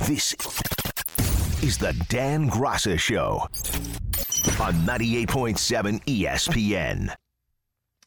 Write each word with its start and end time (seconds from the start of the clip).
This 0.00 0.34
is 1.62 1.78
the 1.78 1.92
Dan 2.08 2.50
Graca 2.50 2.98
Show 2.98 3.38
on 4.60 4.74
98.7 4.86 6.04
ESPN. 6.04 7.14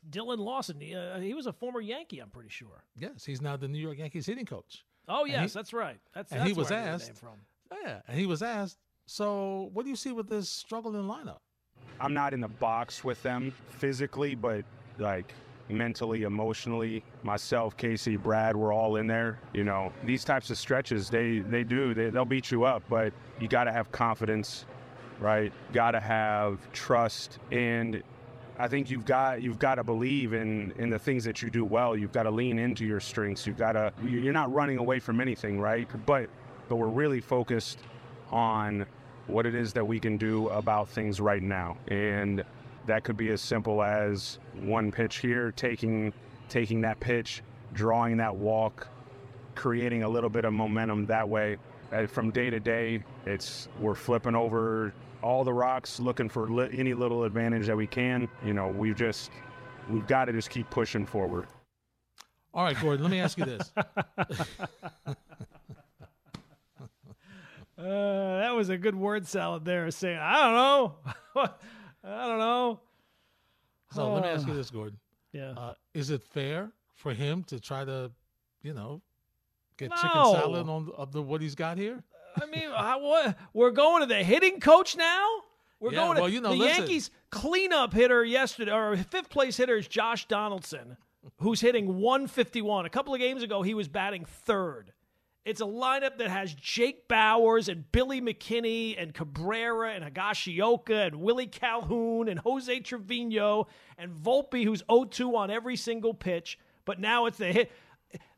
Dillon 0.10 0.40
Lawson, 0.40 0.80
he, 0.80 0.96
uh, 0.96 1.20
he 1.20 1.34
was 1.34 1.48
a 1.48 1.54
former 1.54 1.82
Yankee, 1.82 2.20
I'm 2.20 2.30
pretty 2.30 2.50
sure. 2.50 2.84
Yes, 2.98 3.26
he's 3.26 3.42
now 3.42 3.58
the 3.58 3.68
New 3.68 3.80
York 3.80 3.98
Yankees 3.98 4.26
hitting 4.26 4.46
coach. 4.46 4.86
Oh 5.08 5.26
yes, 5.26 5.54
he- 5.54 5.58
that's 5.58 5.74
right. 5.74 5.98
That's, 6.14 6.32
and 6.32 6.42
that's 6.42 6.50
he 6.52 6.54
was 6.54 6.72
I 6.72 6.76
asked- 6.78 7.08
name 7.08 7.16
from. 7.16 7.34
Yeah, 7.84 8.02
and 8.08 8.18
he 8.20 8.26
was 8.26 8.42
asked, 8.44 8.78
so 9.06 9.70
what 9.74 9.84
do 9.84 9.90
you 9.90 9.96
see 9.98 10.12
with 10.12 10.30
this 10.30 10.50
struggling 10.50 11.04
lineup? 11.04 11.40
I'm 12.00 12.14
not 12.14 12.34
in 12.34 12.42
the 12.42 12.48
box 12.48 13.04
with 13.04 13.22
them 13.24 13.54
physically, 13.70 14.36
but 14.36 14.64
like 15.00 15.34
mentally, 15.70 16.24
emotionally, 16.24 17.04
myself, 17.24 17.76
Casey, 17.78 18.18
Brad, 18.18 18.56
we're 18.56 18.74
all 18.74 18.96
in 18.98 19.08
there. 19.08 19.40
You 19.54 19.64
know, 19.64 19.92
these 20.04 20.24
types 20.24 20.50
of 20.50 20.58
stretches, 20.58 21.10
they 21.10 21.40
they 21.40 21.64
do, 21.64 21.94
they, 21.94 22.10
they'll 22.10 22.26
beat 22.26 22.52
you 22.52 22.64
up, 22.64 22.84
but 22.90 23.14
you 23.40 23.48
got 23.48 23.66
to 23.66 23.72
have 23.72 23.92
confidence, 23.92 24.66
right? 25.20 25.52
Got 25.74 25.92
to 25.92 26.00
have 26.00 26.60
trust, 26.72 27.40
and 27.52 28.02
I 28.60 28.68
think 28.68 28.90
you've 28.90 29.06
got 29.06 29.42
you've 29.42 29.60
got 29.60 29.76
to 29.76 29.84
believe 29.84 30.34
in 30.34 30.74
in 30.78 30.90
the 30.90 31.00
things 31.00 31.24
that 31.26 31.42
you 31.42 31.50
do 31.50 31.64
well. 31.64 31.96
You've 31.96 32.14
got 32.14 32.24
to 32.24 32.32
lean 32.32 32.58
into 32.60 32.86
your 32.86 33.00
strengths. 33.00 33.46
You've 33.46 33.58
got 33.58 33.74
to 33.74 33.94
you're 34.04 34.34
not 34.34 34.54
running 34.54 34.78
away 34.78 35.00
from 35.00 35.22
anything, 35.22 35.60
right? 35.60 35.88
But 36.06 36.30
but 36.68 36.78
we're 36.78 36.88
really 36.88 37.22
focused 37.22 37.80
on 38.32 38.86
what 39.28 39.46
it 39.46 39.56
is 39.56 39.74
that 39.74 39.86
we 39.86 40.00
can 40.00 40.18
do 40.18 40.48
about 40.50 40.90
things 40.90 41.20
right 41.20 41.44
now. 41.44 41.78
And 41.88 42.44
that 42.88 43.04
could 43.04 43.18
be 43.18 43.30
as 43.30 43.42
simple 43.42 43.84
as 43.84 44.40
one 44.62 44.92
pitch 44.92 45.18
here, 45.18 45.52
taking 45.52 46.14
taking 46.50 46.82
that 46.82 47.00
pitch, 47.00 47.44
drawing 47.74 48.18
that 48.18 48.36
walk, 48.36 48.88
creating 49.56 50.04
a 50.04 50.10
little 50.10 50.30
bit 50.30 50.46
of 50.46 50.54
momentum 50.54 51.06
that 51.06 51.28
way. 51.28 51.58
Uh, 51.92 52.06
from 52.06 52.32
day 52.32 52.50
to 52.50 52.60
day, 52.60 53.02
it's 53.26 53.70
we're 53.80 53.96
flipping 53.96 54.36
over 54.36 54.94
all 55.22 55.44
the 55.44 55.54
rocks, 55.54 56.00
looking 56.00 56.28
for 56.28 56.50
li- 56.50 56.70
any 56.74 56.94
little 56.94 57.24
advantage 57.24 57.68
that 57.68 57.78
we 57.78 57.88
can. 57.88 58.28
You 58.44 58.54
know, 58.54 58.68
we've 58.68 58.96
just 58.96 59.32
we've 59.90 60.08
got 60.08 60.26
to 60.26 60.34
just 60.34 60.50
keep 60.50 60.70
pushing 60.70 61.06
forward. 61.06 61.48
All 62.54 62.64
right, 62.64 62.80
Gordon, 62.82 63.04
let 63.04 63.12
me 63.12 63.20
ask 63.20 63.38
you 63.38 63.46
this. 63.46 63.72
Uh, 67.78 68.40
that 68.40 68.56
was 68.56 68.70
a 68.70 68.78
good 68.78 68.96
word 68.96 69.28
salad 69.28 69.64
there. 69.64 69.90
Saying 69.92 70.18
I 70.18 70.44
don't 70.44 70.56
know, 71.36 71.50
I 72.08 72.28
don't 72.28 72.40
know. 72.40 72.80
So 73.94 74.14
let 74.14 74.24
me 74.24 74.30
ask 74.30 74.48
you 74.48 74.54
this, 74.54 74.70
Gordon. 74.70 74.98
Yeah. 75.34 75.52
Uh, 75.52 75.74
is 75.94 76.10
it 76.10 76.24
fair 76.24 76.72
for 76.96 77.14
him 77.14 77.44
to 77.46 77.60
try 77.60 77.86
to, 77.86 78.12
you 78.62 78.74
know, 78.74 79.02
get 79.78 79.92
chicken 79.92 80.10
salad 80.12 80.68
on 80.68 80.92
of 80.96 81.12
the 81.12 81.22
what 81.22 81.42
he's 81.42 81.56
got 81.56 81.78
here? 81.78 82.04
I 82.42 82.46
mean, 82.46 82.70
I, 82.76 82.96
what, 82.98 83.38
we're 83.54 83.72
going 83.72 84.02
to 84.02 84.06
the 84.08 84.24
hitting 84.24 84.60
coach 84.60 84.96
now. 84.96 85.26
We're 85.80 85.92
Yeah, 85.92 86.06
going 86.06 86.18
to 86.18 86.32
you 86.32 86.42
know, 86.42 86.50
the 86.50 86.56
listen. 86.56 86.84
Yankees 86.84 87.12
cleanup 87.30 87.94
hitter 87.94 88.24
yesterday, 88.24 88.72
or 88.72 88.96
fifth 88.98 89.30
place 89.30 89.58
hitter 89.58 89.78
is 89.78 89.88
Josh 89.88 90.28
Donaldson, 90.28 90.98
who's 91.38 91.62
hitting 91.62 92.00
151. 92.00 92.86
A 92.86 92.90
couple 92.90 93.14
of 93.14 93.20
games 93.20 93.44
ago, 93.44 93.62
he 93.62 93.74
was 93.74 93.88
batting 93.88 94.26
third. 94.26 94.92
It's 95.48 95.62
a 95.62 95.66
lineup 95.66 96.18
that 96.18 96.30
has 96.30 96.54
Jake 96.54 97.08
Bauers 97.08 97.70
and 97.70 97.90
Billy 97.94 98.20
McKinney 98.20 99.02
and 99.02 99.14
Cabrera 99.14 99.94
and 99.94 100.04
Higashioka 100.04 101.08
and 101.08 101.22
Willie 101.22 101.48
Calhoun 101.48 102.28
and 102.28 102.38
Jose 102.42 102.82
Trevino 102.82 103.68
and 103.98 104.12
Volpe, 104.12 104.66
who's 104.66 104.84
0-2 104.84 105.36
on 105.36 105.50
every 105.50 105.78
single 105.78 106.14
pitch. 106.14 106.60
But 106.84 107.00
now 107.00 107.28
it's 107.28 107.38
the 107.38 107.46
hit. 107.46 107.72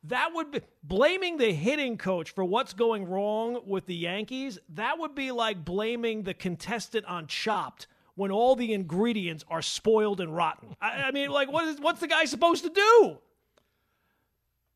That 0.04 0.36
would 0.36 0.52
be 0.52 0.62
blaming 0.84 1.38
the 1.38 1.52
hitting 1.52 1.98
coach 1.98 2.30
for 2.30 2.46
what's 2.46 2.74
going 2.74 3.06
wrong 3.06 3.62
with 3.66 3.88
the 3.88 3.96
Yankees. 3.96 4.60
That 4.70 5.00
would 5.00 5.16
be 5.16 5.32
like 5.32 5.66
blaming 5.66 6.22
the 6.22 6.36
contestant 6.36 7.08
on 7.08 7.26
Chopped 7.26 7.88
when 8.14 8.30
all 8.30 8.56
the 8.56 8.72
ingredients 8.72 9.44
are 9.50 9.64
spoiled 9.64 10.22
and 10.22 10.36
rotten. 10.36 10.76
I, 10.80 11.06
I 11.06 11.12
mean, 11.12 11.32
like, 11.32 11.52
what 11.52 11.68
is 11.70 11.80
what's 11.80 12.02
the 12.02 12.08
guy 12.08 12.26
supposed 12.26 12.66
to 12.66 12.70
do? 12.70 13.18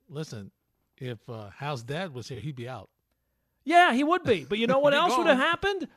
Listen, 0.09 0.49
if 1.03 1.29
uh, 1.29 1.49
Hal's 1.57 1.83
dad 1.83 2.13
was 2.13 2.27
here, 2.29 2.39
he'd 2.39 2.55
be 2.55 2.67
out. 2.69 2.89
Yeah, 3.65 3.93
he 3.93 4.03
would 4.03 4.23
be. 4.23 4.45
But 4.47 4.57
you 4.57 4.67
know 4.67 4.79
what 4.85 4.93
else 4.93 5.17
would 5.17 5.27
have 5.27 5.37
happened? 5.37 5.87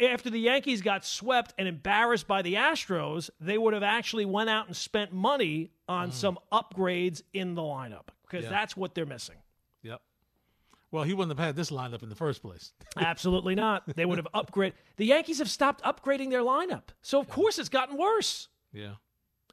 After 0.00 0.28
the 0.30 0.38
Yankees 0.38 0.82
got 0.82 1.04
swept 1.04 1.54
and 1.58 1.66
embarrassed 1.66 2.28
by 2.28 2.42
the 2.42 2.54
Astros, 2.54 3.30
they 3.40 3.56
would 3.58 3.74
have 3.74 3.82
actually 3.82 4.24
went 4.26 4.50
out 4.50 4.66
and 4.66 4.76
spent 4.76 5.12
money 5.12 5.70
on 5.88 6.12
some 6.12 6.38
upgrades 6.52 7.22
in 7.32 7.54
the 7.54 7.62
lineup 7.62 8.08
because 8.22 8.44
Yeah. 8.44 8.50
that's 8.50 8.76
what 8.76 8.94
they're 8.94 9.06
missing. 9.06 9.36
Yep. 9.82 10.02
Well, 10.90 11.04
he 11.04 11.14
wouldn't 11.14 11.36
have 11.38 11.44
had 11.44 11.56
this 11.56 11.70
lineup 11.70 12.02
in 12.02 12.08
the 12.10 12.14
first 12.14 12.42
place. 12.42 12.72
Absolutely 12.96 13.54
not. 13.54 13.84
They 13.96 14.04
would 14.04 14.18
have 14.18 14.28
upgraded. 14.34 14.74
The 14.96 15.06
Yankees 15.06 15.38
have 15.38 15.50
stopped 15.50 15.82
upgrading 15.82 16.30
their 16.30 16.42
lineup, 16.42 16.88
so 17.02 17.18
of 17.18 17.28
course 17.28 17.58
it's 17.58 17.68
gotten 17.70 17.96
worse. 17.96 18.48
Yeah. 18.72 18.94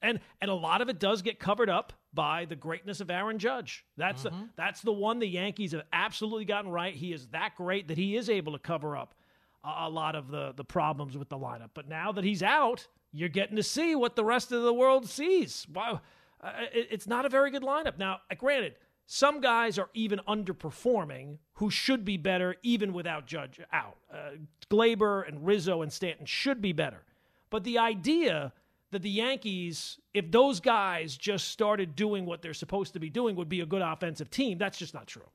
And 0.02 0.20
and 0.42 0.52
a 0.52 0.56
lot 0.56 0.82
of 0.82 0.90
it 0.90 1.00
does 1.00 1.22
get 1.22 1.40
covered 1.40 1.70
up 1.70 1.94
by 2.14 2.46
the 2.46 2.56
greatness 2.56 3.02
of 3.02 3.10
Aaron 3.10 3.40
Judge. 3.40 3.86
That's 3.98 4.24
the, 4.24 4.32
that's 4.56 4.82
the 4.82 4.92
one 4.92 5.20
the 5.20 5.28
Yankees 5.28 5.72
have 5.72 5.84
absolutely 5.92 6.46
gotten 6.46 6.70
right. 6.70 6.94
He 6.94 7.12
is 7.12 7.28
that 7.28 7.56
great 7.56 7.88
that 7.88 7.98
he 7.98 8.16
is 8.16 8.30
able 8.30 8.54
to 8.54 8.60
cover 8.60 8.96
up 8.96 9.16
a, 9.64 9.86
a 9.86 9.90
lot 9.90 10.16
of 10.16 10.30
the 10.30 10.54
the 10.56 10.64
problems 10.64 11.18
with 11.18 11.30
the 11.30 11.38
lineup. 11.38 11.70
But 11.74 11.88
now 11.90 12.12
that 12.12 12.24
he's 12.24 12.44
out, 12.44 12.88
you're 13.12 13.30
getting 13.30 13.56
to 13.56 13.64
see 13.64 13.96
what 13.96 14.16
the 14.16 14.24
rest 14.24 14.52
of 14.52 14.64
the 14.64 14.74
world 14.74 15.10
sees. 15.10 15.66
Wow, 15.74 16.02
uh, 16.42 16.52
it, 16.74 16.88
it's 16.92 17.08
not 17.08 17.26
a 17.26 17.30
very 17.30 17.52
good 17.52 17.64
lineup. 17.64 17.98
Now, 17.98 18.20
uh, 18.32 18.36
granted, 18.36 18.76
some 19.06 19.42
guys 19.42 19.78
are 19.78 19.90
even 19.94 20.20
underperforming 20.28 21.38
who 21.54 21.70
should 21.70 22.06
be 22.06 22.18
better 22.18 22.56
even 22.64 22.94
without 22.94 23.26
Judge 23.26 23.60
out. 23.72 23.98
Uh, 24.12 24.32
Gleyber 24.70 25.28
and 25.28 25.46
Rizzo 25.46 25.82
and 25.82 25.92
Stanton 25.92 26.26
should 26.26 26.62
be 26.62 26.74
better. 26.74 27.04
But 27.50 27.64
the 27.64 27.78
idea 27.78 28.54
that 28.94 29.02
the 29.02 29.10
Yankees, 29.10 30.00
if 30.14 30.32
those 30.32 30.60
guys 30.60 31.18
just 31.18 31.50
started 31.50 31.96
doing 31.96 32.26
what 32.26 32.42
they're 32.42 32.54
supposed 32.54 32.94
to 32.94 33.00
be 33.00 33.10
doing, 33.10 33.36
would 33.36 33.50
be 33.50 33.62
a 33.62 33.66
good 33.66 33.82
offensive 33.82 34.30
team, 34.30 34.58
that's 34.58 34.78
just 34.78 34.94
not 34.94 35.08
true. 35.08 35.30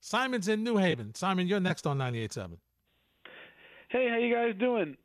Simon's 0.00 0.48
in 0.48 0.64
New 0.64 0.78
Haven. 0.78 1.14
Simon, 1.14 1.46
you're 1.46 1.60
next 1.60 1.86
on 1.86 1.98
98.7. 1.98 2.56
Hey, 3.88 4.08
how 4.08 4.16
you 4.16 4.34
guys 4.34 4.54
doing? 4.58 4.96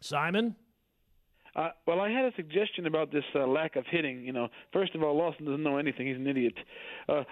Simon? 0.00 0.56
Uh, 1.56 1.70
well, 1.86 2.00
I 2.00 2.10
had 2.10 2.24
a 2.24 2.32
suggestion 2.36 2.86
about 2.86 3.10
this 3.12 3.24
uh, 3.34 3.46
lack 3.46 3.76
of 3.76 3.84
hitting. 3.86 4.24
You 4.24 4.32
know, 4.32 4.48
first 4.72 4.94
of 4.94 5.02
all, 5.02 5.16
Lawson 5.16 5.44
doesn't 5.44 5.62
know 5.62 5.78
anything; 5.78 6.06
he's 6.06 6.16
an 6.16 6.26
idiot. 6.26 6.54
Uh, 7.08 7.24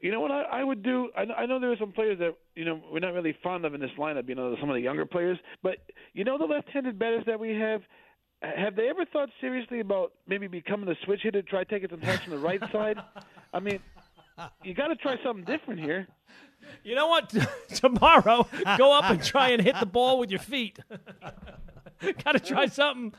you 0.00 0.10
know 0.10 0.20
what 0.20 0.30
I, 0.30 0.42
I 0.42 0.64
would 0.64 0.82
do? 0.82 1.10
I, 1.16 1.22
I 1.42 1.46
know 1.46 1.58
there 1.58 1.72
are 1.72 1.76
some 1.78 1.92
players 1.92 2.18
that 2.18 2.36
you 2.54 2.64
know 2.64 2.80
we're 2.92 3.00
not 3.00 3.14
really 3.14 3.36
fond 3.42 3.64
of 3.64 3.74
in 3.74 3.80
this 3.80 3.90
lineup. 3.98 4.28
You 4.28 4.34
know, 4.34 4.56
some 4.60 4.70
of 4.70 4.74
the 4.74 4.80
younger 4.80 5.06
players, 5.06 5.38
but 5.62 5.76
you 6.12 6.24
know 6.24 6.38
the 6.38 6.44
left-handed 6.44 6.98
batters 6.98 7.24
that 7.26 7.38
we 7.38 7.50
have. 7.50 7.82
Have 8.56 8.76
they 8.76 8.88
ever 8.88 9.04
thought 9.04 9.28
seriously 9.40 9.80
about 9.80 10.12
maybe 10.26 10.46
becoming 10.46 10.88
a 10.88 10.94
switch 11.04 11.20
hitter, 11.22 11.42
try 11.42 11.64
taking 11.64 11.88
some 11.88 12.00
hits 12.00 12.22
from 12.24 12.32
the 12.32 12.38
right 12.38 12.60
side? 12.72 12.98
I 13.52 13.60
mean, 13.60 13.80
you 14.62 14.74
got 14.74 14.88
to 14.88 14.96
try 14.96 15.16
something 15.22 15.44
different 15.44 15.80
here. 15.80 16.06
You 16.82 16.94
know 16.94 17.08
what? 17.08 17.32
Tomorrow, 17.68 18.46
go 18.78 18.92
up 18.96 19.10
and 19.10 19.22
try 19.22 19.50
and 19.50 19.62
hit 19.62 19.76
the 19.78 19.86
ball 19.86 20.18
with 20.18 20.30
your 20.30 20.40
feet. 20.40 20.78
Got 22.24 22.32
to 22.32 22.40
try 22.40 22.66
something. 22.66 23.14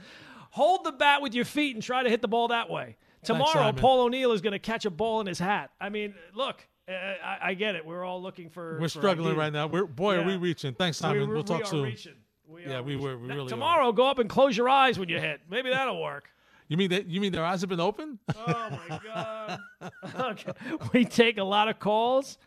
Hold 0.52 0.84
the 0.84 0.92
bat 0.92 1.22
with 1.22 1.34
your 1.34 1.46
feet 1.46 1.76
and 1.76 1.84
try 1.84 2.04
to 2.04 2.10
hit 2.10 2.22
the 2.22 2.28
ball 2.28 2.50
that 2.50 2.70
way. 2.70 2.98
Tomorrow, 3.24 3.54
Simon. 3.54 3.76
Paul 3.76 4.02
O'Neill 4.06 4.32
is 4.32 4.42
going 4.42 4.54
to 4.54 4.60
catch 4.60 4.86
a 4.86 4.92
ball 4.92 5.22
in 5.22 5.28
his 5.28 5.40
hat. 5.40 5.72
I 5.82 5.90
mean, 5.90 6.14
look, 6.36 6.66
uh, 6.88 6.92
I, 6.92 7.38
I 7.50 7.54
get 7.56 7.76
it. 7.76 7.86
We're 7.86 8.04
all 8.04 8.22
looking 8.22 8.50
for. 8.50 8.74
We're 8.74 8.82
for 8.82 8.90
struggling 9.00 9.30
ideas. 9.30 9.40
right 9.40 9.54
now. 9.54 9.68
We're 9.68 9.86
boy, 9.86 10.18
are 10.18 10.24
we 10.24 10.36
reaching? 10.36 10.74
Thanks, 10.74 10.98
Simon. 10.98 11.28
We- 11.30 11.34
we'll 11.34 11.44
talk 11.44 11.60
we 11.60 11.64
are 11.64 11.68
soon. 11.68 11.84
reaching. 11.84 12.14
We 12.48 12.64
Yeah, 12.66 12.78
are 12.78 12.84
we 12.84 12.96
were- 12.96 13.18
we 13.18 13.28
really 13.28 13.46
are. 13.46 13.50
Tomorrow, 13.50 13.92
go 13.92 14.08
up 14.08 14.20
and 14.20 14.30
close 14.30 14.56
your 14.56 14.70
eyes 14.70 14.98
when 15.00 15.10
you 15.10 15.20
hit. 15.20 15.42
Maybe 15.50 15.70
that'll 15.70 16.02
work. 16.02 16.30
You 16.68 16.78
mean 16.78 16.90
that? 16.90 17.08
You 17.08 17.22
mean 17.22 17.32
their 17.32 17.46
eyes 17.46 17.62
have 17.62 17.70
been 17.70 17.80
open? 17.80 18.18
Oh 18.36 18.80
my 18.90 19.00
god. 19.04 19.60
okay. 20.20 20.52
We 20.94 21.06
take 21.06 21.38
a 21.38 21.44
lot 21.44 21.68
of 21.68 21.80
calls. 21.80 22.38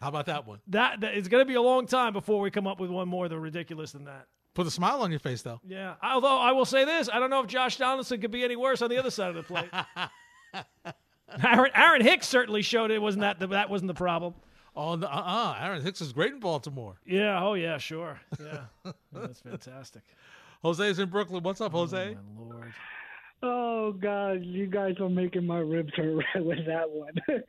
How 0.00 0.08
about 0.08 0.26
that 0.26 0.46
one? 0.46 0.60
That, 0.68 1.00
that 1.00 1.14
it's 1.14 1.28
going 1.28 1.40
to 1.40 1.48
be 1.48 1.54
a 1.54 1.62
long 1.62 1.86
time 1.86 2.12
before 2.12 2.40
we 2.40 2.50
come 2.50 2.66
up 2.66 2.78
with 2.78 2.90
one 2.90 3.08
more 3.08 3.28
than 3.28 3.40
ridiculous 3.40 3.92
than 3.92 4.04
that. 4.04 4.26
Put 4.54 4.66
a 4.66 4.70
smile 4.70 5.00
on 5.02 5.10
your 5.10 5.18
face, 5.18 5.42
though. 5.42 5.60
Yeah. 5.66 5.94
Although 6.02 6.38
I 6.38 6.52
will 6.52 6.64
say 6.66 6.84
this, 6.84 7.08
I 7.12 7.18
don't 7.18 7.30
know 7.30 7.40
if 7.40 7.46
Josh 7.48 7.76
Donaldson 7.78 8.20
could 8.20 8.30
be 8.30 8.44
any 8.44 8.54
worse 8.54 8.82
on 8.82 8.90
the 8.90 8.98
other 8.98 9.10
side 9.10 9.30
of 9.30 9.34
the 9.34 9.42
plate. 9.42 9.70
Aaron, 11.42 11.70
Aaron 11.74 12.02
Hicks 12.02 12.28
certainly 12.28 12.62
showed 12.62 12.90
it 12.92 13.02
wasn't 13.02 13.22
that 13.22 13.40
the, 13.40 13.48
that 13.48 13.68
wasn't 13.70 13.88
the 13.88 13.94
problem. 13.94 14.34
Oh, 14.76 14.96
no, 14.96 15.06
uh-uh. 15.06 15.56
Aaron 15.60 15.82
Hicks 15.82 16.00
is 16.00 16.12
great 16.12 16.32
in 16.32 16.40
Baltimore. 16.40 16.96
Yeah. 17.06 17.42
Oh, 17.42 17.54
yeah. 17.54 17.78
Sure. 17.78 18.20
Yeah. 18.40 18.92
That's 19.12 19.40
fantastic. 19.40 20.02
Jose's 20.62 20.98
in 20.98 21.08
Brooklyn. 21.08 21.42
What's 21.42 21.60
up, 21.60 21.74
oh, 21.74 21.78
Jose? 21.80 22.16
Oh, 22.18 22.42
my 22.42 22.54
lord. 22.54 22.72
Oh 23.84 23.92
God, 23.92 24.42
you 24.42 24.66
guys 24.66 24.94
are 24.98 25.10
making 25.10 25.46
my 25.46 25.58
ribs 25.58 25.92
hurt 25.94 26.24
with 26.36 26.64
that 26.66 26.88
one. 26.88 27.12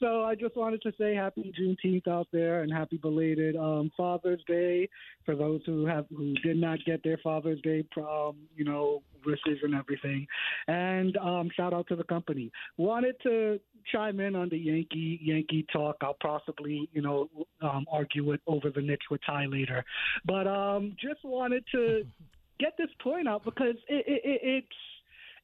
so 0.00 0.24
I 0.24 0.34
just 0.34 0.56
wanted 0.56 0.80
to 0.82 0.92
say 0.98 1.14
happy 1.14 1.52
Juneteenth 1.58 2.08
out 2.08 2.28
there 2.32 2.62
and 2.62 2.72
happy 2.72 2.96
belated 2.96 3.54
um, 3.54 3.90
Father's 3.94 4.40
Day 4.46 4.88
for 5.26 5.36
those 5.36 5.60
who 5.66 5.84
have 5.84 6.06
who 6.08 6.32
did 6.36 6.56
not 6.56 6.78
get 6.86 7.02
their 7.04 7.18
Father's 7.18 7.60
Day, 7.60 7.84
um, 7.98 8.36
you 8.56 8.64
know, 8.64 9.02
wishes 9.26 9.58
and 9.62 9.74
everything. 9.74 10.26
And 10.66 11.14
um, 11.18 11.50
shout 11.54 11.74
out 11.74 11.88
to 11.88 11.96
the 11.96 12.04
company. 12.04 12.50
Wanted 12.78 13.16
to 13.24 13.60
chime 13.92 14.20
in 14.20 14.34
on 14.34 14.48
the 14.48 14.56
Yankee 14.56 15.20
Yankee 15.22 15.66
talk. 15.70 15.96
I'll 16.00 16.16
possibly, 16.22 16.88
you 16.94 17.02
know, 17.02 17.28
um, 17.60 17.84
argue 17.92 18.32
it 18.32 18.40
over 18.46 18.70
the 18.70 18.80
Knicks 18.80 19.10
with 19.10 19.20
Ty 19.26 19.44
later, 19.44 19.84
but 20.24 20.46
um, 20.46 20.96
just 20.98 21.22
wanted 21.22 21.64
to 21.72 22.06
get 22.58 22.78
this 22.78 22.90
point 23.02 23.28
out 23.28 23.44
because 23.44 23.76
it, 23.88 24.06
it, 24.06 24.22
it 24.24 24.40
it's 24.42 24.76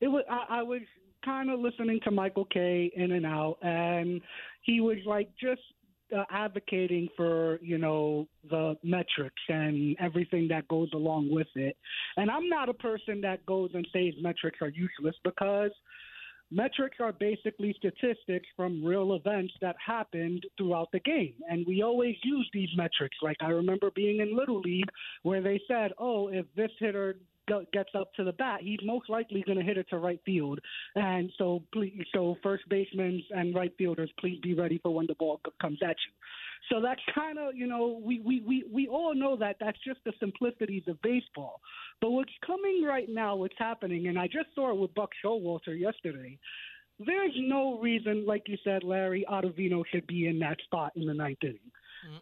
it 0.01 0.09
was 0.09 0.25
I, 0.31 0.61
I 0.61 0.63
was 0.63 0.83
kind 1.25 1.51
of 1.51 1.61
listening 1.61 2.01
to 2.05 2.11
Michael 2.11 2.47
Kay 2.47 2.93
in 2.95 3.13
and 3.13 3.27
out, 3.27 3.57
and 3.63 4.21
he 4.63 4.81
was 4.81 4.99
like 5.07 5.29
just 5.41 5.63
uh, 6.15 6.25
advocating 6.31 7.09
for 7.17 7.59
you 7.63 7.79
know 7.79 8.27
the 8.51 8.77
metrics 8.83 9.43
and 9.49 9.97
everything 10.01 10.49
that 10.49 10.69
goes 10.69 10.91
along 10.95 11.31
with 11.31 11.49
it. 11.55 11.77
And 12.17 12.31
I'm 12.31 12.49
not 12.49 12.69
a 12.69 12.75
person 12.75 13.21
that 13.23 13.45
goes 13.47 13.71
and 13.75 13.87
says 13.93 14.15
metrics 14.21 14.59
are 14.61 14.69
useless 14.69 15.17
because 15.25 15.71
metrics 16.51 16.99
are 17.01 17.13
basically 17.13 17.75
statistics 17.79 18.47
from 18.57 18.85
real 18.85 19.15
events 19.15 19.53
that 19.61 19.77
happened 19.85 20.45
throughout 20.57 20.89
the 20.93 21.01
game. 21.01 21.35
And 21.49 21.67
we 21.67 21.83
always 21.83 22.17
use 22.23 22.49
these 22.53 22.69
metrics. 22.77 23.17
Like 23.23 23.39
I 23.41 23.49
remember 23.49 23.91
being 23.95 24.21
in 24.21 24.37
Little 24.37 24.61
League 24.61 24.89
where 25.23 25.43
they 25.43 25.61
said, 25.67 25.93
oh, 25.99 26.29
if 26.29 26.47
this 26.55 26.71
hitter 26.79 27.17
gets 27.47 27.91
up 27.95 28.13
to 28.15 28.25
the 28.25 28.33
bat, 28.33 28.61
he's 28.63 28.79
most 28.85 29.09
likely 29.09 29.43
going 29.47 29.59
to 29.59 29.65
hit 29.65 29.79
it 29.79 29.87
to 29.91 29.99
right 29.99 30.21
field. 30.25 30.61
And 30.95 31.31
so, 31.39 31.63
please, 31.73 32.05
so 32.15 32.37
first 32.43 32.69
basemen 32.69 33.23
and 33.31 33.55
right 33.55 33.73
fielders, 33.79 34.11
please 34.19 34.39
be 34.43 34.55
ready 34.55 34.79
for 34.83 34.95
when 34.95 35.07
the 35.07 35.15
ball 35.15 35.41
comes 35.61 35.79
at 35.83 35.91
you. 35.91 36.13
So 36.71 36.81
that's 36.81 37.01
kind 37.15 37.39
of, 37.39 37.55
you 37.55 37.67
know, 37.67 38.01
we, 38.03 38.21
we, 38.21 38.43
we, 38.47 38.65
we 38.73 38.89
all 38.89 39.15
know 39.15 39.37
that 39.37 39.57
that's 39.61 39.79
just 39.87 40.01
the 40.05 40.13
simplicities 40.19 40.85
of 40.89 41.01
baseball. 41.03 41.61
But 42.01 42.11
what's 42.11 42.33
coming 42.47 42.83
right 42.83 43.09
now, 43.09 43.37
what's 43.37 43.55
happening, 43.59 44.07
and 44.07 44.19
I 44.19 44.27
just 44.27 44.49
saw 44.55 44.71
it 44.71 44.79
with 44.79 44.95
Buck 44.95 45.11
Showalter 45.23 45.79
yesterday. 45.79 46.39
There's 47.05 47.35
no 47.37 47.79
reason, 47.81 48.25
like 48.25 48.45
you 48.47 48.57
said, 48.65 48.85
Larry 48.85 49.27
Ottavino 49.31 49.83
should 49.91 50.07
be 50.07 50.29
in 50.29 50.39
that 50.39 50.59
spot 50.63 50.93
in 50.97 51.07
the 51.07 51.15
ninth 51.15 51.39
inning. 51.43 51.59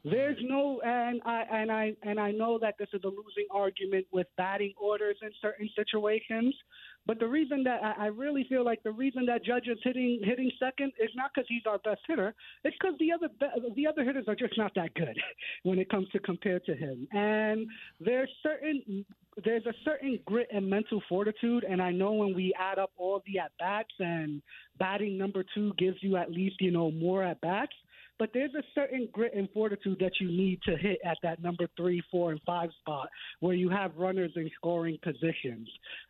There's 0.04 0.38
no, 0.42 0.80
and 0.84 1.20
I 1.24 1.44
and 1.50 1.70
I 1.70 1.94
and 2.02 2.20
I 2.20 2.30
know 2.30 2.58
that 2.58 2.74
this 2.78 2.88
is 2.92 3.02
a 3.04 3.08
losing 3.08 3.46
argument 3.50 4.06
with 4.12 4.26
batting 4.36 4.72
orders 4.80 5.16
in 5.22 5.30
certain 5.40 5.68
situations. 5.76 6.54
But 7.04 7.18
the 7.18 7.26
reason 7.26 7.64
that 7.64 7.80
I, 7.98 8.06
really 8.06 8.46
feel 8.48 8.64
like 8.64 8.80
the 8.84 8.92
reason 8.92 9.26
that 9.26 9.44
Judge 9.44 9.66
is 9.66 9.78
hitting 9.82 10.20
hitting 10.22 10.52
second 10.60 10.92
is 11.00 11.10
not 11.16 11.32
because 11.34 11.48
he's 11.48 11.62
our 11.66 11.78
best 11.78 12.00
hitter. 12.06 12.32
It's 12.62 12.76
because 12.80 12.96
the 13.00 13.10
other 13.10 13.28
the 13.74 13.86
other 13.86 14.04
hitters 14.04 14.26
are 14.28 14.36
just 14.36 14.56
not 14.56 14.72
that 14.76 14.94
good 14.94 15.18
when 15.64 15.80
it 15.80 15.88
comes 15.90 16.08
to 16.10 16.20
compare 16.20 16.60
to 16.60 16.74
him. 16.74 17.08
And 17.10 17.66
there's 17.98 18.30
certain 18.42 19.04
there's 19.44 19.66
a 19.66 19.74
certain 19.84 20.20
grit 20.26 20.48
and 20.52 20.68
mental 20.68 21.02
fortitude. 21.08 21.64
And 21.68 21.82
I 21.82 21.90
know 21.90 22.12
when 22.12 22.34
we 22.34 22.54
add 22.58 22.78
up 22.78 22.92
all 22.96 23.22
the 23.26 23.40
at 23.40 23.50
bats 23.58 23.94
and 23.98 24.40
batting 24.78 25.18
number 25.18 25.44
two 25.54 25.72
gives 25.78 25.96
you 26.02 26.16
at 26.16 26.30
least 26.30 26.60
you 26.60 26.70
know 26.70 26.92
more 26.92 27.24
at 27.24 27.40
bats 27.40 27.74
but 28.22 28.30
there's 28.32 28.54
a 28.54 28.62
certain 28.72 29.08
grit 29.10 29.34
and 29.34 29.48
fortitude 29.50 29.98
that 29.98 30.12
you 30.20 30.28
need 30.28 30.60
to 30.62 30.76
hit 30.76 31.00
at 31.04 31.18
that 31.24 31.42
number 31.42 31.66
three, 31.76 32.00
four, 32.08 32.30
and 32.30 32.40
five 32.46 32.70
spot 32.78 33.08
where 33.40 33.56
you 33.56 33.68
have 33.68 33.90
runners 33.96 34.30
in 34.36 34.48
scoring 34.54 34.96
positions. 35.02 35.68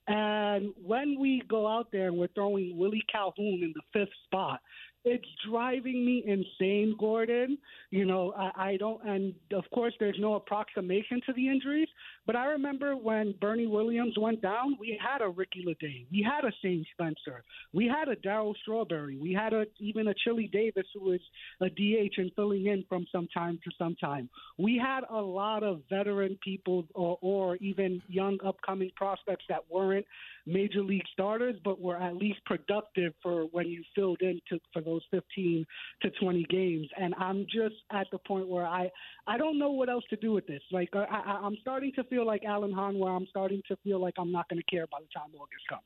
And 0.08 0.74
when 0.84 1.18
we 1.18 1.42
go 1.48 1.66
out 1.66 1.86
there 1.90 2.08
and 2.08 2.18
we're 2.18 2.28
throwing 2.34 2.76
Willie 2.76 3.02
Calhoun 3.10 3.60
in 3.62 3.72
the 3.74 3.80
fifth 3.94 4.12
spot, 4.26 4.60
it's 5.06 5.24
driving 5.50 6.04
me 6.04 6.22
insane, 6.26 6.94
Gordon. 7.00 7.56
You 7.90 8.04
know, 8.04 8.34
I, 8.36 8.72
I 8.72 8.76
don't, 8.76 9.02
and 9.08 9.34
of 9.54 9.64
course, 9.72 9.94
there's 9.98 10.18
no 10.20 10.34
approximation 10.34 11.22
to 11.24 11.32
the 11.32 11.48
injuries. 11.48 11.88
But 12.26 12.36
I 12.36 12.46
remember 12.46 12.96
when 12.96 13.34
Bernie 13.40 13.66
Williams 13.66 14.14
went 14.16 14.42
down, 14.42 14.76
we 14.78 14.98
had 15.02 15.22
a 15.22 15.28
Ricky 15.28 15.64
Ledee, 15.66 16.06
we 16.10 16.22
had 16.22 16.44
a 16.44 16.52
Shane 16.62 16.86
Spencer, 16.92 17.42
we 17.72 17.86
had 17.86 18.08
a 18.08 18.16
Darryl 18.16 18.54
Strawberry, 18.62 19.16
we 19.16 19.32
had 19.32 19.52
a 19.52 19.64
even 19.80 20.08
a 20.08 20.14
Chili 20.14 20.48
Davis 20.52 20.86
who 20.94 21.00
was 21.00 21.20
a 21.60 21.68
DH 21.68 22.18
and 22.18 22.30
filling 22.36 22.66
in 22.66 22.84
from 22.88 23.06
some 23.10 23.26
time 23.34 23.58
to 23.64 23.70
some 23.76 23.96
time. 23.96 24.28
We 24.56 24.78
had 24.78 25.00
a 25.10 25.20
lot 25.20 25.64
of 25.64 25.82
veteran 25.90 26.38
people 26.44 26.84
or, 26.94 27.18
or 27.20 27.56
even 27.56 28.00
young 28.08 28.38
upcoming 28.46 28.92
prospects 28.96 29.44
that 29.48 29.64
weren't 29.68 30.06
major 30.46 30.82
league 30.82 31.06
starters, 31.12 31.56
but 31.64 31.80
were 31.80 31.96
at 31.96 32.16
least 32.16 32.44
productive 32.44 33.14
for 33.22 33.44
when 33.46 33.66
you 33.66 33.82
filled 33.94 34.20
in 34.20 34.40
to, 34.48 34.60
for 34.72 34.82
those 34.82 35.02
15 35.10 35.66
to 36.02 36.10
20 36.10 36.44
games. 36.44 36.88
And 37.00 37.14
I'm 37.18 37.44
just 37.44 37.76
at 37.90 38.06
the 38.12 38.18
point 38.18 38.48
where 38.48 38.66
I 38.66 38.90
I 39.26 39.38
don't 39.38 39.58
know 39.58 39.70
what 39.70 39.88
else 39.88 40.04
to 40.10 40.16
do 40.16 40.32
with 40.32 40.46
this. 40.46 40.62
Like 40.70 40.90
I, 40.94 41.04
I, 41.04 41.40
I'm 41.44 41.56
starting 41.60 41.92
to 41.96 42.04
feel 42.04 42.26
like 42.26 42.44
Alan 42.44 42.72
Hahn, 42.72 42.98
where 42.98 43.12
I'm 43.12 43.26
starting 43.30 43.62
to 43.68 43.76
feel 43.84 44.00
like 44.00 44.14
I'm 44.18 44.32
not 44.32 44.48
going 44.48 44.62
to 44.62 44.70
care 44.74 44.86
by 44.86 44.98
the 45.00 45.08
time 45.14 45.30
August 45.34 45.66
comes, 45.68 45.82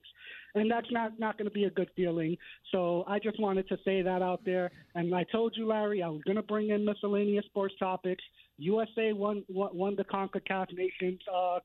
and 0.55 0.71
that's 0.71 0.91
not 0.91 1.19
not 1.19 1.39
going 1.39 1.49
to 1.49 1.55
be 1.55 1.65
a 1.65 1.71
good 1.71 1.91
feeling. 1.97 2.37
So 2.73 3.05
I 3.07 3.19
just 3.19 3.41
wanted 3.41 3.69
to 3.69 3.77
say 3.85 4.03
that 4.03 4.23
out 4.23 4.41
there. 4.45 4.71
And 4.95 5.15
I 5.15 5.25
told 5.25 5.55
you, 5.57 5.67
Larry, 5.67 6.03
I 6.03 6.09
was 6.09 6.23
going 6.23 6.37
to 6.37 6.43
bring 6.43 6.71
in 6.71 6.85
miscellaneous 6.85 7.45
sports 7.47 7.75
topics. 7.79 8.25
USA 8.59 9.13
won 9.13 9.45
won 9.49 9.97
the 9.97 10.05
Concacaf 10.05 10.73
Nations 10.73 11.21
uh, 11.33 11.59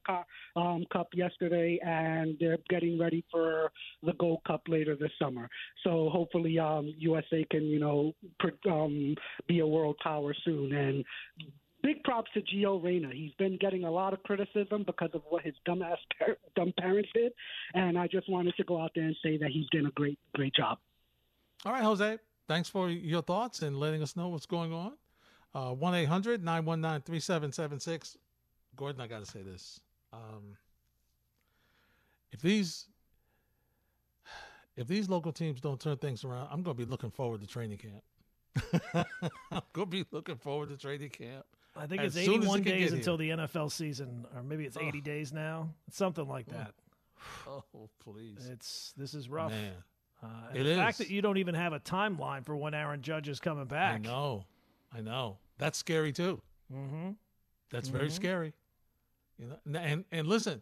um, 0.60 0.86
Cup 0.92 1.08
yesterday, 1.14 1.80
and 1.84 2.36
they're 2.40 2.58
getting 2.70 3.00
ready 3.00 3.24
for 3.32 3.72
the 4.04 4.14
Gold 4.14 4.42
Cup 4.46 4.64
later 4.68 4.96
this 4.96 5.12
summer. 5.20 5.50
So 5.84 6.10
hopefully, 6.12 6.60
um, 6.60 6.94
USA 6.98 7.46
can 7.50 7.64
you 7.64 7.80
know 7.80 8.14
um, 8.70 9.16
be 9.48 9.60
a 9.60 9.68
world 9.68 9.98
power 10.04 10.34
soon. 10.44 10.74
And 10.74 11.06
big 11.82 12.04
props 12.04 12.30
to 12.34 12.42
Gio 12.42 12.84
Reyna. 12.84 13.10
He's 13.14 13.34
been 13.38 13.58
getting 13.58 13.86
a 13.86 13.92
lot 13.92 14.14
of 14.14 14.22
criticism 14.24 14.84
because 14.86 15.10
of 15.14 15.22
what 15.30 15.44
his 15.44 15.56
dumbass 15.68 15.98
par- 16.20 16.38
dumb 16.56 16.74
parents 16.80 17.10
did, 17.14 17.32
and 17.74 17.98
I 17.98 18.08
just 18.08 18.30
wanted 18.30 18.56
to 18.58 18.64
go 18.64 18.82
out 18.82 18.92
there 18.96 19.06
and 19.06 19.16
say 19.24 19.38
that 19.38 19.50
he's 19.52 19.68
done 19.72 19.86
a 19.86 19.92
great 19.92 20.20
great 20.36 20.54
job. 20.54 20.78
All 21.66 21.72
right, 21.72 21.84
Jose. 21.84 22.18
Thanks 22.48 22.68
for 22.68 22.90
your 22.90 23.22
thoughts 23.22 23.62
and 23.62 23.78
letting 23.78 24.02
us 24.02 24.18
know 24.18 24.28
what's 24.28 24.46
going 24.46 24.74
on. 24.74 24.94
Uh, 25.54 25.74
1 25.74 25.96
800 25.96 26.44
919 26.44 27.02
3776. 27.02 28.18
Gordon, 28.76 29.02
I 29.02 29.08
got 29.08 29.20
to 29.20 29.30
say 29.30 29.42
this. 29.42 29.82
Um, 30.14 30.58
if 32.32 32.42
these 32.42 32.88
if 34.78 34.88
these 34.88 35.10
local 35.10 35.32
teams 35.32 35.60
don't 35.60 35.80
turn 35.80 35.98
things 35.98 36.24
around, 36.24 36.48
I'm 36.52 36.64
going 36.64 36.78
to 36.78 36.86
be 36.86 36.90
looking 36.90 37.12
forward 37.12 37.42
to 37.42 37.48
training 37.48 37.78
camp. 37.78 39.06
I'm 39.52 39.62
going 39.74 39.88
to 39.88 39.92
be 39.92 40.06
looking 40.12 40.38
forward 40.38 40.70
to 40.70 40.78
training 40.78 41.10
camp. 41.10 41.46
I 41.76 41.86
think 41.86 42.02
it's 42.02 42.18
81 42.18 42.64
days 42.64 42.92
until 42.92 43.16
the 43.16 43.30
NFL 43.30 43.72
season, 43.72 44.26
or 44.36 44.44
maybe 44.44 44.66
it's 44.66 44.78
80 44.78 44.98
oh. 44.98 45.02
days 45.02 45.32
now. 45.32 45.70
It's 45.88 45.98
something 45.98 46.28
like 46.28 46.48
that. 46.48 46.74
Oh, 47.48 47.64
please! 48.00 48.50
It's 48.52 48.94
this 48.98 49.14
is 49.14 49.30
rough. 49.30 49.52
Man, 49.52 49.74
uh, 50.24 50.28
the 50.54 50.72
is. 50.72 50.78
fact 50.78 50.98
that 50.98 51.10
you 51.10 51.22
don't 51.22 51.38
even 51.38 51.54
have 51.54 51.72
a 51.72 51.80
timeline 51.80 52.44
for 52.44 52.56
when 52.56 52.74
Aaron 52.74 53.02
Judge 53.02 53.30
is 53.30 53.40
coming 53.40 53.66
back. 53.66 53.96
I 53.96 53.98
know. 54.00 54.46
I 54.94 55.02
know 55.02 55.38
that's 55.58 55.78
scary 55.78 56.12
too. 56.12 56.42
Mm-hmm. 56.74 57.12
That's 57.72 57.88
mm-hmm. 57.88 57.98
very 57.98 58.10
scary. 58.10 58.54
You 59.38 59.48
know, 59.48 59.80
and 59.80 60.06
and 60.12 60.28
listen, 60.28 60.62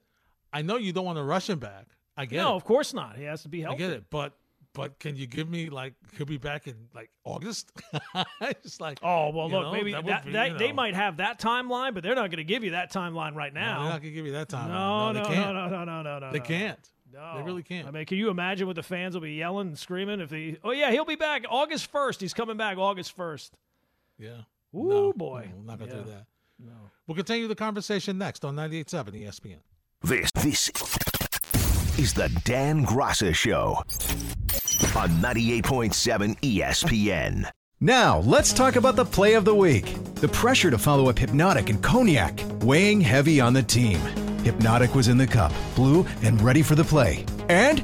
I 0.53 0.62
know 0.62 0.77
you 0.77 0.93
don't 0.93 1.05
want 1.05 1.17
to 1.17 1.24
rush 1.24 1.50
him 1.50 1.59
back. 1.59 1.88
I 2.15 2.25
get 2.25 2.38
no, 2.38 2.53
it. 2.53 2.55
of 2.55 2.65
course 2.65 2.93
not. 2.93 3.17
He 3.17 3.24
has 3.24 3.43
to 3.43 3.50
be 3.50 3.62
healthy. 3.62 3.83
I 3.83 3.88
get 3.88 3.91
it, 3.91 4.03
but 4.09 4.33
but 4.74 5.00
can 5.00 5.15
you 5.15 5.25
give 5.25 5.50
me 5.50 5.69
like 5.69 5.93
he'll 6.17 6.25
be 6.25 6.38
back 6.38 6.67
in 6.67 6.75
like 6.93 7.09
August? 7.24 7.71
Just 8.63 8.81
like 8.81 9.00
oh 9.01 9.31
well, 9.31 9.50
look 9.50 9.63
know, 9.63 9.71
maybe 9.71 9.93
that, 9.93 10.05
that, 10.05 10.25
be, 10.25 10.31
that 10.33 10.57
they 10.57 10.71
might 10.71 10.95
have 10.95 11.17
that 11.17 11.39
timeline, 11.39 11.93
but 11.93 12.03
they're 12.03 12.15
not 12.15 12.29
going 12.29 12.38
to 12.38 12.43
give 12.43 12.63
you 12.63 12.71
that 12.71 12.91
timeline 12.91 13.36
right 13.36 13.53
now. 13.53 13.77
No, 13.77 13.83
they're 13.83 13.93
not 13.93 14.01
going 14.01 14.13
to 14.13 14.15
give 14.15 14.25
you 14.25 14.31
that 14.33 14.50
timeline. 14.50 14.67
No, 14.67 15.12
no, 15.12 15.21
no, 15.21 15.29
they 15.29 15.36
can't. 15.36 15.53
no, 15.55 15.67
no, 15.67 15.86
no, 15.86 16.01
no, 16.01 16.19
no. 16.19 16.31
They 16.31 16.39
no. 16.39 16.45
can't. 16.45 16.89
No, 17.12 17.38
they 17.38 17.43
really 17.43 17.63
can't. 17.63 17.88
I 17.88 17.91
mean, 17.91 18.05
can 18.05 18.17
you 18.17 18.29
imagine 18.29 18.67
what 18.67 18.75
the 18.75 18.83
fans 18.83 19.15
will 19.15 19.21
be 19.21 19.33
yelling 19.33 19.69
and 19.69 19.77
screaming 19.77 20.19
if 20.19 20.29
he? 20.29 20.57
Oh 20.63 20.71
yeah, 20.71 20.91
he'll 20.91 21.05
be 21.05 21.15
back 21.15 21.43
August 21.50 21.91
first. 21.91 22.21
He's 22.21 22.33
coming 22.33 22.57
back 22.57 22.77
August 22.77 23.15
first. 23.15 23.55
Yeah. 24.19 24.41
Ooh 24.75 24.89
no, 24.89 25.13
boy, 25.13 25.49
no, 25.55 25.61
not 25.63 25.79
gonna 25.79 25.91
yeah. 25.91 26.03
do 26.03 26.09
that. 26.09 26.25
No. 26.59 26.73
We'll 27.07 27.15
continue 27.15 27.47
the 27.47 27.55
conversation 27.55 28.17
next 28.17 28.45
on 28.45 28.55
98.7 28.55 29.23
ESPN. 29.23 29.59
This 30.03 30.31
this 30.31 30.69
is 31.97 32.13
the 32.13 32.29
Dan 32.43 32.85
Graca 32.85 33.33
Show 33.33 33.83
on 34.95 35.09
98.7 35.21 36.39
ESPN. 36.41 37.49
Now, 37.81 38.19
let's 38.19 38.51
talk 38.51 38.75
about 38.75 38.97
the 38.97 39.05
play 39.05 39.35
of 39.35 39.45
the 39.45 39.55
week. 39.55 39.95
The 40.15 40.27
pressure 40.27 40.69
to 40.69 40.77
follow 40.77 41.09
up 41.09 41.15
Hpnotiq 41.15 41.69
and 41.69 41.81
Cognac, 41.81 42.41
weighing 42.61 42.99
heavy 42.99 43.39
on 43.39 43.53
the 43.53 43.63
team. 43.63 43.99
Hpnotiq 44.43 44.93
was 44.93 45.07
in 45.07 45.17
the 45.17 45.27
cup, 45.27 45.53
blue, 45.75 46.05
and 46.21 46.41
ready 46.41 46.61
for 46.61 46.75
the 46.75 46.83
play. 46.83 47.25
And 47.47 47.83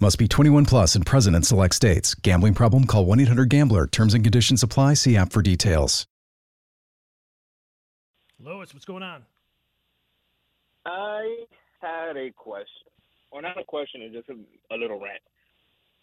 Must 0.00 0.18
be 0.18 0.26
21 0.26 0.64
plus 0.66 0.94
and 0.94 1.06
present 1.06 1.36
in 1.36 1.42
select 1.42 1.74
states. 1.74 2.14
Gambling 2.14 2.54
problem? 2.54 2.86
Call 2.86 3.06
1 3.06 3.20
800 3.20 3.48
Gambler. 3.48 3.86
Terms 3.86 4.14
and 4.14 4.24
conditions 4.24 4.62
apply. 4.62 4.94
See 4.94 5.16
app 5.16 5.32
for 5.32 5.42
details. 5.42 6.06
Lewis, 8.40 8.74
what's 8.74 8.84
going 8.84 9.04
on? 9.04 9.22
I 10.84 11.44
had 11.80 12.16
a 12.16 12.30
question, 12.32 12.90
or 13.30 13.40
not 13.40 13.58
a 13.58 13.64
question, 13.64 14.02
it's 14.02 14.14
just 14.14 14.28
a, 14.28 14.74
a 14.74 14.76
little 14.76 14.98
rant. 14.98 15.22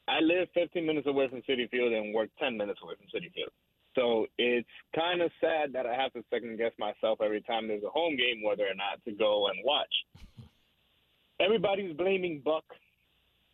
I 0.07 0.21
live 0.21 0.47
15 0.53 0.85
minutes 0.85 1.05
away 1.07 1.27
from 1.29 1.41
Citi 1.41 1.69
Field 1.69 1.91
and 1.91 2.13
work 2.13 2.29
10 2.39 2.57
minutes 2.57 2.79
away 2.81 2.93
from 2.95 3.07
Citi 3.07 3.31
Field. 3.33 3.51
So 3.95 4.27
it's 4.37 4.67
kind 4.95 5.21
of 5.21 5.31
sad 5.41 5.73
that 5.73 5.85
I 5.85 5.93
have 5.93 6.13
to 6.13 6.23
second 6.29 6.57
guess 6.57 6.71
myself 6.79 7.19
every 7.21 7.41
time 7.41 7.67
there's 7.67 7.83
a 7.83 7.89
home 7.89 8.15
game 8.15 8.41
whether 8.43 8.63
or 8.63 8.75
not 8.75 9.03
to 9.05 9.11
go 9.11 9.47
and 9.47 9.57
watch. 9.65 9.93
Everybody's 11.39 11.95
blaming 11.95 12.41
Buck. 12.43 12.63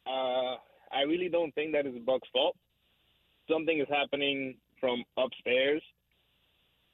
Uh, 0.05 0.55
I 0.91 1.01
really 1.07 1.29
don't 1.29 1.53
think 1.55 1.73
that 1.73 1.85
is 1.85 1.95
Buck's 2.05 2.27
fault. 2.31 2.55
Something 3.49 3.79
is 3.79 3.87
happening 3.89 4.55
from 4.79 5.03
upstairs, 5.17 5.81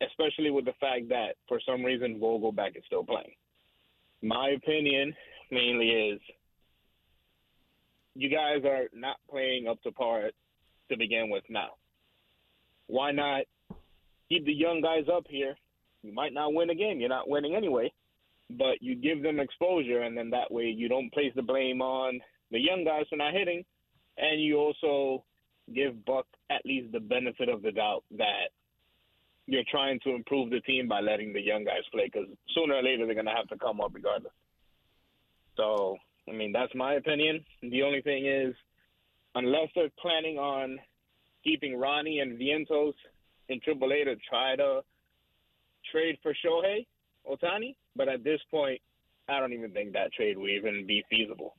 especially 0.01 0.50
with 0.50 0.65
the 0.65 0.74
fact 0.80 1.10
that 1.10 1.36
for 1.48 1.60
some 1.65 1.84
reason 1.84 2.20
Vogelbach 2.20 2.75
is 2.75 2.84
still 2.86 3.03
playing. 3.03 3.34
My 4.22 4.50
opinion 4.50 5.13
mainly 5.50 5.89
is 5.89 6.20
you 8.15 8.30
guys 8.30 8.63
are 8.65 8.86
not 8.94 9.18
playing 9.30 9.68
up 9.68 9.82
to 9.84 9.91
par 9.91 10.30
to 10.89 10.98
begin 10.98 11.30
with 11.30 11.44
now. 11.50 11.72
Why 12.88 13.12
not 13.12 13.44
keep 14.30 14.46
the 14.46 14.53
young 14.53 14.82
guys 14.82 15.06
up 15.13 15.25
here? 15.30 15.56
You 16.03 16.13
might 16.13 16.34
not 16.34 16.53
win 16.53 16.70
a 16.70 16.75
game. 16.75 17.00
You're 17.00 17.10
not 17.10 17.30
winning 17.30 17.56
anyway, 17.56 17.91
but 18.50 18.82
you 18.82 18.96
give 18.96 19.24
them 19.24 19.39
exposure, 19.39 20.01
and 20.01 20.18
then 20.18 20.30
that 20.32 20.51
way 20.51 20.65
you 20.65 20.89
don't 20.89 21.13
place 21.13 21.32
the 21.36 21.41
blame 21.41 21.82
on 21.82 22.20
the 22.51 22.60
young 22.60 22.84
guys 22.84 23.05
for 23.10 23.15
not 23.15 23.34
hitting, 23.34 23.63
and 24.17 24.41
you 24.41 24.58
also 24.58 25.24
give 25.74 26.05
Buck 26.05 26.25
at 26.50 26.65
least 26.65 26.91
the 26.91 27.00
benefit 27.00 27.50
of 27.50 27.62
the 27.62 27.72
doubt 27.72 28.03
that 28.17 28.51
you're 29.48 29.63
trying 29.70 30.00
to 30.01 30.15
improve 30.15 30.50
the 30.50 30.60
team 30.62 30.88
by 30.88 31.01
letting 31.01 31.34
the 31.34 31.41
young 31.41 31.63
guys 31.63 31.84
play 31.91 32.10
because 32.12 32.27
sooner 32.53 32.75
or 32.75 32.84
later 32.84 33.05
they're 33.05 33.15
going 33.15 33.25
to 33.25 33.34
have 33.34 33.48
to 33.48 33.58
come 33.58 33.81
up 33.81 33.91
regardless. 33.93 34.34
So, 35.58 35.98
I 36.29 36.34
mean, 36.34 36.51
that's 36.51 36.74
my 36.75 36.93
opinion. 36.93 37.43
The 37.62 37.84
only 37.84 38.01
thing 38.01 38.25
is, 38.25 38.53
unless 39.36 39.70
they're 39.75 39.89
planning 40.00 40.38
on 40.38 40.79
keeping 41.43 41.77
Ronnie 41.77 42.20
and 42.20 42.39
Vientos 42.39 42.93
in 43.50 43.60
AAA 43.60 44.05
to 44.05 44.15
try 44.29 44.55
to 44.55 44.81
trade 45.91 46.17
for 46.22 46.34
Shohei 46.46 46.86
Ohtani, 47.29 47.75
but 47.96 48.08
at 48.08 48.24
this 48.24 48.39
point, 48.50 48.79
I 49.27 49.39
don't 49.39 49.53
even 49.53 49.72
think 49.72 49.93
that 49.93 50.13
trade 50.13 50.38
would 50.38 50.50
even 50.50 50.86
be 50.86 51.03
feasible. 51.10 51.55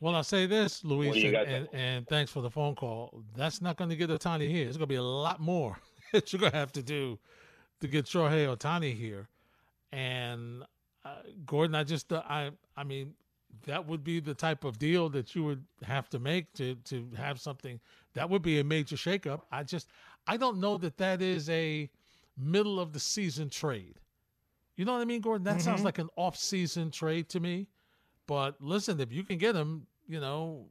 Well, 0.00 0.14
I'll 0.14 0.24
say 0.24 0.46
this, 0.46 0.84
Luis, 0.84 1.14
and, 1.24 1.34
and, 1.36 1.68
and 1.72 2.06
thanks 2.08 2.30
for 2.30 2.42
the 2.42 2.50
phone 2.50 2.74
call. 2.74 3.22
That's 3.36 3.62
not 3.62 3.76
going 3.76 3.90
to 3.90 3.96
get 3.96 4.10
Ohtani 4.10 4.48
here. 4.50 4.66
It's 4.66 4.76
going 4.76 4.86
to 4.88 4.92
be 4.92 4.96
a 4.96 5.02
lot 5.02 5.40
more 5.40 5.78
that 6.12 6.32
you're 6.32 6.40
going 6.40 6.52
to 6.52 6.58
have 6.58 6.72
to 6.72 6.82
do 6.82 7.18
to 7.80 7.88
get 7.88 8.04
Shohei 8.04 8.46
Ohtani 8.54 8.94
here. 8.94 9.28
And 9.92 10.64
uh, 11.04 11.16
Gordon, 11.46 11.74
I 11.74 11.84
just, 11.84 12.12
uh, 12.12 12.22
I, 12.28 12.50
I 12.76 12.84
mean, 12.84 13.14
that 13.66 13.86
would 13.86 14.02
be 14.04 14.20
the 14.20 14.34
type 14.34 14.64
of 14.64 14.78
deal 14.78 15.08
that 15.10 15.34
you 15.34 15.44
would 15.44 15.64
have 15.84 16.08
to 16.10 16.18
make 16.18 16.52
to 16.54 16.74
to 16.86 17.08
have 17.16 17.40
something 17.40 17.78
that 18.14 18.28
would 18.28 18.42
be 18.42 18.58
a 18.58 18.64
major 18.64 18.96
shakeup. 18.96 19.42
I 19.52 19.62
just, 19.62 19.88
I 20.26 20.36
don't 20.36 20.58
know 20.58 20.76
that 20.78 20.96
that 20.98 21.22
is 21.22 21.48
a 21.48 21.88
middle 22.36 22.80
of 22.80 22.92
the 22.92 22.98
season 23.00 23.48
trade. 23.48 23.94
You 24.76 24.84
know 24.84 24.92
what 24.92 25.02
I 25.02 25.04
mean, 25.04 25.20
Gordon? 25.20 25.44
That 25.44 25.60
sounds 25.62 25.82
Mhm. 25.82 25.84
like 25.84 25.98
an 25.98 26.08
off 26.16 26.36
season 26.36 26.90
trade 26.90 27.28
to 27.28 27.38
me. 27.40 27.68
But 28.26 28.56
listen, 28.60 29.00
if 29.00 29.12
you 29.12 29.22
can 29.24 29.38
get 29.38 29.54
him, 29.54 29.86
you 30.08 30.20
know, 30.20 30.66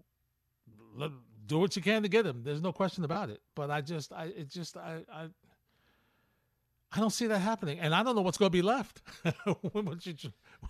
let, 0.96 1.12
do 1.46 1.60
what 1.60 1.76
you 1.76 1.82
can 1.82 2.04
to 2.04 2.10
get 2.10 2.26
him. 2.26 2.42
There's 2.44 2.62
no 2.62 2.72
question 2.72 3.04
about 3.04 3.30
it. 3.30 3.42
But 3.56 3.70
I 3.70 3.82
just, 3.82 4.12
I, 4.14 4.26
it 4.26 4.50
just, 4.50 4.78
I, 4.78 5.02
I, 5.12 5.28
I 6.92 7.00
don't 7.00 7.10
see 7.12 7.28
that 7.28 7.40
happening, 7.40 7.80
and 7.80 7.94
I 7.94 8.04
don't 8.04 8.16
know 8.16 8.22
what's 8.22 8.38
going 8.38 8.50
to 8.52 8.56
be 8.58 8.62
left 8.62 9.02
once 9.74 10.06
you 10.06 10.14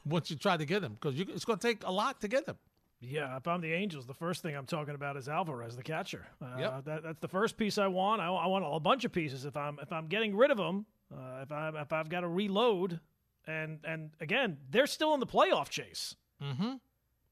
once 0.06 0.30
you 0.30 0.38
try 0.38 0.56
to 0.56 0.66
get 0.66 0.82
him 0.82 0.94
because 0.94 1.20
it's 1.20 1.44
going 1.44 1.60
to 1.60 1.68
take 1.68 1.84
a 1.86 1.92
lot 1.92 2.22
to 2.22 2.28
get 2.30 2.48
him. 2.48 2.56
Yeah, 3.02 3.36
if 3.36 3.46
I'm 3.46 3.60
the 3.60 3.74
Angels, 3.74 4.06
the 4.08 4.14
first 4.14 4.42
thing 4.42 4.56
I'm 4.56 4.66
talking 4.66 4.96
about 4.96 5.18
is 5.18 5.28
Alvarez, 5.28 5.76
the 5.76 5.84
catcher. 5.84 6.26
Uh, 6.42 6.56
Yep. 6.58 6.86
that, 6.86 7.04
that's 7.04 7.20
the 7.20 7.28
first 7.28 7.58
piece 7.58 7.78
I 7.78 7.88
want. 7.88 8.22
I, 8.22 8.28
I 8.28 8.48
want 8.48 8.64
a 8.66 8.80
bunch 8.80 9.04
of 9.04 9.12
pieces. 9.12 9.44
If 9.44 9.58
I'm 9.58 9.78
if 9.82 9.92
I'm 9.92 10.08
getting 10.08 10.34
rid 10.34 10.52
of 10.52 10.58
them, 10.58 10.86
uh, 11.14 11.42
if 11.42 11.52
I 11.52 11.72
if 11.82 11.92
I've 11.92 12.08
got 12.08 12.22
to 12.22 12.30
reload, 12.30 13.02
and 13.46 13.80
and 13.84 14.12
again, 14.22 14.58
they're 14.70 14.88
still 14.88 15.14
in 15.14 15.20
the 15.20 15.28
playoff 15.28 15.68
chase. 15.68 16.16
Mm-hmm. 16.44 16.74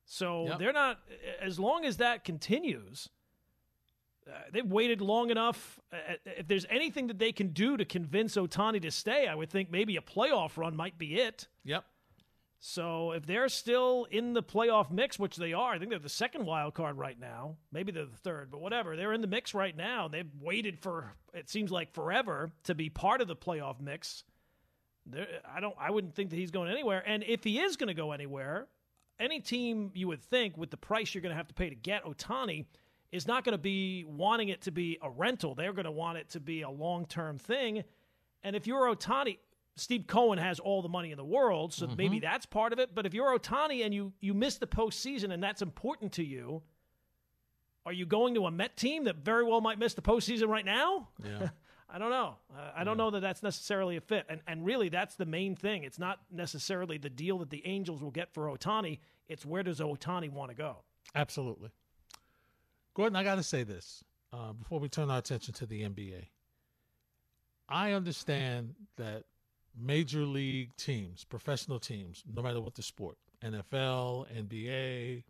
So 0.06 0.46
Yep. 0.48 0.60
they're 0.60 0.74
not. 0.74 1.00
As 1.42 1.60
long 1.60 1.86
as 1.86 1.98
that 1.98 2.24
continues, 2.24 3.10
uh, 4.28 4.32
they've 4.52 4.66
waited 4.66 5.02
long 5.02 5.30
enough. 5.30 5.80
Uh, 5.92 5.98
if 6.26 6.48
there's 6.48 6.66
anything 6.70 7.08
that 7.08 7.20
they 7.20 7.32
can 7.32 7.50
do 7.50 7.78
to 7.78 7.86
convince 7.86 8.36
Ohtani 8.36 8.82
to 8.82 8.92
stay, 8.92 9.28
I 9.28 9.36
would 9.36 9.50
think 9.50 9.72
maybe 9.72 9.98
a 9.98 10.02
playoff 10.02 10.58
run 10.58 10.76
might 10.76 10.98
be 10.98 11.16
it. 11.16 11.48
Yep. 11.64 11.86
So 12.64 13.14
if 13.14 13.26
they're 13.26 13.50
still 13.50 14.06
in 14.12 14.34
the 14.34 14.44
playoff 14.44 14.92
mix, 14.92 15.18
which 15.18 15.36
they 15.36 15.52
are, 15.52 15.74
I 15.74 15.80
think 15.80 15.90
they're 15.90 15.98
the 15.98 16.10
second 16.10 16.46
wild 16.46 16.76
card 16.76 16.96
right 16.96 17.20
now. 17.20 17.56
Maybe 17.72 17.92
they're 17.92 18.06
the 18.06 18.18
third, 18.18 18.52
but 18.52 18.62
whatever. 18.62 18.96
They're 18.96 19.14
in 19.14 19.22
the 19.22 19.28
mix 19.28 19.56
right 19.56 19.76
now. 19.76 20.08
They've 20.08 20.30
waited 20.40 20.80
for 20.80 21.14
it 21.34 21.50
seems 21.50 21.72
like 21.72 21.92
forever 21.94 22.52
to 22.66 22.76
be 22.76 22.90
part 22.90 23.20
of 23.22 23.28
the 23.28 23.36
playoff 23.36 23.82
mix. 23.82 24.24
There, 25.08 25.26
I 25.52 25.60
don't. 25.60 25.74
I 25.80 25.90
wouldn't 25.90 26.14
think 26.14 26.30
that 26.30 26.36
he's 26.36 26.52
going 26.52 26.70
anywhere. 26.70 27.02
And 27.04 27.24
if 27.28 27.44
he 27.44 27.60
is 27.60 27.78
going 27.78 27.88
to 27.88 27.96
go 27.96 28.12
anywhere, 28.12 28.68
any 29.20 29.40
team 29.40 29.92
you 29.94 30.08
would 30.08 30.22
think 30.22 30.58
with 30.58 30.72
the 30.72 30.78
price 30.78 31.14
you're 31.14 31.22
going 31.22 31.32
to 31.32 31.38
have 31.38 31.48
to 31.48 31.54
pay 31.54 31.70
to 31.70 31.76
get 31.76 32.04
Ohtani 32.04 32.66
is 33.12 33.28
not 33.28 33.44
going 33.44 33.54
to 33.54 33.62
be 33.62 34.06
wanting 34.06 34.50
it 34.50 34.62
to 34.62 34.72
be 34.72 34.98
a 35.02 35.10
rental. 35.10 35.54
They're 35.54 35.74
going 35.74 35.86
to 35.86 35.92
want 35.92 36.18
it 36.18 36.30
to 36.30 36.40
be 36.40 36.62
a 36.62 36.70
long 36.70 37.06
term 37.06 37.38
thing. 37.38 37.84
And 38.44 38.56
if 38.56 38.66
you're 38.68 38.94
Ohtani, 38.94 39.38
Steve 39.76 40.06
Cohen 40.08 40.38
has 40.38 40.60
all 40.60 40.82
the 40.82 40.90
money 40.90 41.12
in 41.12 41.18
the 41.18 41.26
world, 41.26 41.74
so 41.74 41.88
maybe 41.88 42.18
mm-hmm. 42.18 42.26
that's 42.26 42.46
part 42.46 42.74
of 42.74 42.80
it. 42.80 42.94
But 42.94 43.06
if 43.06 43.14
you're 43.14 43.38
Ohtani 43.38 43.86
and 43.86 43.94
you 43.94 44.14
you 44.20 44.34
miss 44.34 44.58
the 44.58 44.68
postseason 44.68 45.32
and 45.32 45.42
that's 45.42 45.62
important 45.62 46.14
to 46.14 46.24
you, 46.24 46.62
are 47.86 47.94
you 47.94 48.06
going 48.06 48.36
to 48.36 48.46
a 48.46 48.52
Met 48.52 48.76
team 48.78 49.06
that 49.06 49.18
very 49.18 49.44
well 49.44 49.62
might 49.62 49.80
miss 49.80 49.94
the 49.94 50.02
postseason 50.02 50.48
right 50.48 50.66
now? 50.66 51.10
Yeah. 51.24 51.50
I 51.94 51.98
don't 51.98 52.10
know. 52.10 52.36
Uh, 52.56 52.72
I 52.76 52.84
don't 52.84 52.98
know 52.98 53.12
that 53.12 53.20
that's 53.20 53.44
necessarily 53.44 53.98
a 53.98 54.02
fit. 54.02 54.26
And 54.30 54.42
and 54.48 54.66
really, 54.66 54.90
that's 54.90 55.16
the 55.16 55.26
main 55.26 55.56
thing. 55.56 55.84
It's 55.84 56.00
not 56.00 56.20
necessarily 56.32 56.98
the 56.98 57.10
deal 57.10 57.40
that 57.40 57.50
the 57.50 57.66
Angels 57.66 58.02
will 58.02 58.12
get 58.12 58.34
for 58.34 58.46
Ohtani. 58.48 59.00
It's 59.28 59.46
where 59.46 59.64
does 59.64 59.80
Ohtani 59.80 60.30
want 60.32 60.52
to 60.52 60.56
go? 60.56 60.78
Absolutely. 61.16 61.70
Gordon, 62.94 63.16
I 63.16 63.24
got 63.24 63.36
to 63.36 63.44
say 63.44 63.64
this 63.64 64.04
uh, 64.34 64.54
before 64.54 64.80
we 64.80 64.90
turn 64.90 65.10
our 65.10 65.18
attention 65.18 65.54
to 65.56 65.66
the 65.66 65.82
NBA. 65.84 66.28
I 67.70 67.94
understand 67.94 68.76
that 68.98 69.24
major 69.80 70.26
league 70.26 70.76
teams, 70.76 71.24
professional 71.24 71.80
teams, 71.80 72.24
no 72.34 72.42
matter 72.42 72.60
what 72.60 72.76
the 72.76 72.84
sport, 72.84 73.18
NFL, 73.44 74.28
NBA, 74.36 75.24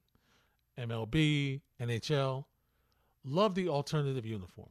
MLB, 0.80 1.62
NHL, 1.80 2.46
love 3.24 3.56
the 3.56 3.70
alternative 3.70 4.25
uniform. 4.25 4.70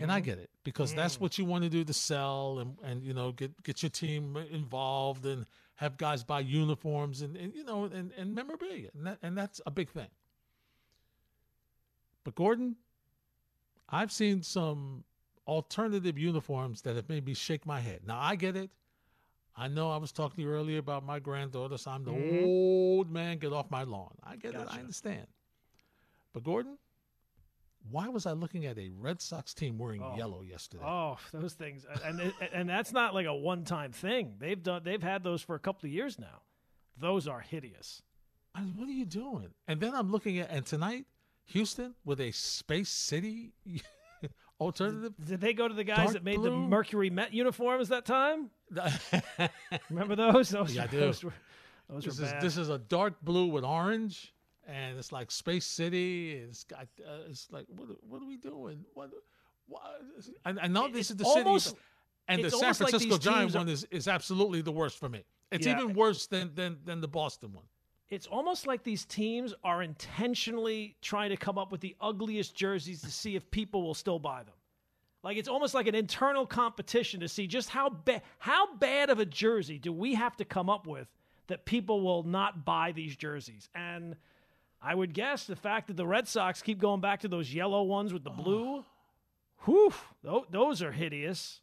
And 0.00 0.12
I 0.12 0.18
mm-hmm. 0.18 0.26
get 0.26 0.38
it 0.38 0.50
because 0.64 0.94
that's 0.94 1.16
mm. 1.16 1.20
what 1.22 1.38
you 1.38 1.44
want 1.44 1.64
to 1.64 1.70
do 1.70 1.82
to 1.84 1.92
sell 1.92 2.60
and, 2.60 2.76
and 2.84 3.02
you 3.02 3.12
know 3.12 3.32
get 3.32 3.62
get 3.64 3.82
your 3.82 3.90
team 3.90 4.36
involved 4.50 5.26
and 5.26 5.44
have 5.74 5.96
guys 5.96 6.22
buy 6.22 6.40
uniforms 6.40 7.22
and, 7.22 7.36
and 7.36 7.52
you 7.54 7.64
know 7.64 7.84
and, 7.84 8.12
and 8.16 8.34
memorabilia 8.34 8.88
and, 8.94 9.06
that, 9.06 9.18
and 9.22 9.36
that's 9.36 9.60
a 9.66 9.70
big 9.70 9.90
thing. 9.90 10.08
But 12.24 12.36
Gordon, 12.36 12.76
I've 13.88 14.12
seen 14.12 14.42
some 14.42 15.02
alternative 15.48 16.16
uniforms 16.16 16.82
that 16.82 16.94
have 16.94 17.08
made 17.08 17.26
me 17.26 17.34
shake 17.34 17.66
my 17.66 17.80
head. 17.80 18.02
Now 18.06 18.20
I 18.20 18.36
get 18.36 18.56
it. 18.56 18.70
I 19.56 19.68
know 19.68 19.90
I 19.90 19.96
was 19.96 20.12
talking 20.12 20.36
to 20.36 20.42
you 20.42 20.48
earlier 20.48 20.78
about 20.78 21.04
my 21.04 21.18
granddaughter, 21.18 21.76
so 21.76 21.90
I'm 21.90 22.04
the 22.04 22.12
mm-hmm. 22.12 22.44
old 22.46 23.10
man. 23.10 23.38
Get 23.38 23.52
off 23.52 23.70
my 23.70 23.82
lawn. 23.82 24.14
I 24.22 24.36
get 24.36 24.54
it. 24.54 24.66
I 24.70 24.78
understand. 24.78 25.26
But 26.32 26.44
Gordon, 26.44 26.78
why 27.90 28.08
was 28.08 28.26
I 28.26 28.32
looking 28.32 28.66
at 28.66 28.78
a 28.78 28.90
Red 28.98 29.20
Sox 29.20 29.52
team 29.54 29.78
wearing 29.78 30.02
Oh. 30.02 30.16
yellow 30.16 30.42
yesterday? 30.42 30.84
Oh, 30.86 31.18
those 31.32 31.54
things, 31.54 31.84
and 32.04 32.32
and, 32.52 32.68
that's 32.68 32.92
not 32.92 33.14
like 33.14 33.26
a 33.26 33.34
one-time 33.34 33.92
thing. 33.92 34.34
They've 34.38 34.62
done, 34.62 34.82
they've 34.84 35.02
had 35.02 35.22
those 35.24 35.42
for 35.42 35.54
a 35.54 35.58
couple 35.58 35.86
of 35.88 35.92
years 35.92 36.18
now. 36.18 36.42
Those 36.98 37.26
are 37.26 37.40
hideous. 37.40 38.02
I 38.54 38.60
mean, 38.62 38.74
what 38.76 38.88
are 38.88 38.92
you 38.92 39.06
doing? 39.06 39.48
And 39.66 39.80
then 39.80 39.94
I'm 39.94 40.10
looking 40.10 40.38
at 40.38 40.50
and 40.50 40.64
tonight, 40.66 41.06
Houston 41.46 41.94
with 42.04 42.20
a 42.20 42.30
Space 42.32 42.90
City 42.90 43.52
alternative. 44.60 45.12
Did 45.24 45.40
they 45.40 45.52
go 45.54 45.66
to 45.68 45.74
the 45.74 45.84
guys 45.84 46.12
that 46.12 46.22
made 46.24 46.42
the? 46.42 46.50
Mercury 46.50 47.10
Met 47.10 47.32
uniforms 47.32 47.88
that 47.88 48.04
time? 48.04 48.50
Remember 49.90 50.16
those? 50.16 50.50
Those, 50.50 50.74
Yeah, 50.74 50.84
I 50.84 50.86
do. 50.86 51.00
those 51.00 51.24
were, 51.24 51.32
those 51.88 52.04
this 52.04 52.18
is 52.18 52.30
bad. 52.32 52.42
this 52.42 52.56
is 52.56 52.68
a 52.68 52.78
dark 52.78 53.20
blue 53.22 53.46
with 53.46 53.64
orange, 53.64 54.32
and 54.66 54.98
it's 54.98 55.12
like 55.12 55.30
Space 55.30 55.66
City. 55.66 56.32
It's 56.32 56.64
got 56.64 56.86
uh, 57.06 57.28
it's 57.30 57.48
like 57.50 57.66
what 57.68 57.88
what 58.08 58.22
are 58.22 58.26
we 58.26 58.36
doing? 58.36 58.84
What 58.94 59.10
what? 59.66 59.82
I, 60.44 60.54
I 60.62 60.66
know 60.68 60.88
this 60.88 61.10
is 61.10 61.16
the 61.16 61.24
almost- 61.24 61.68
city, 61.70 61.78
and 62.28 62.44
the 62.44 62.50
San 62.50 62.60
almost 62.60 62.80
like 62.80 62.90
Francisco 62.90 63.18
Giant 63.18 63.54
are- 63.54 63.58
one 63.58 63.68
is 63.68 63.84
is 63.90 64.08
absolutely 64.08 64.62
the 64.62 64.72
worst 64.72 64.98
for 64.98 65.08
me. 65.08 65.24
It's 65.50 65.66
Yeah. 65.66 65.80
even 65.80 65.94
worse 65.94 66.26
than 66.26 66.54
than 66.54 66.78
than 66.84 67.00
the 67.00 67.08
Boston 67.08 67.52
one. 67.52 67.64
it's 68.10 68.26
almost 68.26 68.66
like 68.66 68.82
these 68.82 69.04
teams 69.06 69.54
are 69.64 69.82
intentionally 69.82 70.96
trying 71.00 71.30
to 71.30 71.36
come 71.36 71.56
up 71.58 71.72
with 71.72 71.80
the 71.80 71.96
ugliest 72.00 72.54
jerseys 72.54 73.00
to 73.02 73.10
see 73.10 73.36
if 73.36 73.50
people 73.50 73.82
will 73.82 73.94
still 73.94 74.18
buy 74.18 74.42
them. 74.42 74.54
Like 75.24 75.36
it's 75.38 75.48
almost 75.48 75.72
like 75.72 75.86
an 75.86 75.94
internal 75.94 76.46
competition 76.46 77.20
to 77.20 77.28
see 77.28 77.46
just 77.46 77.68
how 77.70 77.88
bad 77.88 78.22
how 78.38 78.74
bad 78.76 79.08
of 79.08 79.18
a 79.18 79.24
jersey 79.24 79.78
do 79.78 79.92
we 79.92 80.14
have 80.14 80.36
to 80.36 80.44
come 80.44 80.68
up 80.68 80.86
with 80.86 81.08
that 81.46 81.64
people 81.64 82.00
will 82.02 82.22
not 82.22 82.64
buy 82.64 82.92
these 82.92 83.16
jerseys. 83.16 83.68
And 83.74 84.16
I 84.82 84.94
would 84.94 85.14
guess 85.14 85.46
the 85.46 85.56
fact 85.56 85.86
that 85.88 85.96
the 85.96 86.06
Red 86.06 86.26
Sox 86.26 86.60
keep 86.62 86.78
going 86.80 87.00
back 87.00 87.20
to 87.20 87.28
those 87.28 87.52
yellow 87.54 87.82
ones 87.84 88.12
with 88.12 88.24
the 88.24 88.30
blue, 88.30 88.84
whew, 89.64 89.92
those 90.50 90.82
are 90.82 90.92
hideous. 90.92 91.60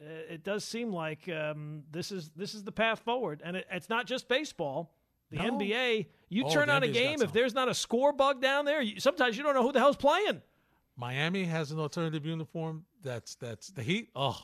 Uh, 0.00 0.04
It 0.34 0.44
does 0.44 0.62
seem 0.64 0.92
like 0.92 1.28
um, 1.28 1.82
this 1.90 2.12
is 2.12 2.30
this 2.36 2.54
is 2.54 2.62
the 2.62 2.72
path 2.72 3.00
forward, 3.00 3.40
and 3.44 3.56
it, 3.56 3.66
it's 3.70 3.88
not 3.88 4.06
just 4.06 4.28
baseball. 4.28 4.92
The 5.30 5.38
No. 5.38 5.58
NBA, 5.58 6.06
you 6.28 6.44
Oh, 6.46 6.50
turn 6.52 6.70
on 6.70 6.84
a 6.84 6.88
game 6.88 7.20
if 7.20 7.32
there's 7.32 7.52
not 7.54 7.68
a 7.68 7.74
score 7.74 8.12
bug 8.12 8.40
down 8.40 8.64
there. 8.64 8.80
You, 8.80 9.00
sometimes 9.00 9.36
you 9.36 9.42
don't 9.42 9.54
know 9.54 9.62
who 9.64 9.72
the 9.72 9.80
hell's 9.80 9.96
playing. 9.96 10.40
Miami 10.96 11.44
has 11.44 11.72
an 11.72 11.80
alternative 11.80 12.24
uniform. 12.24 12.84
That's 13.02 13.34
that's 13.34 13.68
the 13.68 13.82
Heat. 13.82 14.10
Oh, 14.14 14.40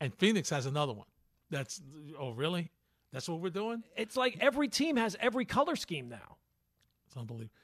and 0.00 0.12
Phoenix 0.14 0.50
has 0.50 0.66
another 0.66 0.92
one. 0.92 1.06
That's 1.50 1.80
oh 2.18 2.32
really? 2.32 2.72
That's 3.12 3.28
what 3.28 3.40
we're 3.40 3.50
doing. 3.50 3.84
It's 3.96 4.16
like 4.16 4.38
every 4.40 4.68
team 4.68 4.96
has 4.96 5.16
every 5.20 5.44
color 5.44 5.76
scheme 5.76 6.08
now. 6.08 6.36
It's 7.16 7.20
unbelievable. 7.20 7.54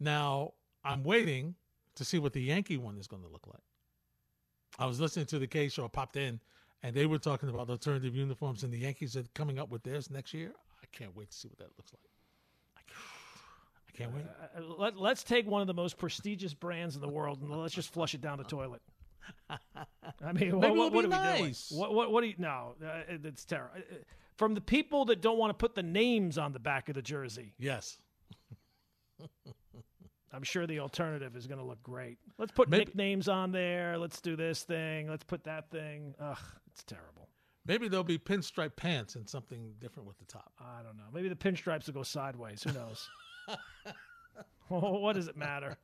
Now 0.00 0.52
I'm 0.82 1.04
waiting 1.04 1.54
to 1.96 2.04
see 2.04 2.18
what 2.18 2.32
the 2.32 2.40
Yankee 2.40 2.76
one 2.78 2.96
is 2.98 3.06
going 3.06 3.22
to 3.22 3.28
look 3.28 3.46
like. 3.46 3.62
I 4.78 4.86
was 4.86 4.98
listening 4.98 5.26
to 5.26 5.38
the 5.38 5.46
K 5.46 5.68
show, 5.68 5.84
I 5.84 5.88
popped 5.88 6.16
in, 6.16 6.40
and 6.82 6.94
they 6.94 7.06
were 7.06 7.18
talking 7.18 7.48
about 7.48 7.70
alternative 7.70 8.16
uniforms, 8.16 8.64
and 8.64 8.72
the 8.72 8.78
Yankees 8.78 9.16
are 9.16 9.22
coming 9.34 9.58
up 9.58 9.70
with 9.70 9.82
theirs 9.84 10.10
next 10.10 10.34
year. 10.34 10.52
I 10.82 10.86
can't 10.90 11.14
wait 11.14 11.30
to 11.30 11.36
see 11.36 11.48
what 11.48 11.58
that 11.58 11.68
looks 11.78 11.92
like. 11.92 12.02
I 12.76 12.80
can't. 12.88 13.00
I 13.88 13.92
can't 13.96 14.14
wait. 14.14 14.24
Uh, 14.56 14.74
Let, 14.82 14.96
let's 14.96 15.22
take 15.22 15.46
one 15.46 15.60
of 15.60 15.66
the 15.68 15.74
most 15.74 15.96
prestigious 15.98 16.54
brands 16.54 16.96
in 16.96 17.00
the 17.00 17.08
world 17.08 17.40
and 17.40 17.50
let's 17.50 17.74
just 17.74 17.92
flush 17.92 18.14
it 18.14 18.20
down 18.20 18.38
the 18.38 18.44
toilet. 18.44 18.82
I 19.50 20.32
mean, 20.32 20.60
what, 20.60 20.74
what, 20.74 20.92
what 20.92 21.04
are 21.04 21.08
we 21.08 21.38
doing? 21.38 21.54
What, 21.70 21.94
what, 21.94 22.10
what 22.10 22.20
do 22.22 22.26
you? 22.26 22.34
No, 22.38 22.74
uh, 22.84 23.02
it's 23.08 23.44
terrible. 23.44 23.76
From 24.36 24.54
the 24.54 24.60
people 24.60 25.04
that 25.06 25.22
don't 25.22 25.38
want 25.38 25.50
to 25.50 25.54
put 25.54 25.74
the 25.74 25.82
names 25.82 26.36
on 26.38 26.52
the 26.52 26.58
back 26.58 26.88
of 26.88 26.96
the 26.96 27.02
jersey, 27.02 27.54
Yes. 27.58 27.98
I'm 30.32 30.42
sure 30.42 30.66
the 30.66 30.80
alternative 30.80 31.36
is 31.36 31.46
going 31.46 31.60
to 31.60 31.64
look 31.64 31.82
great. 31.82 32.18
Let's 32.38 32.50
put 32.52 32.68
Maybe- 32.68 32.86
nicknames 32.86 33.28
on 33.28 33.52
there. 33.52 33.96
Let's 33.98 34.20
do 34.20 34.34
this 34.36 34.62
thing. 34.64 35.08
Let's 35.08 35.22
put 35.24 35.44
that 35.44 35.70
thing. 35.70 36.14
Ugh, 36.20 36.38
it's 36.72 36.82
terrible. 36.82 37.28
Maybe 37.66 37.88
there'll 37.88 38.04
be 38.04 38.18
pinstripe 38.18 38.76
pants 38.76 39.14
and 39.14 39.28
something 39.28 39.74
different 39.80 40.06
with 40.08 40.18
the 40.18 40.26
top. 40.26 40.52
I 40.60 40.82
don't 40.82 40.96
know. 40.96 41.04
Maybe 41.12 41.28
the 41.28 41.34
pinstripes 41.36 41.86
will 41.86 41.94
go 41.94 42.02
sideways. 42.02 42.62
Who 42.62 42.72
knows? 42.72 43.08
What 44.68 45.14
does 45.14 45.28
it 45.28 45.36
matter? 45.36 45.76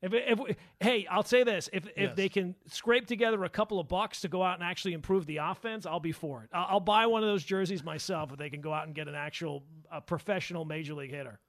If, 0.00 0.14
if 0.14 0.38
we, 0.38 0.56
hey, 0.78 1.06
I'll 1.10 1.24
say 1.24 1.42
this: 1.42 1.68
if 1.72 1.84
if 1.88 1.92
Yes. 1.96 2.16
they 2.16 2.28
can 2.28 2.54
scrape 2.68 3.06
together 3.08 3.42
a 3.42 3.48
couple 3.48 3.80
of 3.80 3.88
bucks 3.88 4.20
to 4.20 4.28
go 4.28 4.42
out 4.44 4.54
and 4.54 4.62
actually 4.62 4.94
improve 4.94 5.26
the 5.26 5.38
offense, 5.38 5.84
I'll 5.84 5.98
be 5.98 6.12
for 6.12 6.44
it. 6.44 6.50
I'll, 6.52 6.66
I'll 6.70 6.80
buy 6.80 7.06
one 7.06 7.24
of 7.24 7.28
those 7.28 7.42
jerseys 7.42 7.82
myself 7.82 8.30
if 8.30 8.38
they 8.38 8.48
can 8.50 8.60
go 8.60 8.72
out 8.72 8.86
and 8.86 8.94
get 8.94 9.08
an 9.08 9.16
actual 9.16 9.64
a 9.90 10.00
professional 10.00 10.64
major 10.64 10.94
league 10.94 11.10
hitter. 11.10 11.40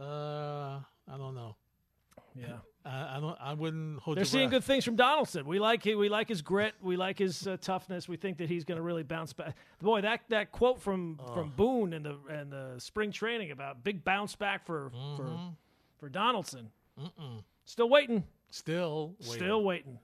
Uh, 0.00 0.80
I 1.12 1.16
don't 1.16 1.34
know. 1.34 1.56
Yeah, 2.34 2.56
I, 2.84 3.16
I 3.16 3.20
don't. 3.20 3.38
I 3.40 3.52
wouldn't 3.54 4.00
hold. 4.00 4.16
they're 4.16 4.24
seeing 4.24 4.48
breath. 4.48 4.62
good 4.62 4.66
things 4.66 4.84
from 4.84 4.96
Donaldson. 4.96 5.46
We 5.46 5.58
like 5.60 5.84
we 5.84 6.08
like 6.08 6.28
his 6.28 6.42
grit. 6.42 6.74
We 6.82 6.96
like 6.96 7.18
his 7.18 7.46
uh, 7.46 7.56
toughness. 7.60 8.08
We 8.08 8.16
think 8.16 8.38
that 8.38 8.48
he's 8.48 8.64
going 8.64 8.76
to 8.76 8.82
really 8.82 9.04
bounce 9.04 9.32
back. 9.32 9.56
Boy, 9.80 10.00
that 10.00 10.22
that 10.30 10.50
quote 10.52 10.80
from 10.80 11.20
from 11.32 11.52
Boone 11.56 11.92
in 11.92 12.02
the 12.02 12.16
and 12.28 12.50
the 12.52 12.74
spring 12.78 13.12
training 13.12 13.52
about 13.52 13.84
big 13.84 14.04
bounce 14.04 14.34
back 14.34 14.66
for 14.66 14.90
for 15.16 15.38
for 15.98 16.08
Donaldson. 16.08 16.70
Still 17.64 17.88
waiting. 17.88 18.24
Still, 18.50 19.14
waiting. 19.20 19.34
Still 19.34 19.64
waiting. 19.64 19.98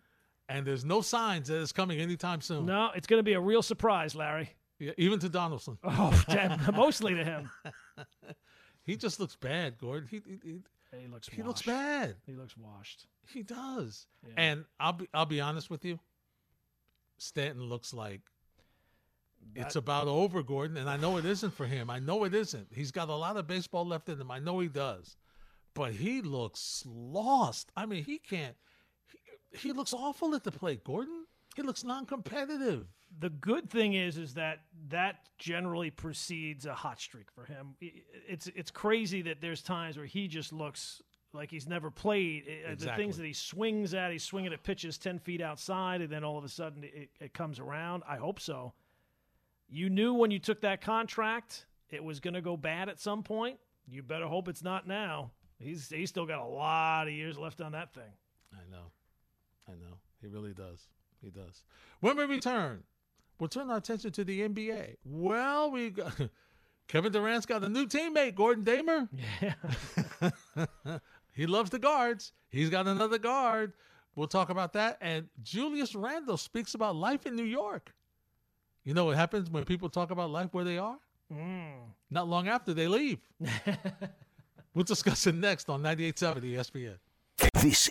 and 0.49 0.67
there's 0.67 0.85
no 0.85 1.01
signs 1.03 1.47
that 1.49 1.61
it's 1.63 1.71
coming 1.73 2.01
anytime 2.01 2.41
soon. 2.41 2.67
No, 2.67 2.91
it's 2.97 3.07
going 3.07 3.19
to 3.21 3.25
be 3.25 3.35
a 3.35 3.41
real 3.41 3.63
surprise, 3.63 4.15
Larry. 4.17 4.51
Yeah, 4.81 4.93
even 4.97 5.19
to 5.21 5.29
Donaldson, 5.29 5.79
Oh, 5.85 6.25
damn, 6.29 6.59
mostly 6.75 7.15
to 7.15 7.23
him. 7.25 7.51
he 8.85 8.97
just 8.97 9.21
looks 9.21 9.37
bad. 9.37 9.79
Gordon, 9.79 10.09
he 10.11 10.21
he, 10.27 10.39
he, 10.43 10.99
He 11.01 11.07
looks. 11.09 11.29
he 11.29 11.43
looks 11.43 11.63
bad. 11.63 12.17
He 12.27 12.33
looks 12.33 12.57
washed. 12.57 13.07
He 13.33 13.43
does. 13.43 14.07
Yeah. 14.27 14.35
And 14.37 14.65
I'll 14.79 14.93
be 14.95 15.09
I'll 15.15 15.27
be 15.27 15.41
honest 15.41 15.71
with 15.71 15.85
you. 15.85 15.99
Stanton 17.19 17.65
looks 17.65 17.93
like 17.93 18.23
it's 19.55 19.77
about 19.77 20.07
over, 20.07 20.43
Gordon, 20.43 20.77
and 20.77 20.89
I 20.89 20.97
know 20.97 21.17
it 21.17 21.25
isn't 21.25 21.55
for 21.55 21.67
him. 21.67 21.91
I 21.91 21.99
know 21.99 22.25
it 22.25 22.35
isn't. 22.35 22.69
He's 22.75 22.91
got 22.91 23.09
a 23.09 23.15
lot 23.15 23.37
of 23.37 23.47
baseball 23.47 23.87
left 23.87 24.09
in 24.09 24.21
him. 24.21 24.31
I 24.31 24.39
know 24.39 24.59
he 24.59 24.69
does, 24.69 25.17
but 25.75 25.93
he 25.93 26.23
looks 26.23 26.85
lost. 26.87 27.73
I 27.77 27.87
mean, 27.87 28.05
he 28.05 28.19
can't. 28.19 28.57
He, 29.53 29.59
he 29.69 29.73
looks 29.73 29.93
awful 29.93 30.35
at 30.35 30.45
the 30.45 30.53
plate, 30.53 30.85
Gordon. 30.85 31.25
He 31.57 31.63
looks 31.63 31.85
non-competitive. 31.85 32.87
The 33.19 33.31
good 33.31 33.69
thing 33.69 33.95
is, 33.95 34.17
is 34.17 34.35
that 34.35 34.61
that 34.89 35.29
generally 35.39 35.91
precedes 35.91 36.65
a 36.67 36.75
hot 36.75 37.01
streak 37.01 37.31
for 37.31 37.45
him. 37.45 37.75
It's 37.81 38.47
it's 38.55 38.71
crazy 38.71 39.23
that 39.23 39.41
there's 39.41 39.63
times 39.63 39.97
where 39.97 40.07
he 40.07 40.29
just 40.29 40.53
looks 40.53 41.03
like 41.33 41.51
he's 41.51 41.69
never 41.69 41.91
played. 41.91 42.45
Uh, 42.67 42.75
The 42.77 42.93
things 42.97 43.17
that 43.17 43.27
he 43.27 43.33
swings 43.33 43.95
at, 43.95 44.13
he's 44.13 44.23
swinging 44.25 44.53
at 44.53 44.63
pitches 44.63 44.97
ten 44.97 45.19
feet 45.19 45.41
outside, 45.41 46.01
and 46.01 46.11
then 46.11 46.25
all 46.25 46.39
of 46.39 46.45
a 46.45 46.49
sudden 46.49 46.85
it, 46.85 47.11
it 47.21 47.35
comes 47.35 47.59
around. 47.59 48.05
I 48.09 48.17
hope 48.17 48.41
so. 48.41 48.73
You 49.69 49.91
knew 49.91 50.15
when 50.15 50.31
you 50.31 50.39
took 50.39 50.61
that 50.63 50.81
contract 50.81 51.67
it 51.91 52.03
was 52.03 52.21
going 52.21 52.35
to 52.35 52.41
go 52.41 52.57
bad 52.57 52.89
at 52.89 53.01
some 53.01 53.23
point. 53.23 53.59
You 53.89 54.03
better 54.03 54.27
hope 54.27 54.49
it's 54.49 54.63
not 54.63 54.87
now. 54.87 55.33
He's 55.59 55.89
he's 55.91 56.09
still 56.09 56.27
got 56.27 56.39
a 56.39 56.45
lot 56.47 57.09
of 57.09 57.13
years 57.13 57.37
left 57.39 57.61
on 57.61 57.73
that 57.73 57.93
thing. 57.93 58.13
I 58.53 58.71
know. 58.71 58.93
I 59.69 59.73
know. 59.73 59.99
He 60.21 60.29
really 60.29 60.55
does. 60.55 60.87
He 61.21 61.31
does. 61.31 61.65
When 62.01 62.17
we 62.17 62.25
return, 62.25 62.85
we'll 63.41 63.49
turn 63.49 63.71
our 63.71 63.79
attention 63.79 64.13
to 64.13 64.25
the 64.25 64.49
NBA. 64.49 64.97
Well, 65.05 65.71
we 65.71 65.91
got 65.91 66.13
Kevin 66.89 67.13
Durant's 67.13 67.47
got 67.47 67.65
a 67.65 67.69
new 67.69 67.87
teammate, 67.87 68.35
Gordon 68.35 68.65
Damer. 68.65 69.09
Yeah. 69.41 70.99
he 71.33 71.47
loves 71.47 71.71
the 71.71 71.79
guards. 71.79 72.33
He's 72.49 72.71
got 72.71 72.87
another 72.87 73.19
guard. 73.19 73.73
We'll 74.15 74.29
talk 74.29 74.51
about 74.51 74.73
that. 74.75 74.99
And 75.01 75.29
Julius 75.43 75.95
Randle 75.95 76.37
speaks 76.37 76.75
about 76.75 76.97
life 76.97 77.27
in 77.27 77.37
New 77.37 77.45
York. 77.45 77.95
You 78.85 78.95
know 78.95 79.05
what 79.05 79.17
happens 79.17 79.51
when 79.51 79.65
people 79.65 79.89
talk 79.89 80.11
about 80.11 80.31
life 80.31 80.49
where 80.53 80.65
they 80.65 80.79
are? 80.79 80.99
Mm. 81.33 81.75
Not 82.11 82.29
long 82.29 82.49
after 82.49 82.75
they 82.75 82.89
leave. 82.89 83.19
We'll 84.75 84.85
discuss 84.85 85.27
it 85.27 85.35
next 85.35 85.69
on 85.69 85.83
98.7 85.83 86.43
ESPN. 86.55 86.99
This 87.61 87.91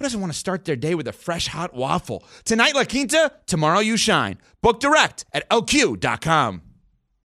who 0.00 0.04
doesn't 0.04 0.20
want 0.22 0.32
to 0.32 0.38
start 0.38 0.64
their 0.64 0.76
day 0.76 0.94
with 0.94 1.06
a 1.06 1.12
fresh 1.12 1.48
hot 1.48 1.74
waffle? 1.74 2.24
Tonight, 2.44 2.74
La 2.74 2.84
Quinta, 2.84 3.32
tomorrow, 3.44 3.80
you 3.80 3.98
shine. 3.98 4.38
Book 4.62 4.80
direct 4.80 5.26
at 5.34 5.46
lq.com. 5.50 6.62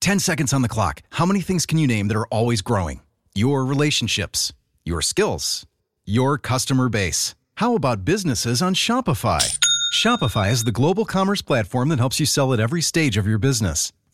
10 0.01 0.19
seconds 0.19 0.53
on 0.53 0.63
the 0.63 0.69
clock. 0.69 1.01
How 1.11 1.25
many 1.25 1.41
things 1.43 1.65
can 1.65 1.79
you 1.79 1.87
name 1.87 2.09
that 2.09 2.17
are 2.17 2.27
always 2.27 2.63
growing? 2.63 3.03
Your 3.37 3.65
relationships, 3.65 4.53
your 4.85 5.01
skills, 5.01 5.65
your 6.05 6.39
customer 6.39 6.89
base. 6.89 7.37
How 7.55 7.77
about 7.77 8.05
businesses 8.05 8.61
on 8.61 8.75
Shopify? 8.75 9.59
Shopify 9.95 10.51
is 10.51 10.65
the 10.65 10.73
global 10.73 11.05
commerce 11.05 11.43
platform 11.43 11.89
that 11.91 12.01
helps 12.01 12.19
you 12.19 12.27
sell 12.27 12.53
at 12.53 12.59
every 12.59 12.83
stage 12.83 13.17
of 13.17 13.29
your 13.29 13.39
business. 13.39 13.93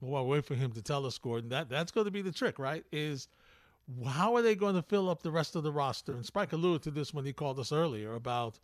Well, 0.00 0.26
wait 0.26 0.44
for 0.44 0.54
him 0.54 0.72
to 0.72 0.82
tell 0.82 1.06
us, 1.06 1.18
Gordon. 1.18 1.48
That 1.50 1.68
that's 1.68 1.90
going 1.90 2.04
to 2.04 2.10
be 2.10 2.22
the 2.22 2.32
trick, 2.32 2.58
right? 2.58 2.84
Is 2.92 3.28
how 4.06 4.36
are 4.36 4.42
they 4.42 4.54
going 4.54 4.74
to 4.74 4.82
fill 4.82 5.08
up 5.08 5.22
the 5.22 5.30
rest 5.30 5.56
of 5.56 5.62
the 5.62 5.72
roster? 5.72 6.12
And 6.12 6.24
Spike 6.24 6.52
alluded 6.52 6.82
to 6.82 6.90
this 6.90 7.14
when 7.14 7.24
he 7.24 7.32
called 7.32 7.58
us 7.58 7.72
earlier 7.72 8.14
about, 8.14 8.58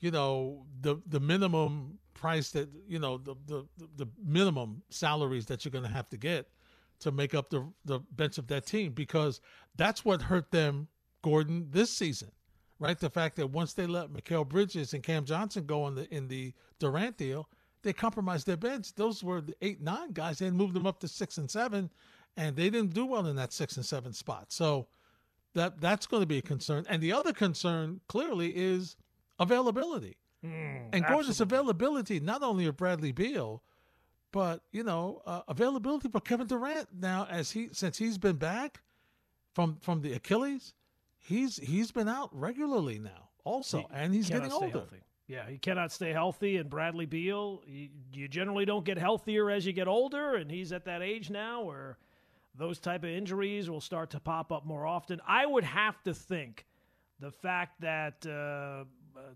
you 0.00 0.10
know, 0.10 0.64
the 0.80 0.96
the 1.06 1.20
minimum 1.20 1.98
price 2.14 2.50
that 2.50 2.68
you 2.88 2.98
know 2.98 3.18
the 3.18 3.34
the 3.46 3.66
the 3.96 4.06
minimum 4.24 4.82
salaries 4.90 5.46
that 5.46 5.64
you're 5.64 5.72
going 5.72 5.84
to 5.84 5.90
have 5.90 6.08
to 6.10 6.16
get 6.16 6.48
to 7.00 7.12
make 7.12 7.34
up 7.34 7.50
the 7.50 7.66
the 7.84 8.00
bench 8.12 8.38
of 8.38 8.46
that 8.48 8.66
team 8.66 8.92
because 8.92 9.40
that's 9.76 10.04
what 10.04 10.22
hurt 10.22 10.50
them, 10.50 10.88
Gordon, 11.22 11.68
this 11.70 11.90
season, 11.90 12.30
right? 12.78 12.98
The 12.98 13.10
fact 13.10 13.36
that 13.36 13.48
once 13.48 13.74
they 13.74 13.86
let 13.86 14.08
Mikal 14.12 14.48
Bridges 14.48 14.92
and 14.94 15.02
Cam 15.02 15.24
Johnson 15.24 15.66
go 15.66 15.86
in 15.86 15.94
the 15.94 16.12
in 16.14 16.28
the 16.28 16.52
Durant 16.78 17.16
deal, 17.16 17.48
they 17.82 17.92
compromised 17.92 18.46
their 18.46 18.56
bench. 18.56 18.94
Those 18.94 19.22
were 19.24 19.40
the 19.40 19.54
eight 19.62 19.80
nine 19.80 20.12
guys. 20.12 20.38
They 20.38 20.50
moved 20.50 20.74
them 20.74 20.86
up 20.86 21.00
to 21.00 21.08
six 21.08 21.38
and 21.38 21.50
seven, 21.50 21.90
and 22.36 22.56
they 22.56 22.70
didn't 22.70 22.94
do 22.94 23.06
well 23.06 23.26
in 23.26 23.36
that 23.36 23.52
six 23.52 23.76
and 23.76 23.84
seven 23.84 24.12
spot. 24.12 24.46
So 24.52 24.88
that 25.54 25.80
that's 25.80 26.06
going 26.06 26.22
to 26.22 26.26
be 26.26 26.38
a 26.38 26.42
concern. 26.42 26.84
And 26.88 27.02
the 27.02 27.12
other 27.12 27.32
concern 27.32 28.00
clearly 28.08 28.50
is 28.56 28.96
availability. 29.38 30.16
Mm, 30.44 30.88
and 30.92 31.06
Gordon's 31.06 31.40
availability, 31.40 32.18
not 32.20 32.42
only 32.42 32.66
of 32.66 32.76
Bradley 32.76 33.12
Beal, 33.12 33.62
but 34.32 34.62
you 34.72 34.82
know 34.82 35.22
uh, 35.26 35.42
availability 35.48 36.08
for 36.08 36.20
Kevin 36.20 36.46
Durant 36.46 36.88
now 36.98 37.26
as 37.30 37.50
he 37.50 37.68
since 37.72 37.98
he's 37.98 38.18
been 38.18 38.36
back 38.36 38.80
from 39.54 39.76
from 39.80 40.02
the 40.02 40.12
Achilles, 40.14 40.72
he's 41.18 41.56
he's 41.56 41.90
been 41.92 42.08
out 42.08 42.30
regularly 42.32 42.98
now 42.98 43.30
also, 43.44 43.78
He 43.78 43.86
and 43.92 44.14
he's 44.14 44.28
getting 44.28 44.52
older. 44.52 44.70
healthy. 44.70 45.02
Yeah, 45.30 45.48
he 45.48 45.58
cannot 45.58 45.92
stay 45.92 46.12
healthy. 46.12 46.56
And 46.56 46.68
Bradley 46.68 47.06
Beal, 47.06 47.62
you, 47.64 47.88
you 48.12 48.26
generally 48.26 48.64
don't 48.64 48.84
get 48.84 48.98
healthier 48.98 49.48
as 49.48 49.64
you 49.64 49.72
get 49.72 49.86
older, 49.86 50.34
and 50.34 50.50
he's 50.50 50.72
at 50.72 50.86
that 50.86 51.02
age 51.02 51.30
now 51.30 51.62
where 51.62 51.98
those 52.58 52.80
type 52.80 53.04
of 53.04 53.10
injuries 53.10 53.70
will 53.70 53.80
start 53.80 54.10
to 54.10 54.18
pop 54.18 54.50
up 54.50 54.66
more 54.66 54.84
often. 54.84 55.20
I 55.24 55.46
would 55.46 55.62
have 55.62 56.02
to 56.02 56.14
think 56.14 56.66
the 57.20 57.30
fact 57.30 57.80
that 57.80 58.26
uh, 58.26 58.86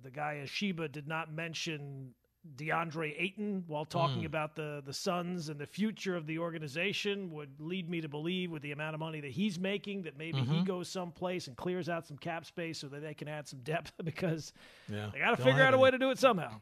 the 0.03 0.11
guy 0.13 0.43
Ishbia 0.45 0.91
did 0.91 1.07
not 1.07 1.33
mention 1.33 2.13
DeAndre 2.57 3.15
Ayton 3.19 3.65
while 3.67 3.85
talking 3.85 4.23
Mm. 4.23 4.27
about 4.27 4.55
the 4.55 4.83
the 4.85 4.93
Suns 4.93 5.49
and 5.49 5.59
the 5.59 5.67
future 5.67 6.15
of 6.17 6.27
the 6.27 6.39
organization 6.39 7.31
would 7.33 7.59
lead 7.59 7.89
me 7.89 8.01
to 8.01 8.09
believe, 8.09 8.51
with 8.51 8.63
the 8.63 8.73
amount 8.73 8.95
of 8.95 9.01
money 9.01 9.21
that 9.21 9.31
he's 9.31 9.59
making, 9.59 10.03
that 10.03 10.17
maybe 10.19 10.41
he 10.41 10.59
Mhm. 10.59 10.65
goes 10.65 10.89
someplace 10.89 11.49
and 11.49 11.57
clears 11.57 11.89
out 11.89 12.07
some 12.07 12.19
cap 12.19 12.45
space 12.45 12.79
so 12.79 12.89
that 12.89 13.01
they 13.01 13.15
can 13.15 13.29
add 13.29 13.49
some 13.49 13.61
depth 13.61 13.93
because 14.05 14.53
Yeah, 14.89 15.11
they 15.13 15.19
got 15.21 15.37
to 15.37 15.43
figure 15.43 15.63
out 15.63 15.75
a 15.75 15.79
way 15.79 15.91
to 15.91 15.99
do 15.99 16.11
it 16.11 16.19
somehow. 16.19 16.61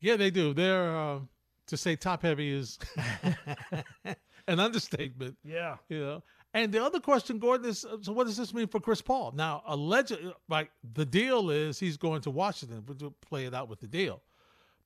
Yeah, 0.00 0.16
they 0.16 0.30
do. 0.30 0.52
They're 0.54 0.96
uh, 0.96 1.20
to 1.66 1.76
say 1.76 1.96
top 1.96 2.22
heavy 2.22 2.50
is 2.52 2.78
an 4.46 4.60
understatement. 4.60 5.36
Yeah. 5.44 5.76
You 5.88 6.00
know. 6.00 6.22
And 6.54 6.72
the 6.72 6.82
other 6.82 6.98
question, 7.00 7.38
Gordon, 7.38 7.68
is 7.68 7.84
so 8.02 8.12
what 8.12 8.26
does 8.26 8.36
this 8.36 8.54
mean 8.54 8.68
for 8.68 8.80
Chris 8.80 9.02
Paul? 9.02 9.32
Now, 9.32 9.62
allegedly, 9.66 10.32
like 10.48 10.70
the 10.94 11.04
deal 11.04 11.50
is 11.50 11.78
he's 11.78 11.96
going 11.98 12.22
to 12.22 12.30
Washington. 12.30 12.84
We'll 12.86 13.10
play 13.20 13.44
it 13.46 13.54
out 13.54 13.68
with 13.68 13.80
the 13.80 13.86
deal. 13.86 14.22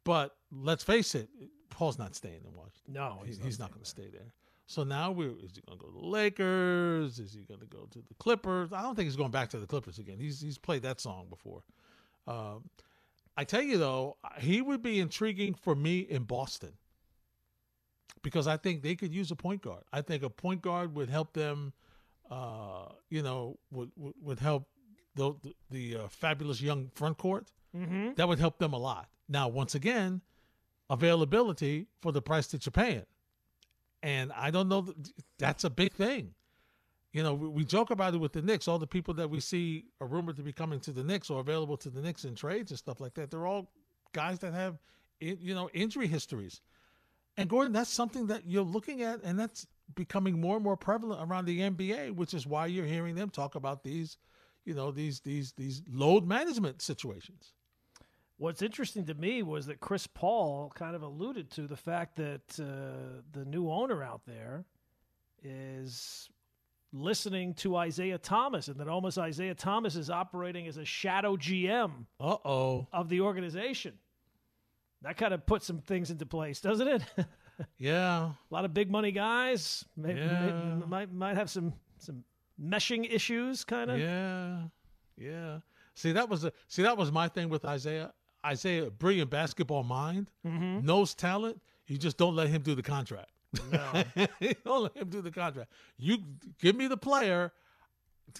But 0.04 0.34
let's 0.50 0.82
face 0.84 1.14
it, 1.14 1.28
Paul's 1.70 1.98
not 1.98 2.14
staying 2.14 2.40
in 2.46 2.56
Washington. 2.56 2.94
No, 2.94 3.22
he's, 3.24 3.38
he's 3.38 3.58
not 3.58 3.66
not, 3.66 3.72
going 3.72 3.84
to 3.84 3.90
stay 3.90 4.08
there. 4.12 4.32
So 4.66 4.84
now 4.84 5.10
we're 5.10 5.30
is 5.42 5.52
he 5.54 5.62
going 5.66 5.78
to 5.78 5.84
go 5.84 5.90
to 5.90 6.00
the 6.00 6.06
Lakers? 6.06 7.18
Is 7.18 7.34
he 7.34 7.42
going 7.42 7.60
to 7.60 7.66
go 7.66 7.86
to 7.90 7.98
the 7.98 8.14
Clippers? 8.18 8.72
I 8.72 8.82
don't 8.82 8.94
think 8.94 9.06
he's 9.06 9.16
going 9.16 9.30
back 9.30 9.50
to 9.50 9.58
the 9.58 9.66
Clippers 9.66 9.98
again. 9.98 10.18
He's 10.18 10.40
he's 10.40 10.58
played 10.58 10.82
that 10.82 11.00
song 11.00 11.26
before. 11.28 11.62
Um, 12.26 12.68
I 13.36 13.44
tell 13.44 13.62
you 13.62 13.78
though, 13.78 14.16
he 14.38 14.62
would 14.62 14.82
be 14.82 15.00
intriguing 15.00 15.54
for 15.54 15.74
me 15.74 16.00
in 16.00 16.24
Boston 16.24 16.72
because 18.22 18.46
I 18.46 18.56
think 18.56 18.82
they 18.82 18.94
could 18.94 19.12
use 19.12 19.30
a 19.30 19.36
point 19.36 19.62
guard. 19.62 19.82
I 19.92 20.00
think 20.02 20.22
a 20.22 20.30
point 20.30 20.62
guard 20.62 20.94
would 20.94 21.10
help 21.10 21.32
them. 21.32 21.72
Uh, 22.30 22.86
you 23.10 23.22
know, 23.22 23.58
would 23.70 23.90
would, 23.96 24.14
would 24.22 24.38
help 24.38 24.68
the 25.16 25.34
the, 25.42 25.54
the 25.70 26.04
uh, 26.04 26.08
fabulous 26.08 26.60
young 26.60 26.90
front 26.94 27.18
court. 27.18 27.52
Mhm. 27.76 28.16
That 28.16 28.28
would 28.28 28.38
help 28.38 28.58
them 28.58 28.72
a 28.72 28.78
lot. 28.78 29.08
Now, 29.32 29.48
once 29.48 29.74
again, 29.74 30.20
availability 30.90 31.86
for 32.02 32.12
the 32.12 32.20
price 32.20 32.48
that 32.48 32.66
you're 32.66 32.70
paying, 32.70 33.06
and 34.02 34.30
I 34.32 34.50
don't 34.50 34.68
know. 34.68 34.92
That's 35.38 35.64
a 35.64 35.70
big 35.70 35.94
thing. 35.94 36.34
You 37.12 37.22
know, 37.22 37.34
we, 37.34 37.64
joke 37.64 37.90
about 37.90 38.14
it 38.14 38.18
with 38.18 38.32
the 38.32 38.42
Knicks. 38.42 38.68
All 38.68 38.78
the 38.78 38.86
people 38.86 39.14
that 39.14 39.28
we 39.28 39.40
see 39.40 39.86
are 40.00 40.06
rumored 40.06 40.36
to 40.36 40.42
be 40.42 40.52
coming 40.52 40.80
to 40.80 40.92
the 40.92 41.02
Knicks 41.02 41.30
or 41.30 41.40
available 41.40 41.76
to 41.78 41.90
the 41.90 42.00
Knicks 42.00 42.24
in 42.24 42.34
trades 42.34 42.70
and 42.70 42.78
stuff 42.78 43.00
like 43.00 43.14
that. 43.14 43.30
They're 43.30 43.46
all 43.46 43.70
guys 44.12 44.38
that 44.40 44.52
have, 44.52 44.78
you 45.20 45.54
know, 45.54 45.68
injury 45.72 46.06
histories. 46.06 46.60
And 47.38 47.48
Gordon, 47.48 47.72
that's 47.72 47.90
something 47.90 48.26
that 48.26 48.46
you're 48.46 48.62
looking 48.62 49.02
at, 49.02 49.22
and 49.24 49.38
that's 49.38 49.66
becoming 49.94 50.40
more 50.40 50.56
and 50.56 50.64
more 50.64 50.76
prevalent 50.76 51.26
around 51.26 51.46
the 51.46 51.60
NBA, 51.60 52.12
which 52.12 52.34
is 52.34 52.46
why 52.46 52.66
you're 52.66 52.86
hearing 52.86 53.14
them 53.14 53.30
talk 53.30 53.54
about 53.54 53.82
these, 53.82 54.18
you 54.66 54.74
know, 54.74 54.90
these 54.90 55.20
these 55.20 55.52
these 55.52 55.82
load 55.90 56.26
management 56.26 56.82
situations. 56.82 57.52
What's 58.42 58.60
interesting 58.60 59.04
to 59.06 59.14
me 59.14 59.44
was 59.44 59.66
that 59.66 59.78
Chris 59.78 60.08
Paul 60.08 60.72
kind 60.74 60.96
of 60.96 61.02
alluded 61.02 61.48
to 61.52 61.68
the 61.68 61.76
fact 61.76 62.16
that 62.16 62.58
uh, 62.58 63.22
the 63.30 63.44
new 63.44 63.70
owner 63.70 64.02
out 64.02 64.22
there 64.26 64.64
is 65.44 66.28
listening 66.92 67.54
to 67.54 67.80
Isiah 67.80 68.18
Thomas, 68.18 68.66
and 68.66 68.80
that 68.80 68.88
almost 68.88 69.16
Isiah 69.16 69.54
Thomas 69.54 69.94
is 69.94 70.10
operating 70.10 70.66
as 70.66 70.76
a 70.76 70.84
shadow 70.84 71.36
GM 71.36 72.06
Uh 72.18 72.36
oh. 72.44 72.88
of 72.92 73.08
the 73.08 73.20
organization. 73.20 73.92
That 75.02 75.16
kind 75.16 75.32
of 75.32 75.46
puts 75.46 75.64
some 75.64 75.78
things 75.78 76.10
into 76.10 76.26
place, 76.26 76.60
doesn't 76.60 76.88
it? 76.88 77.02
Yeah. 77.78 78.22
A 78.30 78.34
lot 78.50 78.64
of 78.64 78.74
big 78.74 78.90
money 78.90 79.12
guys 79.12 79.84
may, 79.96 80.14
may- 80.14 80.84
might 80.88 81.12
might 81.12 81.36
have 81.36 81.48
some 81.48 81.74
some 81.98 82.24
meshing 82.60 83.06
issues, 83.08 83.62
kind 83.62 83.88
of. 83.90 84.00
Yeah, 84.00 84.62
yeah. 85.16 85.58
See, 85.94 86.10
that 86.12 86.28
was 86.28 86.42
a 86.44 86.52
see 86.66 86.82
that 86.82 86.96
was 86.96 87.12
my 87.12 87.28
thing 87.28 87.48
with 87.50 87.64
Isiah. 87.64 88.10
Isiah, 88.50 88.90
brilliant 88.90 89.30
basketball 89.30 89.82
mind, 89.84 90.30
Mhm. 90.44 90.82
knows 90.82 91.14
talent. 91.14 91.60
You 91.86 91.98
just 91.98 92.16
don't 92.16 92.34
let 92.36 92.48
him 92.48 92.62
do 92.62 92.74
the 92.74 92.82
contract. 92.82 93.30
No. 93.70 94.04
You 94.40 94.54
don't 94.64 94.82
let 94.84 94.96
him 94.96 95.08
do 95.10 95.20
the 95.20 95.30
contract. 95.30 95.70
You 95.98 96.18
give 96.58 96.74
me 96.76 96.86
the 96.88 96.96
player, 96.96 97.52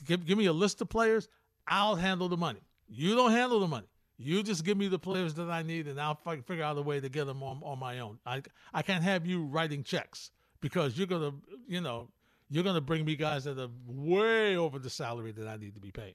give 0.06 0.24
give 0.24 0.38
me 0.38 0.46
a 0.46 0.52
list 0.52 0.80
of 0.80 0.88
players. 0.88 1.28
I'll 1.68 1.94
handle 1.96 2.28
the 2.28 2.36
money. 2.36 2.60
You 2.88 3.14
don't 3.14 3.30
handle 3.32 3.60
the 3.60 3.68
money. 3.68 3.86
You 4.18 4.42
just 4.42 4.64
give 4.64 4.76
me 4.76 4.88
the 4.88 4.98
players 4.98 5.34
that 5.34 5.50
I 5.50 5.62
need, 5.62 5.86
and 5.88 6.00
I'll 6.00 6.14
fi- 6.14 6.40
figure 6.42 6.64
out 6.64 6.78
a 6.78 6.82
way 6.82 7.00
to 7.00 7.08
get 7.08 7.24
them 7.26 7.42
on, 7.42 7.60
on 7.64 7.78
my 7.78 7.98
own. 8.00 8.18
I 8.24 8.42
I 8.72 8.82
can't 8.82 9.02
have 9.04 9.26
you 9.26 9.44
writing 9.44 9.82
checks 9.84 10.30
because 10.60 10.96
you're 10.96 11.06
gonna, 11.08 11.32
you 11.66 11.80
know, 11.80 12.08
you're 12.50 12.62
going 12.64 12.74
to 12.76 12.80
bring 12.82 13.04
me 13.04 13.16
guys 13.16 13.44
that 13.44 13.58
are 13.58 13.70
way 13.86 14.56
over 14.56 14.78
the 14.78 14.90
salary 14.90 15.32
that 15.32 15.48
I 15.48 15.56
need 15.56 15.74
to 15.74 15.80
be 15.80 15.90
paying. 15.90 16.14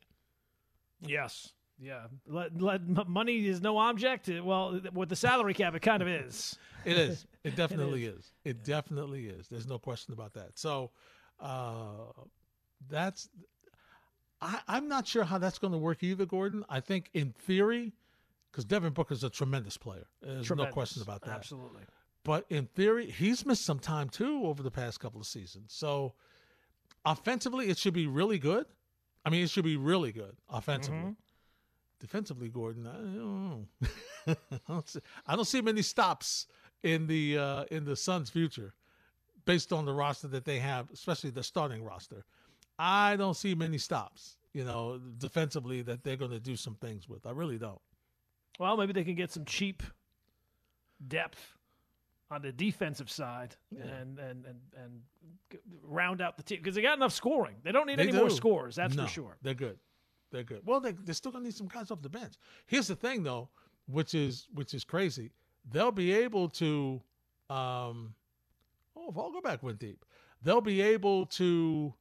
Yes. 1.02 1.52
Yeah. 1.80 2.08
Let, 2.28 2.60
let, 2.62 2.82
m- 2.82 3.06
money 3.08 3.46
is 3.48 3.62
no 3.62 3.78
object. 3.78 4.30
Uh, 4.30 4.44
Well, 4.44 4.82
with 4.94 5.10
the 5.10 5.16
salary 5.16 5.54
cap, 5.54 5.76
it 5.76 5.82
kind 5.82 6.02
of 6.02 6.08
is. 6.08 6.58
It 6.86 6.98
is. 6.98 7.26
It 7.44 7.56
definitely 7.56 8.06
is. 8.06 8.32
It 8.44 8.64
definitely 8.64 9.28
is. 9.28 9.48
There's 9.48 9.68
no 9.68 9.78
question 9.78 10.14
about 10.14 10.34
that. 10.34 10.58
So, 10.58 10.92
uh, 11.40 12.12
that's. 12.90 13.30
I, 14.42 14.60
I'm 14.68 14.88
not 14.88 15.08
sure 15.08 15.24
how 15.24 15.38
that's 15.38 15.58
going 15.60 15.74
to 15.74 15.80
work 15.80 16.04
either, 16.04 16.26
Gordon. 16.26 16.64
I 16.70 16.80
think 16.80 17.10
in 17.14 17.34
theory, 17.40 17.94
because 18.52 18.66
Devin 18.66 18.94
Booker 18.94 19.14
is 19.14 19.24
a 19.24 19.30
tremendous 19.30 19.78
player. 19.78 20.06
There's 20.22 20.46
Tremendous. 20.46 20.72
no 20.72 20.74
question 20.74 21.02
about 21.02 21.22
that. 21.24 21.32
Absolutely. 21.32 21.82
But 22.24 22.46
in 22.50 22.66
theory, 22.68 23.10
he's 23.10 23.46
missed 23.46 23.66
some 23.66 23.80
time 23.80 24.10
too 24.10 24.42
over 24.46 24.62
the 24.62 24.70
past 24.72 25.00
couple 25.00 25.20
of 25.20 25.26
seasons. 25.28 25.74
So 25.74 26.14
offensively, 27.06 27.70
it 27.70 27.78
should 27.78 27.94
be 27.94 28.06
really 28.08 28.38
good. 28.38 28.66
I 29.26 29.30
mean, 29.30 29.44
it 29.44 29.50
should 29.50 29.64
be 29.64 29.78
really 29.78 30.12
good 30.12 30.36
offensively. 30.50 31.00
Mm-hmm. 31.00 31.12
Defensively, 32.00 32.50
Gordon, 32.50 32.86
I 32.86 32.94
don't 32.94 33.16
know. 33.16 33.66
I, 34.52 34.60
don't 34.68 34.88
see, 34.88 35.00
I 35.26 35.36
don't 35.36 35.46
see 35.46 35.62
many 35.62 35.82
stops 35.82 36.48
in 36.84 37.08
the 37.08 37.38
uh, 37.38 37.66
in 37.72 37.86
the 37.86 37.96
Suns' 37.96 38.30
future, 38.30 38.74
based 39.46 39.74
on 39.74 39.86
the 39.86 39.94
roster 39.94 40.28
that 40.28 40.46
they 40.46 40.60
have, 40.60 40.92
especially 40.92 41.32
the 41.32 41.44
starting 41.44 41.84
roster. 41.84 42.26
I 42.78 43.16
don't 43.16 43.36
see 43.36 43.56
many 43.56 43.80
stops, 43.80 44.38
you 44.54 44.64
know, 44.64 45.00
defensively 45.18 45.82
that 45.84 46.04
they're 46.04 46.18
going 46.18 46.32
to 46.32 46.40
do 46.40 46.56
some 46.56 46.76
things 46.76 47.10
with. 47.10 47.26
I 47.26 47.32
really 47.32 47.58
don't. 47.58 47.82
Well, 48.60 48.78
maybe 48.78 48.94
they 48.94 49.04
can 49.04 49.16
get 49.16 49.32
some 49.32 49.46
cheap 49.46 49.82
depth 51.08 51.58
on 52.30 52.42
the 52.42 52.52
defensive 52.52 53.10
side 53.10 53.56
and, 53.72 54.20
and, 54.20 54.46
and, 54.46 54.60
and 54.76 55.02
round 55.84 56.22
out 56.22 56.38
the 56.38 56.44
team 56.44 56.58
because 56.60 56.76
they 56.76 56.82
got 56.82 56.98
enough 56.98 57.14
scoring. 57.14 57.56
They 57.64 57.72
don't 57.72 57.88
need 57.88 58.00
They 58.00 58.04
any 58.04 58.12
more 58.12 58.30
scores, 58.30 58.76
that's 58.76 58.96
No, 58.96 59.04
for 59.04 59.10
sure. 59.10 59.38
They're 59.42 59.54
good. 59.54 59.80
They're 60.32 60.44
good. 60.44 60.62
Well, 60.66 60.80
they, 60.80 60.92
they're 60.92 61.14
still 61.14 61.32
gonna 61.32 61.46
need 61.46 61.56
some 61.56 61.68
guys 61.68 61.92
off 61.92 62.02
the 62.02 62.10
bench. 62.10 62.34
Here's 62.66 62.88
the 62.88 62.96
thing, 62.96 63.24
though, 63.24 63.50
which 63.88 64.14
is 64.14 64.48
which 64.54 64.74
is 64.74 64.84
crazy. 64.84 65.32
They'll 65.72 65.92
be 65.92 66.12
able 66.14 66.50
to. 66.50 67.02
Um, 67.50 68.14
oh, 68.96 69.10
if 69.10 69.18
I'll 69.18 69.32
go 69.32 69.42
back 69.42 69.64
went 69.64 69.80
deep, 69.80 70.04
they'll 70.44 70.60
be 70.62 70.82
able 70.82 71.26
to 71.28 71.94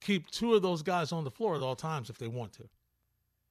keep 0.00 0.28
two 0.30 0.54
of 0.54 0.62
those 0.62 0.82
guys 0.82 1.12
on 1.12 1.24
the 1.24 1.30
floor 1.30 1.54
at 1.56 1.62
all 1.62 1.76
times 1.76 2.10
if 2.10 2.18
they 2.18 2.28
want 2.28 2.52
to. 2.54 2.64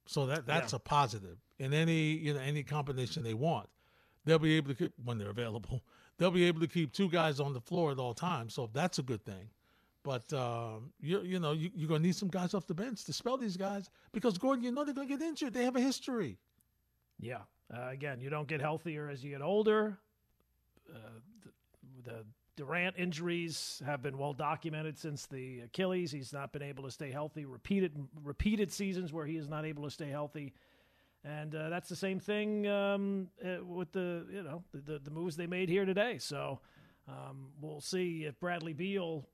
So 0.06 0.26
that 0.26 0.46
that's 0.46 0.72
Yeah. 0.72 0.76
a 0.76 0.80
positive 0.80 1.38
in 1.58 1.72
any 1.72 2.12
you 2.12 2.34
know 2.34 2.40
any 2.40 2.62
combination 2.62 3.22
they 3.22 3.34
want. 3.34 3.68
They'll 4.26 4.38
be 4.38 4.56
able 4.56 4.68
to 4.68 4.74
keep 4.74 4.92
when 5.02 5.18
they're 5.18 5.30
available. 5.30 5.82
They'll 6.16 6.30
be 6.30 6.44
able 6.44 6.60
to 6.60 6.68
keep 6.68 6.92
two 6.92 7.08
guys 7.08 7.40
on 7.40 7.54
the 7.54 7.60
floor 7.60 7.90
at 7.90 7.98
all 7.98 8.14
times. 8.14 8.54
So 8.54 8.70
that's 8.72 9.00
a 9.00 9.02
good 9.02 9.24
thing. 9.24 9.48
But 10.04 10.30
um, 10.34 10.92
you 11.00 11.22
you 11.22 11.40
know 11.40 11.52
you, 11.52 11.70
you're 11.74 11.88
gonna 11.88 12.00
need 12.00 12.14
some 12.14 12.28
guys 12.28 12.54
off 12.54 12.66
the 12.66 12.74
bench 12.74 13.04
to 13.04 13.12
spell 13.12 13.38
these 13.38 13.56
guys 13.56 13.88
because 14.12 14.38
Gordon, 14.38 14.62
you 14.62 14.70
know 14.70 14.84
they're 14.84 14.94
gonna 14.94 15.08
get 15.08 15.22
injured. 15.22 15.54
They 15.54 15.64
have 15.64 15.76
a 15.76 15.80
history. 15.80 16.38
Yeah. 17.18 17.38
Uh, 17.74 17.88
again, 17.88 18.20
you 18.20 18.28
don't 18.28 18.46
get 18.46 18.60
healthier 18.60 19.08
as 19.08 19.24
you 19.24 19.30
get 19.30 19.40
older. 19.40 19.98
Uh, 20.94 20.98
the, 21.42 22.10
the 22.10 22.24
Durant 22.56 22.96
injuries 22.98 23.82
have 23.84 24.02
been 24.02 24.18
well 24.18 24.34
documented 24.34 24.98
since 24.98 25.26
the 25.26 25.60
Achilles. 25.60 26.12
He's 26.12 26.32
not 26.32 26.52
been 26.52 26.62
able 26.62 26.84
to 26.84 26.90
stay 26.90 27.10
healthy. 27.10 27.46
Repeated 27.46 27.92
repeated 28.22 28.70
seasons 28.70 29.12
where 29.12 29.24
he 29.26 29.36
is 29.36 29.48
not 29.48 29.64
able 29.64 29.84
to 29.84 29.90
stay 29.90 30.10
healthy, 30.10 30.52
and 31.24 31.54
uh, 31.54 31.70
that's 31.70 31.88
the 31.88 31.96
same 31.96 32.20
thing 32.20 32.68
um, 32.68 33.28
uh, 33.42 33.64
with 33.64 33.90
the 33.92 34.26
you 34.30 34.42
know 34.42 34.62
the, 34.72 34.92
the 34.92 34.98
the 34.98 35.10
moves 35.10 35.34
they 35.34 35.46
made 35.46 35.70
here 35.70 35.86
today. 35.86 36.18
So 36.18 36.60
um, 37.08 37.48
we'll 37.60 37.80
see 37.80 38.24
if 38.24 38.38
Bradley 38.38 38.74
Beal 38.74 39.26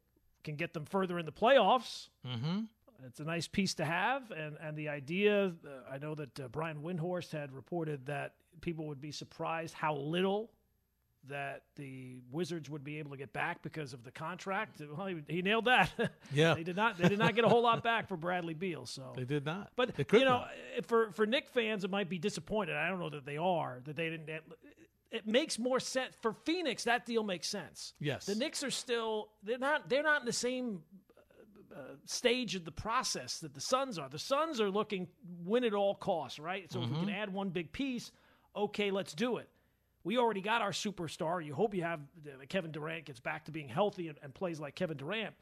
can 0.45 0.57
get 0.57 0.73
them 0.73 0.85
further 0.85 1.19
in 1.19 1.27
the 1.27 1.33
playoffs. 1.33 2.09
Mm-hmm. 2.27 2.61
It's 3.07 3.21
a 3.21 3.25
nice 3.25 3.49
piece 3.49 3.75
to 3.75 3.85
have, 3.85 4.31
and 4.31 4.57
and 4.61 4.77
the 4.77 4.89
idea. 4.91 5.47
Uh, 5.47 5.69
I 5.91 5.99
know 5.99 6.15
that 6.15 6.39
uh, 6.41 6.49
Brian 6.49 6.83
Windhorst 6.83 7.33
had 7.33 7.53
reported 7.53 8.07
that 8.07 8.35
people 8.61 8.87
would 8.89 9.01
be 9.01 9.11
surprised 9.13 9.73
how 9.75 9.95
little 9.97 10.51
that 11.29 11.63
the 11.77 12.17
Wizards 12.31 12.71
would 12.71 12.83
be 12.83 12.99
able 12.99 13.11
to 13.11 13.17
get 13.17 13.33
back 13.33 13.63
because 13.63 13.93
of 13.93 14.05
the 14.05 14.11
contract. 14.11 14.81
Well, 14.97 15.07
he, 15.07 15.17
he 15.29 15.43
nailed 15.43 15.67
that. 15.67 15.91
Yeah. 16.33 16.55
they 16.55 16.63
did 16.63 16.77
not. 16.77 16.97
They 16.99 17.09
did 17.09 17.19
not 17.19 17.35
get 17.35 17.45
a 17.45 17.49
whole 17.49 17.63
lot 17.63 17.83
back 17.83 18.09
for 18.09 18.17
Bradley 18.17 18.55
Beal. 18.55 18.87
So 18.87 19.13
They 19.17 19.25
did 19.25 19.45
not. 19.45 19.71
but 19.77 19.93
you 20.13 20.21
know, 20.21 20.45
not. 20.45 20.51
for 20.87 21.11
for 21.13 21.27
Knick 21.27 21.49
fans, 21.49 21.85
it 21.85 21.91
might 21.91 22.09
be 22.09 22.19
disappointed. 22.19 22.77
I 22.77 22.89
don't 22.89 23.01
know 23.01 23.11
that 23.11 23.25
they 23.27 23.37
are 23.37 23.81
that 23.85 23.97
they 23.97 24.11
didn't. 24.11 24.29
It, 25.11 25.27
makes 25.27 25.59
more 25.59 25.81
sense 25.81 26.15
for 26.21 26.33
Phoenix. 26.33 26.85
That 26.85 27.05
deal 27.07 27.23
makes 27.23 27.49
sense. 27.49 27.95
Yes. 27.99 28.27
the 28.27 28.35
Knicks 28.35 28.63
are 28.63 28.71
still 28.71 29.29
they're 29.43 29.59
not 29.59 29.89
they're 29.89 30.03
not 30.03 30.21
in 30.21 30.27
the 30.27 30.33
same 30.33 30.83
uh, 31.75 31.95
stage 32.05 32.55
of 32.55 32.65
the 32.65 32.73
process 32.73 33.39
that 33.41 33.55
the 33.55 33.61
Suns 33.61 33.99
are. 33.99 34.09
The 34.09 34.19
Suns 34.19 34.61
are 34.61 34.71
looking 34.71 35.09
win 35.45 35.65
at 35.65 35.75
all 35.75 35.95
costs, 35.95 36.39
right? 36.39 36.71
So 36.71 36.83
if 36.83 36.91
we 36.91 36.99
can 36.99 37.11
add 37.11 37.33
one 37.33 37.51
big 37.51 37.73
piece, 37.73 38.13
okay, 38.55 38.91
let's 38.91 39.15
do 39.15 39.39
it. 39.39 39.49
We 40.03 40.17
already 40.17 40.41
got 40.41 40.63
our 40.63 40.71
superstar. 40.71 41.45
You 41.45 41.55
hope 41.55 41.75
you 41.75 41.83
have 41.83 42.01
uh, 42.27 42.45
Kevin 42.49 42.73
Durant 42.73 43.05
gets 43.05 43.21
back 43.21 43.45
to 43.45 43.53
being 43.53 43.69
healthy 43.69 44.09
and, 44.09 44.19
and 44.23 44.35
plays 44.35 44.59
like 44.59 44.75
Kevin 44.75 44.97
Durant. 44.97 45.35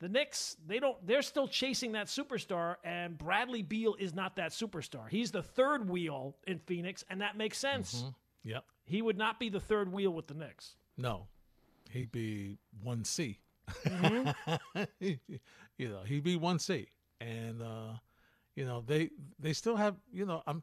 The 0.00 0.08
Knicks, 0.08 0.56
they 0.66 0.80
don't. 0.80 0.96
They're 1.06 1.22
still 1.22 1.48
chasing 1.48 1.92
that 1.92 2.06
superstar, 2.08 2.76
and 2.84 3.16
Bradley 3.16 3.62
Beal 3.62 3.94
is 3.98 4.14
not 4.14 4.36
that 4.36 4.50
superstar. 4.50 5.08
He's 5.08 5.30
the 5.30 5.42
third 5.42 5.88
wheel 5.88 6.36
in 6.46 6.58
Phoenix, 6.58 7.04
and 7.08 7.20
that 7.20 7.36
makes 7.36 7.58
sense. 7.58 8.04
Yep. 8.44 8.64
He 8.84 9.02
would 9.02 9.16
not 9.16 9.40
be 9.40 9.48
the 9.48 9.60
third 9.60 9.92
wheel 9.92 10.10
with 10.10 10.26
the 10.26 10.34
Knicks. 10.34 10.76
No, 10.96 11.26
he'd 11.90 12.12
be 12.12 12.58
one 12.82 13.04
C. 13.04 13.38
Mm-hmm. 13.86 14.82
you 15.78 15.88
know, 15.88 16.00
he'd 16.06 16.24
be 16.24 16.36
one 16.36 16.58
C, 16.58 16.88
and 17.20 17.62
uh, 17.62 17.94
you 18.56 18.64
know 18.64 18.82
they 18.86 19.10
they 19.38 19.52
still 19.52 19.76
have. 19.76 19.96
You 20.12 20.26
know, 20.26 20.42
I'm 20.46 20.62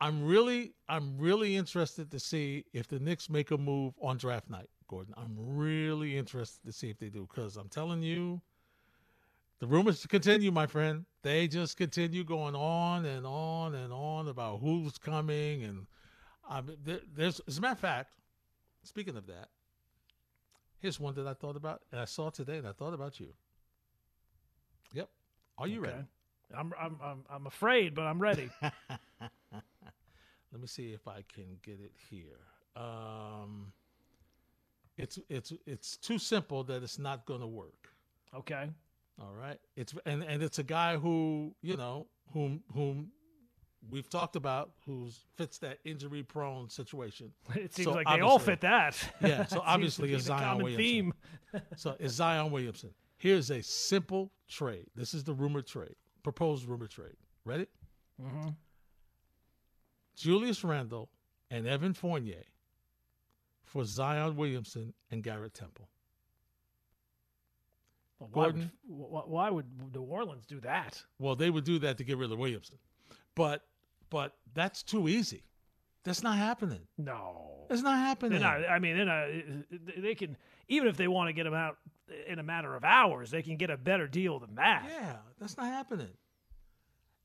I'm 0.00 0.24
really 0.24 0.72
I'm 0.88 1.18
really 1.18 1.56
interested 1.56 2.10
to 2.10 2.18
see 2.18 2.64
if 2.72 2.88
the 2.88 2.98
Knicks 2.98 3.28
make 3.28 3.50
a 3.50 3.58
move 3.58 3.94
on 4.00 4.16
draft 4.16 4.48
night, 4.48 4.70
Gordon. 4.88 5.14
I'm 5.16 5.36
really 5.36 6.16
interested 6.16 6.64
to 6.64 6.72
see 6.72 6.88
if 6.88 6.98
they 6.98 7.10
do 7.10 7.28
because 7.30 7.56
I'm 7.56 7.68
telling 7.68 8.02
you, 8.02 8.40
the 9.58 9.66
rumors 9.66 10.06
continue, 10.06 10.50
my 10.50 10.66
friend. 10.66 11.04
They 11.22 11.46
just 11.46 11.76
continue 11.76 12.24
going 12.24 12.54
on 12.54 13.04
and 13.04 13.26
on 13.26 13.74
and 13.74 13.92
on 13.92 14.28
about 14.28 14.60
who's 14.60 14.96
coming, 14.96 15.64
and 15.64 15.86
um, 16.50 16.70
there, 16.84 17.00
there's 17.14 17.40
as 17.48 17.58
a 17.58 17.60
matter 17.60 17.72
of 17.72 17.78
fact. 17.78 18.14
Speaking 18.82 19.16
of 19.16 19.26
that, 19.26 19.48
here's 20.80 20.98
one 20.98 21.14
that 21.14 21.26
I 21.26 21.34
thought 21.34 21.56
about 21.56 21.82
and 21.92 22.00
I 22.00 22.06
saw 22.06 22.30
today, 22.30 22.58
and 22.58 22.66
I 22.66 22.72
thought 22.72 22.94
about 22.94 23.20
you. 23.20 23.28
Yep. 24.92 25.08
Are 25.58 25.66
you 25.68 25.80
ready? 25.80 26.04
I'm, 26.56 26.72
I'm, 26.80 26.96
I'm, 27.02 27.24
I'm 27.30 27.46
afraid, 27.46 27.94
but 27.94 28.02
I'm 28.02 28.18
ready. 28.18 28.50
Let 30.52 30.60
me 30.60 30.66
see 30.66 30.92
if 30.92 31.06
I 31.06 31.22
can 31.32 31.58
get 31.62 31.78
it 31.80 31.92
here. 32.10 32.40
Um, 32.74 33.72
it's 34.96 35.18
it's 35.28 35.52
it's 35.66 35.96
too 35.96 36.18
simple 36.18 36.64
that 36.64 36.82
it's 36.82 36.98
not 36.98 37.24
going 37.24 37.40
to 37.40 37.46
work. 37.46 37.88
okay. 38.34 38.70
All 39.20 39.32
right. 39.32 39.58
It's 39.76 39.94
and 40.06 40.24
and 40.24 40.42
it's 40.42 40.58
a 40.58 40.62
guy 40.62 40.96
who 40.96 41.54
you 41.62 41.76
know 41.76 42.06
whom 42.32 42.62
whom 42.72 43.12
we've 43.88 44.08
talked 44.08 44.36
about 44.36 44.70
who 44.84 45.08
fits 45.36 45.58
that 45.58 45.78
injury 45.84 46.22
prone 46.22 46.68
situation. 46.68 47.32
It 47.54 47.72
seems 47.74 47.86
So 47.86 47.92
like 47.92 48.06
they 48.08 48.20
all 48.20 48.38
fit 48.38 48.60
that. 48.60 48.96
Yeah. 49.22 49.46
So 49.46 49.62
obviously 49.66 50.12
it's 50.12 50.24
Zion 50.24 50.58
Williamson. 50.62 51.12
so 51.76 51.96
it's 51.98 52.14
Zion 52.14 52.50
Williamson. 52.50 52.90
Here's 53.16 53.50
a 53.50 53.62
simple 53.62 54.32
trade. 54.48 54.86
This 54.94 55.14
is 55.14 55.24
the 55.24 55.32
rumored 55.34 55.66
trade, 55.66 55.94
proposed 56.22 56.66
rumored 56.66 56.90
trade. 56.90 57.16
Ready? 57.44 57.66
Mm-hmm. 58.22 58.48
Julius 60.16 60.62
Randle 60.64 61.08
and 61.50 61.66
Evan 61.66 61.94
Fournier 61.94 62.44
for 63.64 63.84
Zion 63.84 64.36
Williamson 64.36 64.92
and 65.10 65.22
Garrett 65.22 65.54
Temple. 65.54 65.88
Well, 68.18 68.28
why, 68.32 68.46
would, 68.46 68.54
Gordon? 68.54 68.72
wh- 68.86 69.28
why 69.30 69.50
would 69.50 69.66
New 69.94 70.02
Orleans 70.02 70.44
do 70.46 70.60
that? 70.60 71.02
Well, 71.18 71.34
they 71.36 71.48
would 71.50 71.64
do 71.64 71.78
that 71.78 71.96
to 71.98 72.04
get 72.04 72.18
rid 72.18 72.30
of 72.30 72.38
Williamson, 72.38 72.76
but 73.34 73.62
but 74.10 74.34
that's 74.54 74.82
too 74.82 75.08
easy. 75.08 75.44
That's 76.04 76.22
not 76.22 76.36
happening. 76.36 76.80
No. 76.98 77.66
That's 77.68 77.82
not 77.82 77.98
happening. 77.98 78.40
Not, 78.40 78.68
I 78.68 78.78
mean, 78.78 79.06
not, 79.06 79.28
they 79.96 80.14
can, 80.14 80.36
even 80.68 80.88
if 80.88 80.96
they 80.96 81.08
want 81.08 81.28
to 81.28 81.32
get 81.32 81.46
him 81.46 81.54
out 81.54 81.76
in 82.26 82.38
a 82.38 82.42
matter 82.42 82.74
of 82.74 82.84
hours, 82.84 83.30
they 83.30 83.42
can 83.42 83.56
get 83.56 83.70
a 83.70 83.76
better 83.76 84.08
deal 84.08 84.38
than 84.38 84.56
that. 84.56 84.84
Yeah, 84.88 85.16
that's 85.38 85.56
not 85.56 85.66
happening. 85.66 86.10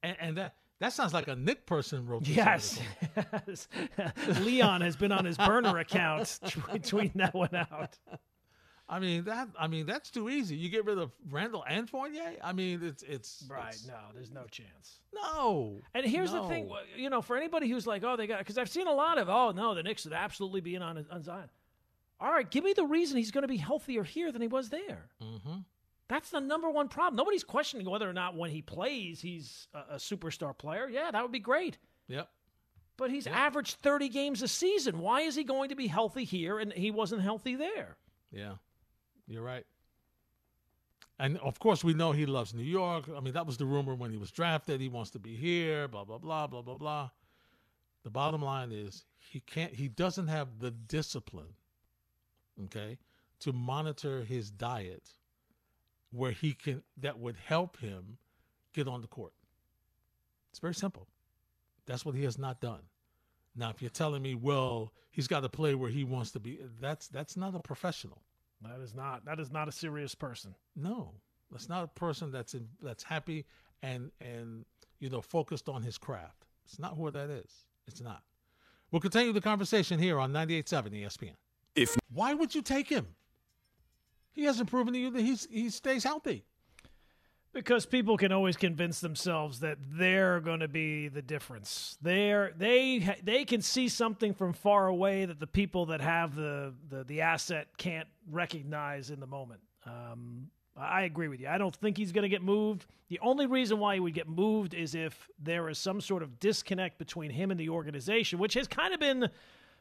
And, 0.04 0.18
and 0.20 0.38
that 0.38 0.56
that 0.80 0.92
sounds 0.92 1.14
like 1.14 1.28
a 1.28 1.36
Knick 1.36 1.66
person 1.66 2.06
wrote. 2.06 2.28
Yes. 2.28 2.80
Leon 4.42 4.82
has 4.82 4.96
been 4.96 5.12
on 5.12 5.24
his 5.24 5.38
burner 5.38 5.78
account 5.78 6.24
tweeting 6.44 7.14
that 7.14 7.34
one 7.34 7.56
out. 7.56 7.98
I 8.88 9.00
mean 9.00 9.24
that. 9.24 9.48
I 9.60 9.68
mean 9.68 9.86
that's 9.88 10.12
too 10.12 10.30
easy. 10.30 10.56
You 10.56 10.70
get 10.70 10.86
rid 10.86 10.98
of 11.00 11.12
Randle 11.32 11.64
and 11.68 11.90
Fournier. 11.90 12.34
I 12.44 12.54
mean 12.54 12.82
it's 12.84 13.02
it's 13.04 13.44
Right. 13.50 13.70
it's- 13.74 13.88
No, 13.88 13.98
there's 14.14 14.32
no 14.32 14.46
chance. 14.46 15.00
no. 15.14 15.82
And 15.94 16.06
here's 16.06 16.32
the 16.32 16.44
thing, 16.44 16.70
you 16.96 17.10
know, 17.10 17.22
for 17.22 17.36
anybody 17.36 17.68
who's 17.70 17.88
like, 17.88 18.04
oh, 18.04 18.16
they 18.16 18.28
got, 18.28 18.40
because 18.40 18.58
I've 18.58 18.70
seen 18.70 18.88
a 18.88 18.94
lot 18.94 19.18
of, 19.18 19.28
oh, 19.30 19.52
no, 19.52 19.74
the 19.74 19.82
Knicks 19.84 20.04
would 20.06 20.14
absolutely 20.14 20.62
be 20.62 20.76
in 20.76 20.82
on, 20.84 21.04
on 21.10 21.24
Zion. 21.24 21.50
All 22.20 22.32
right, 22.32 22.50
give 22.50 22.64
me 22.64 22.74
the 22.74 22.86
reason 22.86 23.18
he's 23.18 23.32
going 23.32 23.42
to 23.42 23.48
be 23.48 23.58
healthier 23.58 24.04
here 24.04 24.32
than 24.32 24.42
he 24.42 24.48
was 24.48 24.70
there. 24.70 25.10
Mm-hmm. 25.22 25.60
That's 26.08 26.30
the 26.30 26.40
number 26.40 26.70
one 26.70 26.88
problem. 26.88 27.16
Nobody's 27.18 27.44
questioning 27.44 27.90
whether 27.90 28.08
or 28.10 28.14
not 28.14 28.36
when 28.38 28.52
he 28.52 28.62
plays 28.62 29.20
he's 29.20 29.68
a, 29.74 29.96
a 29.96 29.98
superstar 29.98 30.56
player. 30.56 30.88
Yeah, 30.88 31.10
that 31.12 31.24
would 31.24 31.32
be 31.32 31.40
great. 31.40 31.78
Yep. 32.08 32.30
But 32.98 33.10
he's 33.10 33.26
averaged 33.28 33.78
30 33.78 34.10
games 34.10 34.42
a 34.44 34.48
season. 34.48 35.00
Why 35.00 35.22
is 35.22 35.36
he 35.36 35.44
going 35.44 35.70
to 35.70 35.76
be 35.76 35.88
healthy 35.88 36.24
here 36.24 36.60
and 36.60 36.72
he 36.72 36.92
wasn't 36.92 37.22
healthy 37.24 37.56
there? 37.56 37.98
Yeah, 38.32 38.54
you're 39.28 39.44
right. 39.44 39.66
And 41.18 41.38
of 41.38 41.60
course, 41.60 41.84
we 41.84 41.94
know 41.94 42.12
he 42.12 42.26
loves 42.26 42.54
New 42.54 42.64
York. 42.64 43.06
I 43.16 43.20
mean, 43.22 43.34
that 43.34 43.46
was 43.46 43.58
the 43.58 43.66
rumor 43.66 43.96
when 43.96 44.12
he 44.12 44.18
was 44.18 44.32
drafted. 44.32 44.82
He 44.82 44.90
wants 44.90 45.12
to 45.12 45.20
be 45.20 45.36
here. 45.36 45.88
Blah 45.88 46.04
blah 46.04 46.18
blah 46.18 46.48
blah 46.48 46.62
blah 46.62 46.78
blah. 46.78 47.10
The 48.04 48.10
bottom 48.10 48.42
line 48.42 48.72
is 48.72 49.06
he 49.18 49.40
can't. 49.40 49.74
He 49.74 49.88
doesn't 49.88 50.28
have 50.28 50.60
the 50.60 50.72
discipline. 50.72 51.54
Okay, 52.66 52.98
to 53.42 53.54
monitor 53.54 54.24
his 54.24 54.52
diet, 54.52 55.10
where 56.12 56.32
he 56.32 56.54
can 56.54 56.84
that 56.98 57.18
would 57.18 57.38
help 57.38 57.78
him 57.78 58.18
get 58.74 58.88
on 58.88 59.02
the 59.02 59.08
court. 59.08 59.34
It's 60.52 60.60
very 60.60 60.76
simple. 60.76 61.08
That's 61.86 62.06
what 62.06 62.16
he 62.16 62.24
has 62.24 62.38
not 62.38 62.60
done. 62.60 62.82
Now, 63.56 63.70
if 63.70 63.82
you're 63.82 63.90
telling 63.90 64.22
me, 64.22 64.36
well, 64.36 64.92
he's 65.12 65.28
got 65.28 65.42
to 65.42 65.50
play 65.50 65.76
where 65.76 65.90
he 65.90 66.04
wants 66.04 66.32
to 66.32 66.40
be, 66.40 66.60
that's 66.82 67.08
that's 67.08 67.38
not 67.38 67.56
a 67.56 67.60
professional. 67.60 68.22
That 68.70 68.82
is 68.82 68.94
not 68.96 69.26
that 69.26 69.40
is 69.40 69.52
not 69.52 69.68
a 69.68 69.72
serious 69.72 70.16
person. 70.16 70.56
No, 70.76 71.14
that's 71.52 71.70
not 71.70 71.84
a 71.84 71.88
person 71.88 72.32
that's 72.32 72.54
in, 72.54 72.68
that's 72.82 73.04
happy 73.04 73.46
and 73.82 74.12
and 74.22 74.66
you 75.00 75.10
know 75.10 75.22
focused 75.22 75.70
on 75.70 75.82
his 75.84 75.98
craft. 75.98 76.46
It's 76.66 76.80
not 76.80 76.96
who 76.96 77.10
that 77.12 77.30
is. 77.30 77.66
It's 77.88 78.02
not. 78.02 78.24
We'll 78.92 79.02
continue 79.02 79.34
the 79.34 79.42
conversation 79.42 80.00
here 80.00 80.20
on 80.20 80.32
98.7 80.32 81.04
ESPN. 81.04 81.34
If 81.76 81.96
Why 82.12 82.34
would 82.34 82.56
you 82.56 82.62
take 82.62 82.88
him? 82.88 83.08
He 84.32 84.44
hasn't 84.44 84.70
proven 84.70 84.94
to 84.94 85.00
you 85.00 85.12
that 85.12 85.22
he's 85.22 85.48
he 85.50 85.70
stays 85.70 86.04
healthy. 86.04 86.46
Because 87.56 87.86
people 87.86 88.18
can 88.18 88.34
always 88.34 88.58
convince 88.58 89.00
themselves 89.00 89.62
that 89.62 89.78
they're 89.94 90.42
going 90.42 90.60
to 90.60 90.68
be 90.68 91.08
the 91.08 91.22
difference. 91.22 91.98
They're 92.02 92.52
they 92.58 93.16
they 93.24 93.46
can 93.46 93.62
see 93.62 93.88
something 93.88 94.34
from 94.34 94.52
far 94.52 94.88
away 94.88 95.24
that 95.24 95.40
the 95.40 95.48
people 95.48 95.86
that 95.88 96.02
have 96.02 96.36
the 96.36 96.74
the, 96.90 97.06
the 97.06 97.22
asset 97.22 97.70
can't 97.78 98.10
recognize 98.30 99.10
in 99.10 99.22
the 99.22 99.28
moment. 99.28 99.62
Um, 99.86 100.50
I 100.78 101.04
agree 101.04 101.30
with 101.30 101.40
you. 101.40 101.48
I 101.48 101.58
don't 101.58 101.74
think 101.74 101.98
he's 101.98 102.12
going 102.12 102.24
to 102.24 102.30
get 102.30 102.42
moved. 102.42 102.86
The 103.08 103.20
only 103.22 103.46
reason 103.46 103.80
why 103.80 103.94
he 103.94 104.02
would 104.02 104.14
get 104.14 104.28
moved 104.28 104.74
is 104.74 104.94
if 104.94 105.30
there 105.42 105.70
is 105.70 105.78
some 105.78 106.02
sort 106.02 106.22
of 106.22 106.40
disconnect 106.40 106.98
between 106.98 107.32
him 107.32 107.52
and 107.52 107.60
the 107.60 107.70
organization, 107.70 108.40
which 108.40 108.56
has 108.56 108.68
kind 108.68 108.94
of 108.94 109.00
been 109.00 109.30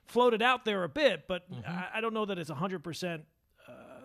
floated 0.06 0.42
out 0.42 0.64
there 0.64 0.84
a 0.84 0.88
bit, 0.88 1.24
but 1.26 1.46
I, 1.66 1.87
I 1.94 2.00
don't 2.00 2.14
know 2.14 2.26
that 2.26 2.38
it's 2.38 2.50
100% 2.50 3.14
uh, 3.14 3.18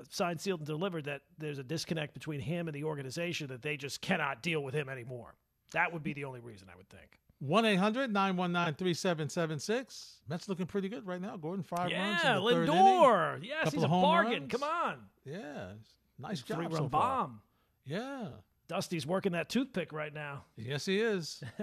signed, 0.09 0.41
sealed, 0.41 0.59
and 0.61 0.67
delivered 0.67 1.05
that 1.05 1.21
there's 1.37 1.59
a 1.59 1.63
disconnect 1.63 2.13
between 2.13 2.39
him 2.39 2.67
and 2.67 2.75
the 2.75 2.83
organization 2.83 3.47
that 3.47 3.61
they 3.61 3.77
just 3.77 4.01
cannot 4.01 4.41
deal 4.43 4.61
with 4.63 4.73
him 4.73 4.89
anymore. 4.89 5.35
That 5.71 5.93
would 5.93 6.03
be 6.03 6.13
the 6.13 6.25
only 6.25 6.39
reason 6.39 6.67
I 6.71 6.75
would 6.75 6.89
think. 6.89 7.19
1 7.39 7.63
800 7.65 8.11
919 8.11 8.73
3776. 8.75 10.17
Mets 10.27 10.49
looking 10.49 10.65
pretty 10.65 10.89
good 10.89 11.05
right 11.07 11.21
now. 11.21 11.37
Gordon, 11.37 11.63
five 11.63 11.91
runs. 11.91 11.93
in 11.93 11.99
Yeah, 11.99 12.35
the 12.39 12.49
third 12.49 12.69
Lindor. 12.69 13.37
inning. 13.37 13.49
Yes, 13.49 13.71
he's 13.73 13.83
a 13.83 13.87
bargain. 13.87 14.39
runs. 14.41 14.51
Come 14.51 14.63
on. 14.63 14.97
Yeah, 15.23 15.71
nice 16.17 16.41
Three 16.41 16.55
job. 16.65 16.73
run 16.73 16.81
so 16.81 16.89
bomb. 16.89 17.41
Yeah. 17.85 18.27
Dusty's 18.67 19.07
working 19.07 19.31
that 19.31 19.49
toothpick 19.49 19.91
right 19.91 20.13
now. 20.13 20.43
Yes, 20.55 20.85
he 20.85 20.99
is. 20.99 21.41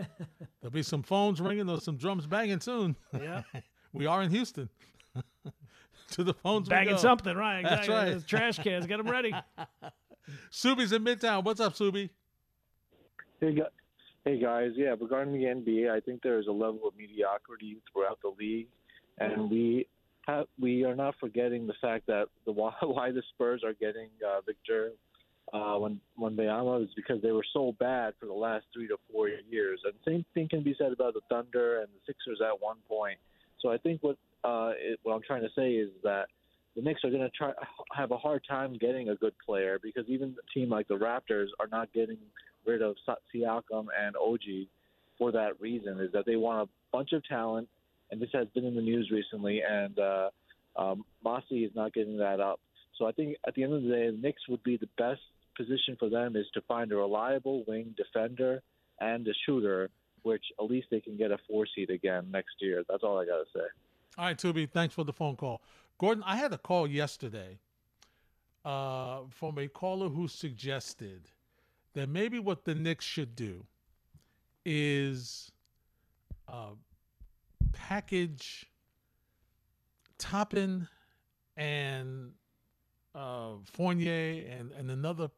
There'll 0.60 0.72
be 0.72 0.82
some 0.82 1.02
phones 1.04 1.40
ringing 1.40 1.68
or 1.68 1.80
some 1.80 1.96
drums 1.96 2.26
banging 2.26 2.58
soon. 2.60 2.96
Yeah. 3.12 3.42
we 3.92 4.06
are 4.06 4.22
in 4.22 4.30
Houston. 4.30 4.68
to 6.12 6.24
the 6.24 6.34
phones 6.34 6.68
we 6.68 6.74
Bagging 6.74 6.94
go. 6.94 6.98
something, 6.98 7.36
right? 7.36 7.62
That's 7.62 7.88
right. 7.88 8.12
Those 8.12 8.24
Trash 8.24 8.58
cans. 8.58 8.86
Get 8.86 8.98
them 8.98 9.08
ready. 9.08 9.34
Subi's 10.52 10.92
in 10.92 11.04
Midtown. 11.04 11.44
What's 11.44 11.60
up, 11.60 11.74
Subi? 11.74 12.10
Hey, 13.40 13.54
gu- 13.54 13.62
hey 14.24 14.40
guys, 14.40 14.72
yeah. 14.74 14.94
Regarding 15.00 15.34
the 15.34 15.44
NBA, 15.44 15.90
I 15.90 16.00
think 16.00 16.22
there 16.22 16.38
is 16.38 16.46
a 16.46 16.52
level 16.52 16.80
of 16.86 16.96
mediocrity 16.96 17.78
throughout 17.92 18.18
the 18.22 18.32
league, 18.38 18.68
and 19.18 19.50
we 19.50 19.86
have 20.26 20.46
we 20.58 20.84
are 20.84 20.94
not 20.94 21.14
forgetting 21.20 21.66
the 21.66 21.74
fact 21.80 22.06
that 22.06 22.26
the 22.44 22.52
why, 22.52 22.72
why 22.82 23.10
the 23.10 23.22
Spurs 23.34 23.62
are 23.64 23.74
getting 23.74 24.08
uh, 24.26 24.40
Victor 24.44 24.92
uh, 25.52 25.76
when 25.76 26.00
Wembanyama 26.18 26.82
is 26.82 26.90
because 26.96 27.22
they 27.22 27.32
were 27.32 27.44
so 27.52 27.74
bad 27.78 28.14
for 28.18 28.26
the 28.26 28.32
last 28.32 28.64
three 28.74 28.88
to 28.88 28.96
four 29.12 29.28
years, 29.28 29.80
and 29.84 29.94
same 30.04 30.24
thing 30.34 30.48
can 30.48 30.62
be 30.62 30.74
said 30.78 30.92
about 30.92 31.14
the 31.14 31.20
Thunder 31.28 31.80
and 31.80 31.88
the 31.88 32.00
Sixers 32.06 32.40
at 32.44 32.60
one 32.60 32.78
point. 32.88 33.18
So 33.60 33.70
I 33.70 33.78
think 33.78 34.02
what 34.02 34.16
uh, 34.46 34.70
it, 34.78 35.00
what 35.02 35.14
I'm 35.14 35.22
trying 35.26 35.42
to 35.42 35.48
say 35.56 35.72
is 35.72 35.90
that 36.04 36.26
the 36.76 36.82
Knicks 36.82 37.02
are 37.04 37.10
going 37.10 37.22
to 37.22 37.30
try 37.30 37.52
have 37.96 38.10
a 38.12 38.16
hard 38.16 38.42
time 38.48 38.76
getting 38.78 39.08
a 39.08 39.16
good 39.16 39.34
player 39.44 39.78
because 39.82 40.04
even 40.08 40.36
a 40.38 40.58
team 40.58 40.70
like 40.70 40.86
the 40.88 40.94
Raptors 40.94 41.48
are 41.58 41.66
not 41.70 41.92
getting 41.92 42.18
rid 42.66 42.82
of 42.82 42.96
Siakam 43.34 43.86
and 43.98 44.16
OG 44.16 44.68
for 45.18 45.32
that 45.32 45.60
reason 45.60 45.98
is 46.00 46.12
that 46.12 46.26
they 46.26 46.36
want 46.36 46.68
a 46.68 46.72
bunch 46.92 47.12
of 47.12 47.26
talent, 47.26 47.68
and 48.10 48.20
this 48.20 48.28
has 48.34 48.46
been 48.54 48.64
in 48.64 48.74
the 48.74 48.82
news 48.82 49.10
recently, 49.10 49.62
and 49.66 49.98
uh, 49.98 50.30
um, 50.76 51.04
Masai 51.24 51.64
is 51.64 51.72
not 51.74 51.94
getting 51.94 52.18
that 52.18 52.40
up. 52.40 52.60
So 52.98 53.06
I 53.06 53.12
think 53.12 53.36
at 53.46 53.54
the 53.54 53.62
end 53.62 53.72
of 53.72 53.82
the 53.82 53.88
day, 53.88 54.10
the 54.10 54.16
Knicks 54.16 54.42
would 54.48 54.62
be 54.62 54.76
the 54.76 54.88
best 54.98 55.20
position 55.56 55.96
for 55.98 56.10
them 56.10 56.36
is 56.36 56.46
to 56.54 56.60
find 56.62 56.92
a 56.92 56.96
reliable 56.96 57.64
wing 57.66 57.94
defender 57.96 58.62
and 59.00 59.26
a 59.26 59.32
shooter, 59.46 59.88
which 60.22 60.44
at 60.58 60.66
least 60.66 60.88
they 60.90 61.00
can 61.00 61.16
get 61.16 61.30
a 61.30 61.38
four 61.48 61.66
seed 61.74 61.90
again 61.90 62.26
next 62.30 62.56
year. 62.60 62.84
That's 62.88 63.02
all 63.02 63.18
I 63.18 63.24
got 63.24 63.38
to 63.38 63.44
say. 63.54 63.66
All 64.18 64.24
right, 64.24 64.38
Tubi, 64.38 64.70
thanks 64.70 64.94
for 64.94 65.04
the 65.04 65.12
phone 65.12 65.36
call. 65.36 65.60
Gordon, 65.98 66.24
I 66.26 66.36
had 66.36 66.52
a 66.52 66.58
call 66.58 66.86
yesterday 66.86 67.58
uh, 68.64 69.20
from 69.28 69.58
a 69.58 69.68
caller 69.68 70.08
who 70.08 70.26
suggested 70.26 71.28
that 71.92 72.08
maybe 72.08 72.38
what 72.38 72.64
the 72.64 72.74
Knicks 72.74 73.04
should 73.04 73.36
do 73.36 73.66
is 74.64 75.52
uh, 76.48 76.70
package 77.72 78.70
Toppin 80.16 80.88
and 81.58 82.32
uh, 83.14 83.50
Fournier 83.64 84.44
and, 84.50 84.72
and 84.72 84.90
another 84.90 85.28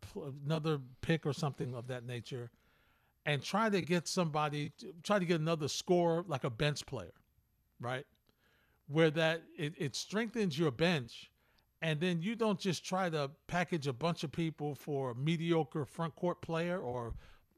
another 0.45 0.79
pick 1.01 1.27
or 1.27 1.33
something 1.33 1.75
of 1.75 1.89
that 1.89 2.07
nature, 2.07 2.49
and 3.27 3.43
try 3.43 3.69
to 3.69 3.81
get 3.81 4.07
somebody, 4.07 4.73
try 5.03 5.19
to 5.19 5.25
get 5.25 5.41
another 5.41 5.67
scorer 5.67 6.25
like 6.29 6.45
a 6.45 6.51
bench 6.51 6.87
player, 6.87 7.13
right? 7.81 8.07
Where 8.89 9.11
that 9.11 9.43
it, 9.57 9.75
it 9.77 9.95
strengthens 9.95 10.59
your 10.59 10.71
bench, 10.71 11.31
and 11.83 12.01
then 12.01 12.23
you 12.23 12.35
don't 12.35 12.59
just 12.59 12.85
try 12.85 13.11
to 13.11 13.31
package 13.47 13.87
a 13.87 13.93
bunch 13.93 14.25
of 14.25 14.33
people 14.33 14.75
for 14.75 15.11
a 15.11 15.15
mediocre 15.15 15.85
front 15.85 16.17
court 16.17 16.41
player 16.41 16.81
or 16.81 17.15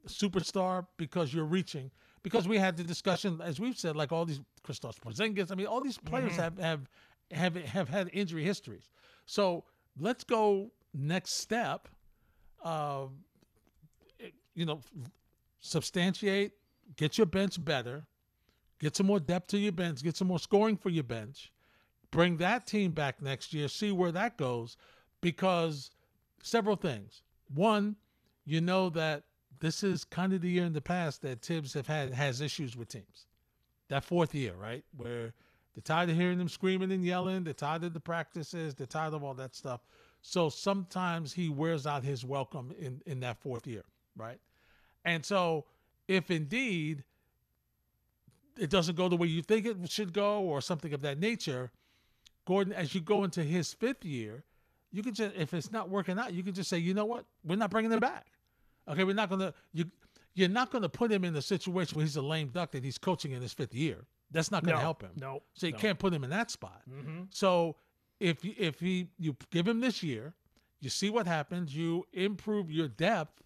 superstar 0.09 0.87
because 0.97 1.33
you're 1.33 1.45
reaching. 1.45 1.91
Because 2.23 2.47
we 2.47 2.59
had 2.59 2.77
the 2.77 2.85
discussion, 2.85 3.41
as 3.43 3.59
we've 3.59 3.79
said, 3.79 3.97
like 3.97 4.13
all 4.13 4.27
these 4.27 4.41
Kristaps 4.63 4.99
Porzingis. 4.99 5.51
I 5.51 5.55
mean, 5.55 5.67
all 5.67 5.81
these 5.81 5.99
players 5.99 6.37
have 6.37 6.59
have 6.59 6.89
have 7.31 7.55
have 7.57 7.89
had 7.89 8.11
injury 8.13 8.45
histories. 8.45 8.91
So 9.25 9.65
let's 9.99 10.25
go 10.25 10.71
next 10.93 11.41
step. 11.41 11.89
Uh, 12.63 13.07
you 14.55 14.67
know, 14.67 14.81
substantiate, 15.61 16.53
get 16.97 17.17
your 17.17 17.27
bench 17.27 17.63
better, 17.65 18.05
get 18.81 18.97
some 18.97 19.07
more 19.07 19.21
depth 19.21 19.49
to 19.49 19.59
your 19.59 19.73
bench, 19.73 20.03
get 20.03 20.17
some 20.17 20.29
more 20.29 20.39
scoring 20.39 20.77
for 20.77 20.89
your 20.89 21.05
bench, 21.05 21.53
bring 22.11 22.39
that 22.39 22.67
team 22.67 22.91
back 22.91 23.23
next 23.23 23.53
year, 23.53 23.69
see 23.69 23.93
where 23.93 24.11
that 24.11 24.37
goes, 24.37 24.77
because 25.21 25.91
several 26.43 26.77
things. 26.77 27.23
One, 27.55 27.97
you 28.45 28.61
know 28.61 28.89
that 28.91 29.25
this 29.61 29.83
is 29.85 30.05
kind 30.05 30.33
of 30.33 30.41
the 30.41 30.49
year 30.49 30.65
in 30.65 30.73
the 30.73 30.81
past 30.81 31.23
that 31.23 31.43
Thibs 31.43 31.75
have 31.75 31.87
had 31.87 32.13
has 32.15 32.41
issues 32.41 32.77
with 32.77 32.89
teams. 32.89 33.27
That 33.89 34.05
fourth 34.05 34.35
year, 34.35 34.55
right, 34.55 34.85
where 34.97 35.35
they're 35.75 35.83
tired 35.85 36.11
of 36.11 36.17
hearing 36.17 36.39
them 36.39 36.49
screaming 36.49 36.91
and 36.93 37.05
yelling, 37.05 37.45
they're 37.45 37.53
tired 37.53 37.85
of 37.85 37.93
the 37.93 38.01
practices, 38.01 38.75
they're 38.75 38.87
tired 38.87 39.15
of 39.15 39.23
all 39.23 39.35
that 39.35 39.55
stuff. 39.55 39.81
So 40.23 40.49
sometimes 40.49 41.33
he 41.33 41.49
wears 41.49 41.87
out 41.87 42.05
his 42.05 42.25
welcome 42.25 42.73
in 42.79 43.03
in 43.07 43.21
that 43.21 43.41
fourth 43.41 43.67
year, 43.67 43.85
right? 44.17 44.41
And 45.05 45.25
so 45.25 45.67
if 46.09 46.31
indeed 46.31 47.05
it 48.61 48.71
doesn't 48.71 48.97
go 48.97 49.09
the 49.09 49.17
way 49.17 49.27
you 49.27 49.43
think 49.43 49.67
it 49.67 49.77
should 49.91 50.13
go 50.13 50.41
or 50.41 50.61
something 50.61 50.93
of 50.93 51.01
that 51.03 51.19
nature, 51.19 51.71
Gordon, 52.47 52.73
as 52.73 52.95
you 52.95 53.01
go 53.01 53.25
into 53.25 53.43
his 53.43 53.73
fifth 53.73 54.05
year, 54.05 54.45
you 54.93 55.03
can 55.03 55.15
just 55.15 55.35
if 55.37 55.55
it's 55.55 55.71
not 55.73 55.89
working 55.89 56.19
out, 56.19 56.33
you 56.33 56.43
can 56.43 56.53
just 56.55 56.69
say, 56.69 56.79
you 56.79 56.95
know 56.95 57.05
what, 57.05 57.25
we're 57.45 57.57
not 57.57 57.71
bringing 57.71 57.91
him 57.93 58.01
back. 58.01 58.27
Okay, 58.89 59.05
we're 59.05 59.15
not 59.15 59.31
gonna 59.31 59.55
you 59.73 59.85
you're 60.35 60.49
not 60.49 60.71
gonna 60.71 60.89
put 60.89 61.11
him 61.11 61.25
in 61.25 61.35
a 61.37 61.43
situation 61.43 61.97
where 61.97 62.05
he's 62.05 62.17
a 62.17 62.23
lame 62.23 62.49
duck 62.49 62.71
that 62.73 62.85
he's 62.85 62.99
coaching 62.99 63.33
in 63.33 63.43
his 63.43 63.53
fifth 63.53 63.75
year. 63.75 64.05
That's 64.31 64.51
not 64.51 64.63
gonna 64.65 64.77
No, 64.77 64.81
help 64.83 65.03
him. 65.03 65.11
no, 65.17 65.43
So 65.55 65.67
you 65.67 65.73
no. 65.73 65.79
can't 65.79 65.99
put 65.99 66.13
him 66.13 66.23
in 66.25 66.31
that 66.31 66.51
spot. 66.51 66.83
Mhm. 66.89 67.27
So 67.35 67.77
if 68.21 68.45
you- 68.45 68.55
if 68.59 68.79
he 68.81 69.09
you 69.19 69.37
give 69.51 69.67
him 69.67 69.81
this 69.81 70.03
year, 70.03 70.35
you 70.81 70.89
see 70.91 71.11
what 71.11 71.27
happens, 71.27 71.75
you 71.77 72.07
improve 72.13 72.71
your 72.71 72.89
depth, 72.89 73.43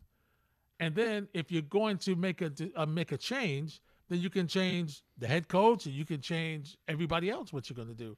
and 0.81 0.95
then 0.95 1.29
if 1.35 1.51
you're 1.53 1.63
going 1.63 1.99
to 1.99 2.15
make 2.17 2.41
a 2.43 2.53
uh, 2.77 2.87
make 2.87 3.13
a 3.13 3.17
change, 3.19 3.81
then 4.09 4.21
you 4.21 4.31
can 4.31 4.47
change 4.47 5.03
the 5.19 5.27
head 5.27 5.49
coach 5.49 5.87
and 5.87 5.95
you 5.95 6.05
can 6.05 6.21
change 6.21 6.77
everybody 6.89 7.31
else 7.31 7.53
what 7.53 7.69
you're 7.69 7.77
going 7.77 7.89
to 7.89 7.95
do, 7.95 8.17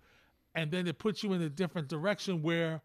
and 0.55 0.70
then 0.70 0.87
it 0.87 0.99
puts 0.99 1.22
you 1.22 1.32
in 1.32 1.43
a 1.43 1.49
different 1.49 1.89
direction 1.89 2.43
where 2.43 2.82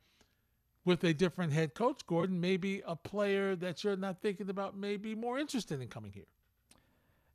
with 0.84 1.04
a 1.04 1.14
different 1.14 1.54
head 1.54 1.76
coach, 1.76 2.06
Gordon, 2.08 2.42
maybe 2.42 2.82
a 2.88 2.96
player 2.96 3.56
that 3.58 3.84
you're 3.84 3.96
not 3.96 4.20
thinking 4.22 4.50
about 4.50 4.76
may 4.76 4.98
be 4.98 5.14
more 5.14 5.38
interested 5.38 5.80
in 5.80 5.88
coming 5.88 6.12
here. 6.12 6.26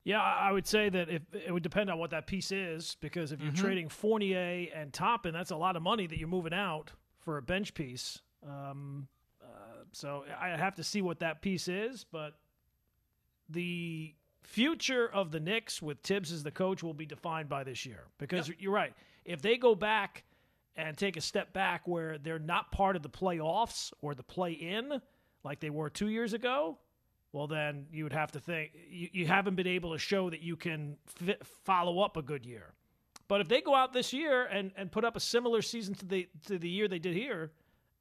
Yeah, 0.02 0.22
I 0.22 0.52
would 0.52 0.66
say 0.66 0.88
that 0.88 1.08
if 1.08 1.22
it 1.32 1.52
would 1.52 1.62
depend 1.62 1.90
on 1.90 1.98
what 1.98 2.10
that 2.10 2.26
piece 2.26 2.52
is, 2.52 2.96
because 3.00 3.32
if 3.32 3.40
you're 3.40 3.52
Mhm. 3.52 3.56
trading 3.56 3.88
Fournier 3.88 4.68
and 4.72 4.92
Toppin, 4.92 5.32
that's 5.32 5.50
a 5.50 5.56
lot 5.56 5.74
of 5.76 5.82
money 5.82 6.06
that 6.06 6.18
you're 6.18 6.28
moving 6.28 6.54
out 6.54 6.92
for 7.18 7.38
a 7.38 7.42
bench 7.42 7.74
piece. 7.74 8.22
Um, 8.44 9.08
uh, 9.42 9.84
so 9.92 10.24
I 10.38 10.50
have 10.50 10.76
to 10.76 10.84
see 10.84 11.02
what 11.02 11.18
that 11.20 11.42
piece 11.42 11.66
is, 11.66 12.04
but 12.04 12.38
the 13.48 14.14
future 14.46 15.10
of 15.12 15.32
the 15.32 15.40
Knicks 15.40 15.82
with 15.82 15.98
Thibs 16.00 16.32
as 16.32 16.42
the 16.42 16.50
coach 16.50 16.82
will 16.82 16.94
be 16.94 17.06
defined 17.06 17.48
by 17.48 17.64
this 17.64 17.84
year. 17.84 18.04
Because 18.18 18.50
you're 18.58 18.72
right, 18.72 18.94
if 19.24 19.42
they 19.42 19.56
go 19.56 19.74
back 19.74 20.24
and 20.76 20.96
take 20.96 21.16
a 21.16 21.20
step 21.20 21.52
back 21.52 21.86
where 21.86 22.18
they're 22.18 22.38
not 22.38 22.70
part 22.70 22.96
of 22.96 23.02
the 23.02 23.08
playoffs 23.08 23.92
or 24.00 24.14
the 24.14 24.22
play-in 24.22 25.00
like 25.42 25.60
they 25.60 25.70
were 25.70 25.90
two 25.90 26.08
years 26.08 26.32
ago, 26.32 26.78
well, 27.32 27.46
then 27.46 27.86
you 27.92 28.04
would 28.04 28.12
have 28.12 28.32
to 28.32 28.40
think 28.40 28.70
you, 28.88 29.08
you 29.12 29.26
haven't 29.26 29.56
been 29.56 29.66
able 29.66 29.92
to 29.92 29.98
show 29.98 30.30
that 30.30 30.40
you 30.40 30.56
can 30.56 30.96
fit, 31.06 31.44
follow 31.64 32.00
up 32.00 32.16
a 32.16 32.22
good 32.22 32.46
year. 32.46 32.72
But 33.28 33.40
if 33.40 33.48
they 33.48 33.60
go 33.60 33.74
out 33.74 33.92
this 33.92 34.12
year 34.12 34.44
and, 34.44 34.70
and 34.76 34.90
put 34.90 35.04
up 35.04 35.16
a 35.16 35.20
similar 35.20 35.60
season 35.60 35.94
to 35.96 36.06
the 36.06 36.28
to 36.46 36.58
the 36.58 36.68
year 36.68 36.86
they 36.86 37.00
did 37.00 37.14
here, 37.14 37.50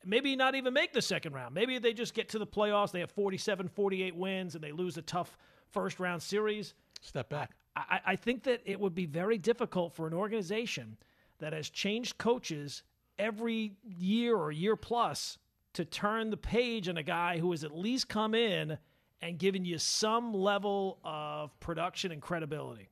maybe 0.06 0.36
not 0.36 0.54
even 0.56 0.74
make 0.74 0.94
the 0.94 1.02
second 1.02 1.34
round. 1.34 1.56
Maybe 1.56 1.80
they 1.80 1.94
just 1.94 2.14
get 2.14 2.30
to 2.30 2.40
the 2.40 2.46
playoffs. 2.46 2.92
They 2.92 3.00
have 3.00 3.12
47, 3.12 3.68
48 3.68 4.16
wins, 4.16 4.56
and 4.56 4.64
they 4.64 4.72
lose 4.72 4.98
a 4.98 5.02
tough 5.02 5.38
first 5.76 6.00
round 6.00 6.24
series. 6.24 6.74
Step 7.02 7.30
back. 7.30 7.52
I, 7.76 8.00
I 8.06 8.16
think 8.16 8.44
that 8.44 8.62
it 8.66 8.80
would 8.80 8.96
be 8.96 9.06
very 9.06 9.38
difficult 9.38 9.94
for 9.94 10.08
an 10.08 10.14
organization 10.14 10.98
that 11.40 11.52
has 11.52 11.70
changed 11.70 12.18
coaches 12.18 12.82
every 13.20 13.74
year 13.84 14.36
or 14.36 14.52
year 14.52 14.78
plus 14.78 15.38
to 15.74 15.84
turn 15.84 16.30
the 16.30 16.38
page 16.38 16.88
on 16.88 16.96
a 16.98 17.04
guy 17.04 17.38
who 17.38 17.52
has 17.52 17.66
at 17.66 17.76
least 17.76 18.08
come 18.08 18.34
in 18.34 18.78
and 19.22 19.38
given 19.38 19.66
you 19.66 19.78
some 19.78 20.34
level 20.34 21.00
of 21.04 21.58
production 21.60 22.14
and 22.14 22.22
credibility. 22.22 22.90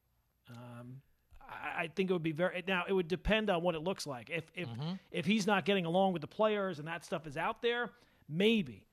Um, 0.50 1.02
I, 1.42 1.84
I 1.84 1.88
think 1.96 2.10
it 2.10 2.14
would 2.14 2.22
be 2.24 2.34
very 2.34 2.64
now. 2.68 2.84
It 2.88 2.94
would 2.94 3.08
depend 3.08 3.50
on 3.50 3.64
what 3.64 3.76
it 3.76 3.82
looks 3.82 4.06
like. 4.06 4.30
If 4.30 4.52
if 4.54 4.68
if 5.12 5.26
he's 5.26 5.48
not 5.48 5.64
getting 5.64 5.86
along 5.86 6.12
with 6.12 6.22
the 6.22 6.28
players 6.28 6.80
and 6.80 6.88
that 6.90 7.06
stuff 7.06 7.26
is 7.26 7.38
out 7.38 7.62
there, 7.62 7.92
maybe. 8.28 8.86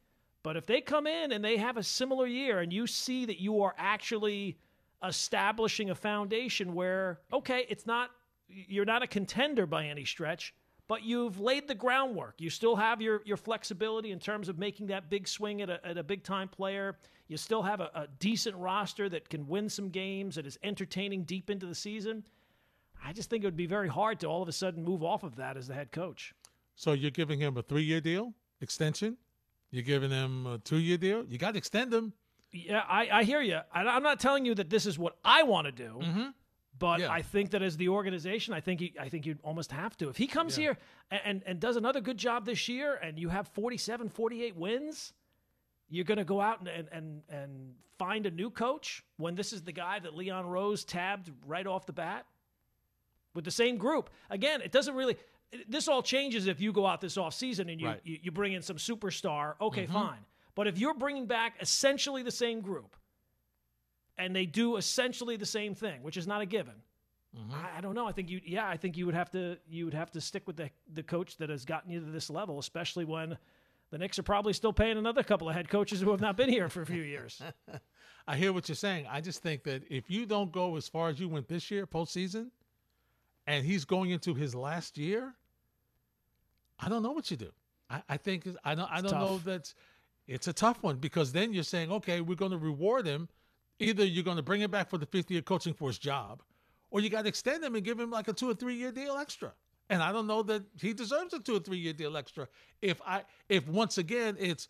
But 0.43 0.57
if 0.57 0.67
they 0.67 0.81
come 0.81 1.07
in 1.07 1.33
and 1.33 1.45
they 1.45 1.57
have 1.59 1.77
a 1.77 1.83
similar 1.83 2.27
year 2.27 2.61
and 2.61 2.73
you 2.73 2.87
see 2.87 3.27
that 3.27 3.41
you 3.41 3.63
are 3.63 3.75
actually 3.77 4.59
establishing 5.05 5.91
a 5.91 5.95
foundation 5.95 6.75
where 6.75 7.21
okay, 7.33 7.67
it's 7.69 7.87
not 7.87 8.11
you're 8.49 8.85
not 8.85 9.03
a 9.03 9.07
contender 9.07 9.67
by 9.67 9.87
any 9.87 10.05
stretch, 10.05 10.55
but 10.89 11.03
you've 11.05 11.39
laid 11.39 11.69
the 11.69 11.75
groundwork. 11.75 12.35
You 12.39 12.51
still 12.51 12.77
have 12.77 13.01
your 13.01 13.23
your 13.25 13.37
flexibility 13.37 14.13
in 14.13 14.19
terms 14.19 14.49
of 14.49 14.59
making 14.59 14.89
that 14.89 15.11
big 15.11 15.29
swing 15.29 15.63
at 15.63 15.71
a, 15.71 15.87
at 15.87 15.99
a 15.99 16.03
big 16.03 16.23
time 16.23 16.49
player. 16.49 16.97
You 17.29 17.37
still 17.37 17.63
have 17.63 17.81
a, 17.81 17.91
a 17.95 18.09
decent 18.19 18.57
roster 18.57 19.09
that 19.09 19.29
can 19.29 19.47
win 19.47 19.69
some 19.69 19.91
games 19.91 20.35
that 20.35 20.47
is 20.47 20.59
entertaining 20.63 21.25
deep 21.25 21.49
into 21.49 21.67
the 21.67 21.75
season. 21.75 22.25
I 23.05 23.13
just 23.13 23.31
think 23.31 23.45
it 23.45 23.47
would 23.47 23.57
be 23.57 23.67
very 23.67 23.89
hard 23.89 24.21
to 24.21 24.27
all 24.27 24.43
of 24.43 24.49
a 24.49 24.53
sudden 24.53 24.85
move 24.85 25.03
off 25.03 25.23
of 25.23 25.37
that 25.37 25.57
as 25.57 25.69
the 25.69 25.75
head 25.75 25.93
coach. 25.93 26.35
So 26.75 26.93
you're 26.93 27.11
giving 27.11 27.41
him 27.41 27.57
a 27.57 27.63
three 27.63 27.85
year 27.85 28.01
deal 28.01 28.35
extension. 28.61 29.17
You're 29.71 29.83
giving 29.85 30.11
him 30.11 30.47
a 30.47 30.59
two 30.59 30.79
year 30.79 30.97
deal. 30.97 31.25
You 31.25 31.39
got 31.39 31.53
to 31.53 31.59
extend 31.59 31.93
him. 31.93 32.13
Yeah, 32.53 32.83
I, 32.89 33.09
I 33.13 33.25
hear 33.25 33.41
you. 33.41 33.61
I, 33.73 33.83
I'm 33.85 34.03
not 34.03 34.19
telling 34.19 34.45
you 34.45 34.55
that 34.57 34.71
this 34.71 34.85
is 34.87 34.99
what 34.99 35.17
I 35.25 35.45
want 35.45 35.67
to 35.67 35.73
do, 35.73 36.01
mm-hmm. 36.03 36.27
but 36.79 36.99
Yeah. 36.99 37.13
I 37.13 37.23
think 37.23 37.51
that 37.51 37.63
as 37.63 37.77
the 37.77 37.89
organization, 37.89 38.53
I 38.55 38.61
think 38.61 38.81
you, 38.81 38.91
I 39.01 39.09
think 39.09 39.25
you'd 39.25 39.39
almost 39.45 39.71
have 39.71 39.97
to. 39.99 40.09
If 40.09 40.17
he 40.17 40.27
comes 40.27 40.57
here 40.57 40.77
and, 41.13 41.21
and 41.25 41.43
and 41.47 41.61
does 41.61 41.77
another 41.77 42.01
good 42.01 42.19
job 42.19 42.47
this 42.47 42.69
year, 42.69 42.95
and 42.95 43.19
you 43.19 43.29
have 43.29 43.47
47, 43.49 44.09
48 44.09 44.57
wins, 44.57 45.13
you're 45.89 46.05
going 46.05 46.19
to 46.19 46.25
go 46.25 46.41
out 46.41 46.59
and, 46.61 46.69
and 46.69 46.89
and 46.91 47.23
and 47.29 47.75
find 47.99 48.27
a 48.27 48.31
new 48.31 48.51
coach 48.51 49.05
when 49.19 49.37
this 49.37 49.53
is 49.53 49.63
the 49.63 49.73
guy 49.73 50.01
that 50.01 50.17
Leon 50.17 50.47
Rose 50.47 50.85
tabbed 50.85 51.31
right 51.47 51.67
off 51.67 51.87
the 51.87 51.93
bat 51.93 52.27
with 53.35 53.45
the 53.45 53.51
same 53.51 53.77
group. 53.77 54.11
Again, 54.29 54.61
it 54.61 54.73
doesn't 54.73 54.95
really. 54.97 55.17
This 55.69 55.89
all 55.89 56.03
changes 56.03 56.47
if 56.47 56.61
you 56.61 56.73
go 56.73 56.87
out 56.87 57.01
this 57.01 57.17
offseason 57.17 57.71
and 57.71 57.81
you, 57.81 57.87
Right. 57.89 58.01
you 58.05 58.19
you 58.23 58.31
bring 58.31 58.53
in 58.53 58.63
some 58.63 58.77
superstar. 58.77 59.55
Okay, 59.61 59.87
Mhm. 59.87 59.93
fine. 59.93 60.25
But 60.55 60.67
if 60.67 60.79
you're 60.79 60.95
bringing 60.95 61.27
back 61.27 61.57
essentially 61.61 62.23
the 62.23 62.31
same 62.31 62.61
group, 62.61 62.97
and 64.19 64.35
they 64.37 64.47
do 64.47 64.77
essentially 64.77 65.37
the 65.37 65.47
same 65.47 65.75
thing, 65.75 66.03
which 66.03 66.17
is 66.17 66.27
not 66.27 66.41
a 66.41 66.47
given. 66.47 66.75
I, 67.53 67.79
I 67.79 67.81
don't 67.81 67.95
know. 67.95 68.07
I 68.09 68.13
think 68.13 68.29
you, 68.29 68.41
yeah, 68.45 68.69
I 68.69 68.77
think 68.77 68.97
you 68.97 69.07
would 69.07 69.15
have 69.15 69.31
to, 69.31 69.57
you 69.69 69.85
would 69.85 69.95
have 69.95 70.11
to 70.13 70.21
stick 70.21 70.47
with 70.49 70.57
the 70.57 70.71
the 70.93 71.03
coach 71.03 71.37
that 71.39 71.49
has 71.49 71.65
gotten 71.65 71.91
you 71.91 72.01
to 72.01 72.11
this 72.11 72.29
level, 72.29 72.59
especially 72.59 73.05
when 73.05 73.39
the 73.91 73.99
Knicks 73.99 74.19
are 74.19 74.25
probably 74.25 74.53
still 74.53 74.73
paying 74.73 74.99
another 74.99 75.23
couple 75.23 75.49
of 75.49 75.55
head 75.55 75.69
coaches 75.69 76.01
who 76.01 76.11
have 76.11 76.21
not 76.21 76.37
been 76.37 76.49
here 76.49 76.69
for 76.69 76.83
a 76.83 76.87
few 76.87 77.03
years. 77.03 77.41
I 78.29 78.37
hear 78.37 78.53
what 78.53 78.69
you're 78.69 78.77
saying. 78.77 79.07
I 79.09 79.21
just 79.21 79.43
think 79.43 79.63
that 79.65 79.83
if 79.91 80.11
you 80.11 80.27
don't 80.27 80.53
go 80.53 80.77
as 80.77 80.89
far 80.89 81.09
as 81.09 81.19
you 81.21 81.29
went 81.29 81.49
this 81.49 81.71
year, 81.71 81.87
postseason, 81.87 82.51
and 83.47 83.65
he's 83.65 83.85
going 83.85 84.11
into 84.11 84.35
his 84.35 84.55
last 84.55 84.99
year, 84.99 85.35
I 86.81 86.89
don't 86.89 87.03
know 87.03 87.13
what 87.13 87.31
you 87.31 87.37
do. 87.37 87.51
I, 87.89 88.03
I 88.09 88.17
think 88.17 88.49
I 88.65 88.75
don't. 88.75 88.91
I 88.91 89.01
don't 89.01 89.13
know 89.13 89.39
that 89.45 89.73
it's 90.27 90.49
a 90.49 90.53
tough 90.53 90.83
one 90.83 90.97
because 90.97 91.33
then 91.33 91.53
you're 91.53 91.63
saying, 91.63 91.91
okay, 91.91 92.21
we're 92.21 92.37
going 92.37 92.53
to 92.53 92.59
reward 92.59 93.07
him. 93.07 93.29
Either 93.79 94.05
you're 94.05 94.25
going 94.25 94.37
to 94.37 94.43
bring 94.43 94.61
him 94.61 94.71
back 94.71 94.91
for 94.91 94.99
the 94.99 95.07
fifth 95.07 95.31
year 95.31 95.43
coaching 95.43 95.75
for 95.75 95.89
his 95.89 95.99
job, 95.99 96.43
or 96.91 97.01
you 97.01 97.09
got 97.09 97.23
to 97.23 97.29
extend 97.29 97.65
him 97.65 97.75
and 97.75 97.85
give 97.85 97.99
him 97.99 98.11
like 98.11 98.29
a 98.29 98.33
two 98.33 98.51
or 98.51 98.55
three 98.55 98.75
year 98.75 98.93
deal 98.93 99.17
extra. 99.17 99.53
And 99.89 100.03
I 100.03 100.13
don't 100.13 100.29
know 100.29 100.43
that 100.45 100.63
he 100.81 100.93
deserves 100.93 101.35
a 101.35 101.41
two 101.41 101.57
or 101.57 101.61
three 101.61 101.79
year 101.79 101.93
deal 101.93 102.17
extra. 102.17 102.47
If 102.81 103.01
I, 103.05 103.23
if 103.49 103.67
once 103.69 103.99
again 103.99 104.37
it's 104.39 104.69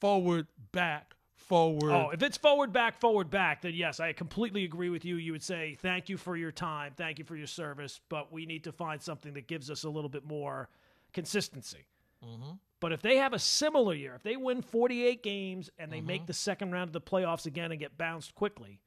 forward, 0.00 0.46
back, 0.72 1.14
forward. 1.34 1.92
Oh, 1.92 2.10
if 2.10 2.22
it's 2.22 2.38
forward, 2.38 2.72
back, 2.72 2.98
forward, 2.98 3.28
back, 3.28 3.62
then 3.62 3.74
yes, 3.74 4.00
I 4.00 4.12
completely 4.12 4.64
agree 4.64 4.88
with 4.88 5.04
you. 5.04 5.16
You 5.16 5.32
would 5.32 5.42
say, 5.42 5.76
thank 5.80 6.08
you 6.08 6.16
for 6.16 6.36
your 6.36 6.52
time, 6.52 6.92
thank 6.96 7.18
you 7.18 7.24
for 7.24 7.36
your 7.36 7.46
service, 7.46 8.00
but 8.08 8.32
we 8.32 8.46
need 8.46 8.64
to 8.64 8.72
find 8.72 9.02
something 9.02 9.34
that 9.34 9.46
gives 9.46 9.70
us 9.70 9.84
a 9.84 9.90
little 9.90 10.08
bit 10.08 10.24
more 10.24 10.70
consistency. 11.14 11.86
Mhm. 12.22 12.58
But 12.80 12.92
if 12.92 13.00
they 13.00 13.16
have 13.16 13.32
a 13.32 13.38
similar 13.38 13.94
year, 13.94 14.14
if 14.14 14.22
they 14.22 14.36
win 14.36 14.60
48 14.60 15.22
games 15.22 15.70
and 15.78 15.90
they 15.90 15.98
Mm-hmm. 15.98 16.06
make 16.06 16.26
the 16.26 16.34
second 16.34 16.72
round 16.72 16.88
of 16.88 16.92
the 16.92 17.00
playoffs 17.00 17.46
again 17.46 17.70
and 17.70 17.80
get 17.80 17.96
bounced 17.96 18.34
quickly, 18.34 18.80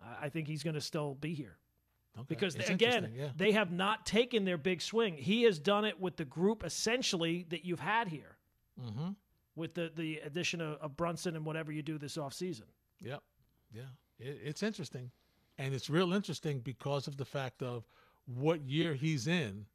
I 0.00 0.26
I 0.26 0.28
think 0.28 0.46
he's 0.48 0.62
going 0.62 0.74
to 0.74 0.80
still 0.80 1.14
be 1.14 1.34
here. 1.34 1.58
Okay. 2.16 2.26
Because 2.28 2.54
It's 2.56 2.70
again, 2.70 3.12
yeah. 3.16 3.30
they 3.36 3.52
have 3.52 3.70
not 3.72 4.04
taken 4.06 4.44
their 4.44 4.58
big 4.58 4.80
swing. 4.82 5.16
He 5.16 5.42
has 5.44 5.58
done 5.58 5.84
it 5.84 5.98
with 6.00 6.16
the 6.16 6.24
group 6.24 6.64
essentially 6.64 7.44
that 7.50 7.64
you've 7.64 7.80
had 7.80 8.08
here, 8.08 8.36
Mm-hmm. 8.80 9.10
with 9.56 9.74
the, 9.74 9.90
the 9.94 10.18
addition 10.18 10.60
of, 10.60 10.78
of 10.80 10.96
Brunson 10.96 11.36
and 11.36 11.44
whatever 11.44 11.70
you 11.72 11.82
do 11.82 11.98
this 11.98 12.16
offseason. 12.16 12.66
Yep. 13.00 13.22
Yeah. 13.72 13.82
It, 14.18 14.38
it's 14.44 14.62
interesting. 14.62 15.10
And 15.58 15.74
it's 15.74 15.90
real 15.90 16.12
interesting 16.12 16.60
because 16.60 17.06
of 17.06 17.16
the 17.16 17.24
fact 17.24 17.62
of 17.62 17.84
what 18.26 18.62
year 18.62 18.94
he's 18.94 19.26
in 19.26 19.66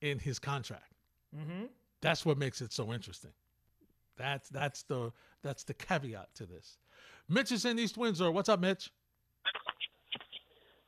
in 0.00 0.18
his 0.18 0.38
contract. 0.38 0.92
Mm-hmm. 1.36 1.66
That's 2.00 2.24
what 2.24 2.38
makes 2.38 2.60
it 2.60 2.72
so 2.72 2.92
interesting. 2.92 3.32
That's 4.16 4.48
that's 4.48 4.82
the 4.84 5.12
that's 5.42 5.64
the 5.64 5.74
caveat 5.74 6.34
to 6.34 6.46
this. 6.46 6.78
Mitch 7.28 7.52
is 7.52 7.64
in 7.64 7.78
East 7.78 7.96
Windsor. 7.96 8.30
What's 8.30 8.48
up, 8.48 8.60
Mitch? 8.60 8.90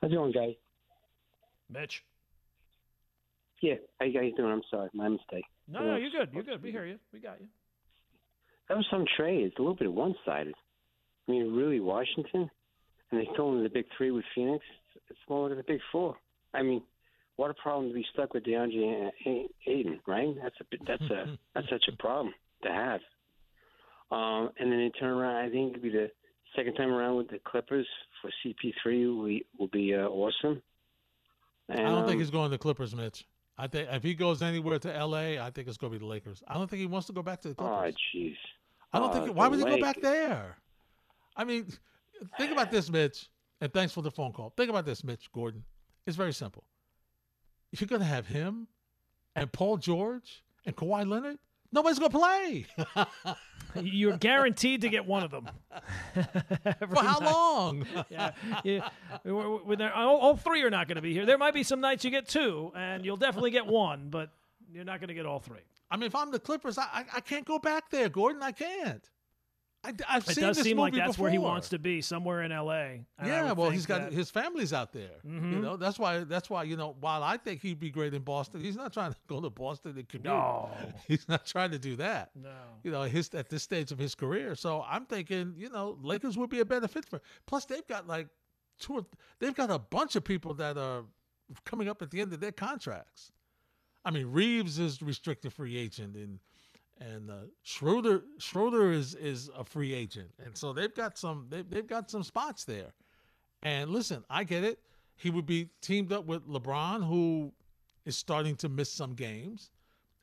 How's 0.01 0.11
it 0.11 0.15
going, 0.15 0.33
guys? 0.33 0.55
Mitch. 1.71 2.05
Yeah, 3.63 3.75
how 4.01 4.07
you 4.07 4.13
guys 4.13 4.33
doing? 4.37 4.51
I'm 4.51 4.63
sorry, 4.71 4.91
my 4.93 5.09
mistake. 5.09 5.45
No, 5.69 5.85
no, 5.85 5.97
you're 5.97 6.11
good. 6.11 6.31
You're 6.35 6.43
good. 6.43 6.63
We 6.63 6.73
hear 6.73 6.85
you. 6.85 6.99
We 7.13 7.21
got 7.21 7.41
you. 7.41 7.47
That 8.69 8.77
was 8.77 8.87
some 8.91 9.05
trade. 9.17 9.47
It's 9.47 9.59
a 9.59 9.63
little 9.63 9.77
bit 9.77 9.93
one-sided. 9.93 10.55
I 11.29 11.31
mean, 11.31 11.55
really, 11.55 11.79
Washington, 11.79 12.51
and 13.11 13.21
they 13.21 13.29
told 13.37 13.57
in 13.57 13.63
the 13.63 13.69
big 13.69 13.85
three 13.97 14.11
with 14.11 14.25
Phoenix. 14.35 14.65
It's 15.09 15.19
more 15.29 15.49
like 15.49 15.59
the 15.59 15.65
big 15.65 15.81
four. 15.93 16.17
I 16.53 16.63
mean, 16.63 16.83
what 17.37 17.51
a 17.51 17.55
problem 17.55 17.89
to 17.89 17.95
be 17.95 18.05
stuck 18.13 18.35
with 18.35 18.45
DeAndre 18.45 19.11
A- 19.27 19.49
Ayton, 19.67 20.01
right? 20.07 20.35
That's 20.43 20.55
a 20.61 20.65
that's 20.87 21.11
a 21.11 21.39
that's 21.55 21.69
such 21.71 21.85
a 21.93 21.97
problem 21.97 22.35
to 22.65 22.69
have. 22.71 23.01
Um, 24.11 24.51
and 24.59 24.71
then 24.71 24.79
they 24.79 24.91
turn 24.99 25.11
around. 25.11 25.37
I 25.37 25.51
think 25.51 25.71
it'll 25.77 25.83
be 25.83 25.89
the 25.91 26.11
second 26.55 26.75
time 26.75 26.91
around 26.91 27.17
with 27.17 27.29
the 27.31 27.39
Clippers 27.45 27.87
for 28.21 28.31
CP3 28.45 29.17
will 29.17 29.27
be, 29.27 29.47
will 29.59 29.69
be 29.69 29.95
uh, 29.95 30.01
awesome. 30.07 30.61
And, 31.69 31.81
I 31.81 31.91
don't 31.91 32.03
think 32.05 32.17
um, 32.17 32.19
he's 32.19 32.31
going 32.31 32.45
to 32.51 32.51
the 32.51 32.59
Clippers, 32.59 32.95
Mitch. 32.95 33.25
I 33.57 33.69
think 33.69 33.89
if 33.91 34.03
he 34.03 34.15
goes 34.15 34.43
anywhere 34.43 34.79
to 34.81 35.07
LA, 35.07 35.43
I 35.43 35.51
think 35.55 35.67
it's 35.69 35.79
going 35.79 35.93
to 35.93 35.99
be 35.99 36.05
the 36.05 36.09
Lakers. 36.09 36.43
I 36.47 36.55
don't 36.55 36.69
think 36.69 36.81
he 36.81 36.87
wants 36.87 37.07
to 37.07 37.15
go 37.15 37.23
back 37.23 37.41
to 37.43 37.49
the 37.49 37.55
Oh, 37.59 37.79
Clippers. 37.81 37.95
jeez. 38.15 38.37
I 38.93 38.99
don't 38.99 39.09
Oh, 39.11 39.13
think. 39.25 39.37
Why 39.37 39.45
the 39.49 39.51
would 39.57 39.59
he 39.61 39.77
go 39.77 39.81
back 39.81 40.01
there? 40.03 40.59
I 41.37 41.45
mean, 41.45 41.67
think 42.37 42.53
about 42.53 42.71
this, 42.71 42.91
Mitch. 42.91 43.29
And 43.63 43.73
thanks 43.73 43.93
for 43.95 44.03
the 44.03 44.11
phone 44.11 44.33
call. 44.33 44.53
Think 44.57 44.69
about 44.71 44.85
this, 44.85 45.05
Mitch 45.05 45.31
Gordon. 45.33 45.65
It's 46.07 46.17
very 46.17 46.33
simple. 46.33 46.65
If 47.73 47.81
you're 47.81 47.89
going 47.89 48.03
to 48.03 48.07
have 48.07 48.27
him 48.27 48.69
and 49.35 49.51
Paul 49.51 49.79
George 49.79 50.45
and 50.67 50.77
Kawhi 50.77 51.09
Leonard, 51.09 51.39
nobody's 51.73 51.99
going 51.99 52.13
to 52.13 52.19
play. 52.19 52.67
You're 53.83 54.19
guaranteed 54.19 54.83
to 54.83 54.91
get 54.91 55.07
one 55.07 55.23
of 55.23 55.31
them. 55.31 55.49
For 56.15 57.03
how 57.03 57.21
long? 57.21 57.87
yeah, 58.11 58.33
yeah. 58.65 58.91
We're 59.25 59.91
all, 59.95 60.19
all 60.19 60.37
three 60.37 60.63
are 60.63 60.71
not 60.71 60.89
going 60.89 60.97
to 60.97 61.03
be 61.03 61.15
here. 61.15 61.25
There 61.25 61.39
might 61.39 61.55
be 61.55 61.63
some 61.63 61.81
nights 61.81 62.05
you 62.05 62.11
get 62.11 62.29
two, 62.29 62.71
and 62.77 63.03
you'll 63.05 63.17
definitely 63.17 63.51
get 63.51 63.67
one. 63.67 64.09
But 64.11 64.31
You're 64.71 64.85
not 64.85 65.01
going 65.01 65.09
to 65.09 65.15
get 65.15 65.25
all 65.25 65.41
three. 65.41 65.61
I 65.91 65.97
mean, 65.97 66.07
if 66.07 66.15
I'm 66.15 66.31
the 66.31 66.39
Clippers, 66.39 66.77
I 66.77 66.83
I, 66.93 67.05
I 67.17 67.21
can't 67.21 67.47
go 67.47 67.59
back 67.59 67.91
there, 67.91 68.11
Gordon. 68.11 68.43
I 68.43 68.53
can't. 68.53 69.09
I, 69.85 69.93
have 70.07 70.23
it 70.29 70.35
seen 70.37 70.45
does 70.45 70.57
this 70.59 70.65
seem 70.65 70.79
like 70.79 70.95
that's 70.95 71.13
before. 71.13 71.25
where 71.25 71.33
he 71.33 71.39
wants 71.39 71.71
to 71.71 71.79
be, 71.79 72.03
somewhere 72.03 72.43
in 72.43 72.53
L.A. 72.53 73.05
Yeah, 73.25 73.51
well, 73.51 73.71
he's 73.71 73.85
got 73.85 74.03
that- 74.03 74.13
his 74.13 74.31
family's 74.31 74.73
out 74.73 74.93
there. 74.93 75.11
You 75.25 75.31
Mhm. 75.41 75.61
know, 75.63 75.77
that's 75.77 75.99
why. 75.99 76.21
That's 76.23 76.49
why 76.49 76.63
you 76.63 76.77
know. 76.77 76.95
While 77.01 77.25
I 77.25 77.37
think 77.37 77.63
he'd 77.63 77.81
be 77.81 77.91
great 77.91 78.15
in 78.15 78.23
Boston, 78.23 78.61
he's 78.61 78.77
not 78.77 78.93
trying 78.93 79.11
to 79.13 79.19
go 79.27 79.41
to 79.41 79.51
Boston 79.51 79.99
and 79.99 80.09
commute. 80.09 80.27
No. 80.27 80.71
he's 81.09 81.29
not 81.29 81.47
trying 81.47 81.73
to 81.73 81.81
do 81.81 81.97
that. 81.97 82.31
No. 82.37 82.55
You 82.85 82.93
know, 82.93 83.03
his 83.03 83.29
at 83.35 83.49
this 83.49 83.65
stage 83.65 83.91
of 83.91 83.99
his 83.99 84.15
career. 84.15 84.55
So 84.55 84.85
I'm 84.89 85.05
thinking, 85.05 85.55
you 85.57 85.69
know, 85.69 85.99
Lakers 86.01 86.39
would 86.39 86.51
be 86.51 86.61
a 86.61 86.65
better 86.65 86.87
fit 86.87 87.05
for. 87.05 87.21
Plus, 87.47 87.65
they've 87.65 87.87
got 87.89 88.07
like 88.07 88.29
two. 88.79 88.99
Or, 88.99 89.07
they've 89.41 89.55
got 89.55 89.71
a 89.73 89.81
bunch 89.81 90.15
of 90.15 90.23
people 90.23 90.55
that 90.55 90.79
are 90.79 91.03
coming 91.65 91.89
up 91.89 92.03
at 92.03 92.11
the 92.13 92.21
end 92.21 92.33
of 92.33 92.39
their 92.39 92.53
contracts. 92.53 93.33
I 94.05 94.11
mean, 94.13 94.27
Reaves 94.29 94.79
is 94.79 95.03
restricted 95.03 95.53
free 95.53 95.77
agent, 95.77 96.15
and 96.17 96.39
and 97.01 97.31
uh, 97.31 97.35
Schroeder 97.63 98.23
Schroeder 98.39 98.93
is 98.93 99.15
is 99.15 99.51
a 99.57 99.65
free 99.65 99.93
agent, 99.93 100.31
and 100.45 100.57
so 100.57 100.73
they've 100.73 100.95
got 100.95 101.19
some 101.19 101.47
they've, 101.49 101.69
they've 101.69 101.87
got 101.87 102.11
some 102.11 102.23
spots 102.23 102.65
there. 102.65 102.93
And 103.63 103.91
listen, 103.91 104.25
I 104.29 104.45
get 104.45 104.65
it. 104.65 104.81
He 105.17 105.31
would 105.31 105.47
be 105.47 105.69
teamed 105.81 106.13
up 106.13 106.27
with 106.27 106.47
LeBron, 106.49 107.07
who 107.07 107.53
is 108.05 108.17
starting 108.17 108.57
to 108.57 108.69
miss 108.69 108.93
some 108.93 109.15
games. 109.15 109.71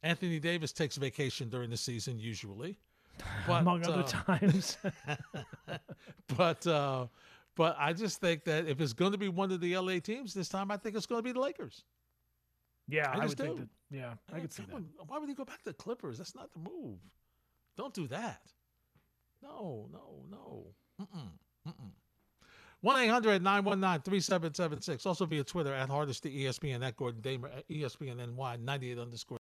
Anthony 0.04 0.40
Davis 0.40 0.72
takes 0.72 0.98
vacation 0.98 1.50
during 1.50 1.70
the 1.70 1.78
season 1.78 2.20
usually, 2.20 2.78
but, 3.48 3.62
among 3.62 3.86
other 3.86 4.04
uh, 4.04 4.04
times. 4.04 4.78
but 6.38 6.68
uh, 6.68 7.08
but 7.56 7.76
I 7.78 7.94
just 7.94 8.22
think 8.22 8.46
that 8.46 8.68
if 8.68 8.80
it's 8.80 8.94
going 8.94 9.12
to 9.12 9.18
be 9.18 9.28
one 9.28 9.52
of 9.52 9.60
the 9.60 9.78
LA 9.78 10.00
teams 10.00 10.34
this 10.34 10.48
time, 10.50 10.72
I 10.72 10.78
think 10.78 10.96
it's 10.96 11.06
going 11.06 11.20
to 11.20 11.24
be 11.24 11.34
the 11.34 11.42
Lakers. 11.42 11.84
yeah, 12.88 13.12
I, 13.12 13.16
just 13.16 13.28
would 13.30 13.38
think 13.38 13.58
do. 13.58 13.62
that. 13.64 13.70
Yeah, 13.92 14.14
I 14.34 14.40
could 14.40 14.54
see 14.54 14.64
that. 14.70 14.82
Why 15.08 15.18
would 15.18 15.30
he 15.30 15.36
go 15.36 15.46
back 15.46 15.60
to 15.60 15.66
the 15.66 15.74
Clippers? 15.74 16.18
That's 16.18 16.36
not 16.36 16.52
the 16.54 16.60
move. 16.60 17.00
Don't 17.78 17.94
do 17.94 18.08
that. 18.08 18.42
No, 19.42 19.90
no, 19.92 20.24
no. 20.30 20.66
Mm-mm. 21.02 21.30
Mm-mm. 21.68 21.92
1 22.82 23.02
800 23.02 23.44
919 23.44 24.02
3776. 24.04 25.06
Also 25.06 25.26
via 25.26 25.44
Twitter 25.44 25.74
at 25.74 25.90
Hardest 25.90 26.24
to 26.24 26.30
ESPN, 26.32 26.86
at 26.86 26.96
Gordon 26.96 27.22
Damer, 27.22 27.50
at 27.50 27.68
ESPN 27.68 28.36
NY 28.36 28.58
98 28.62 28.98
underscore 28.98 29.38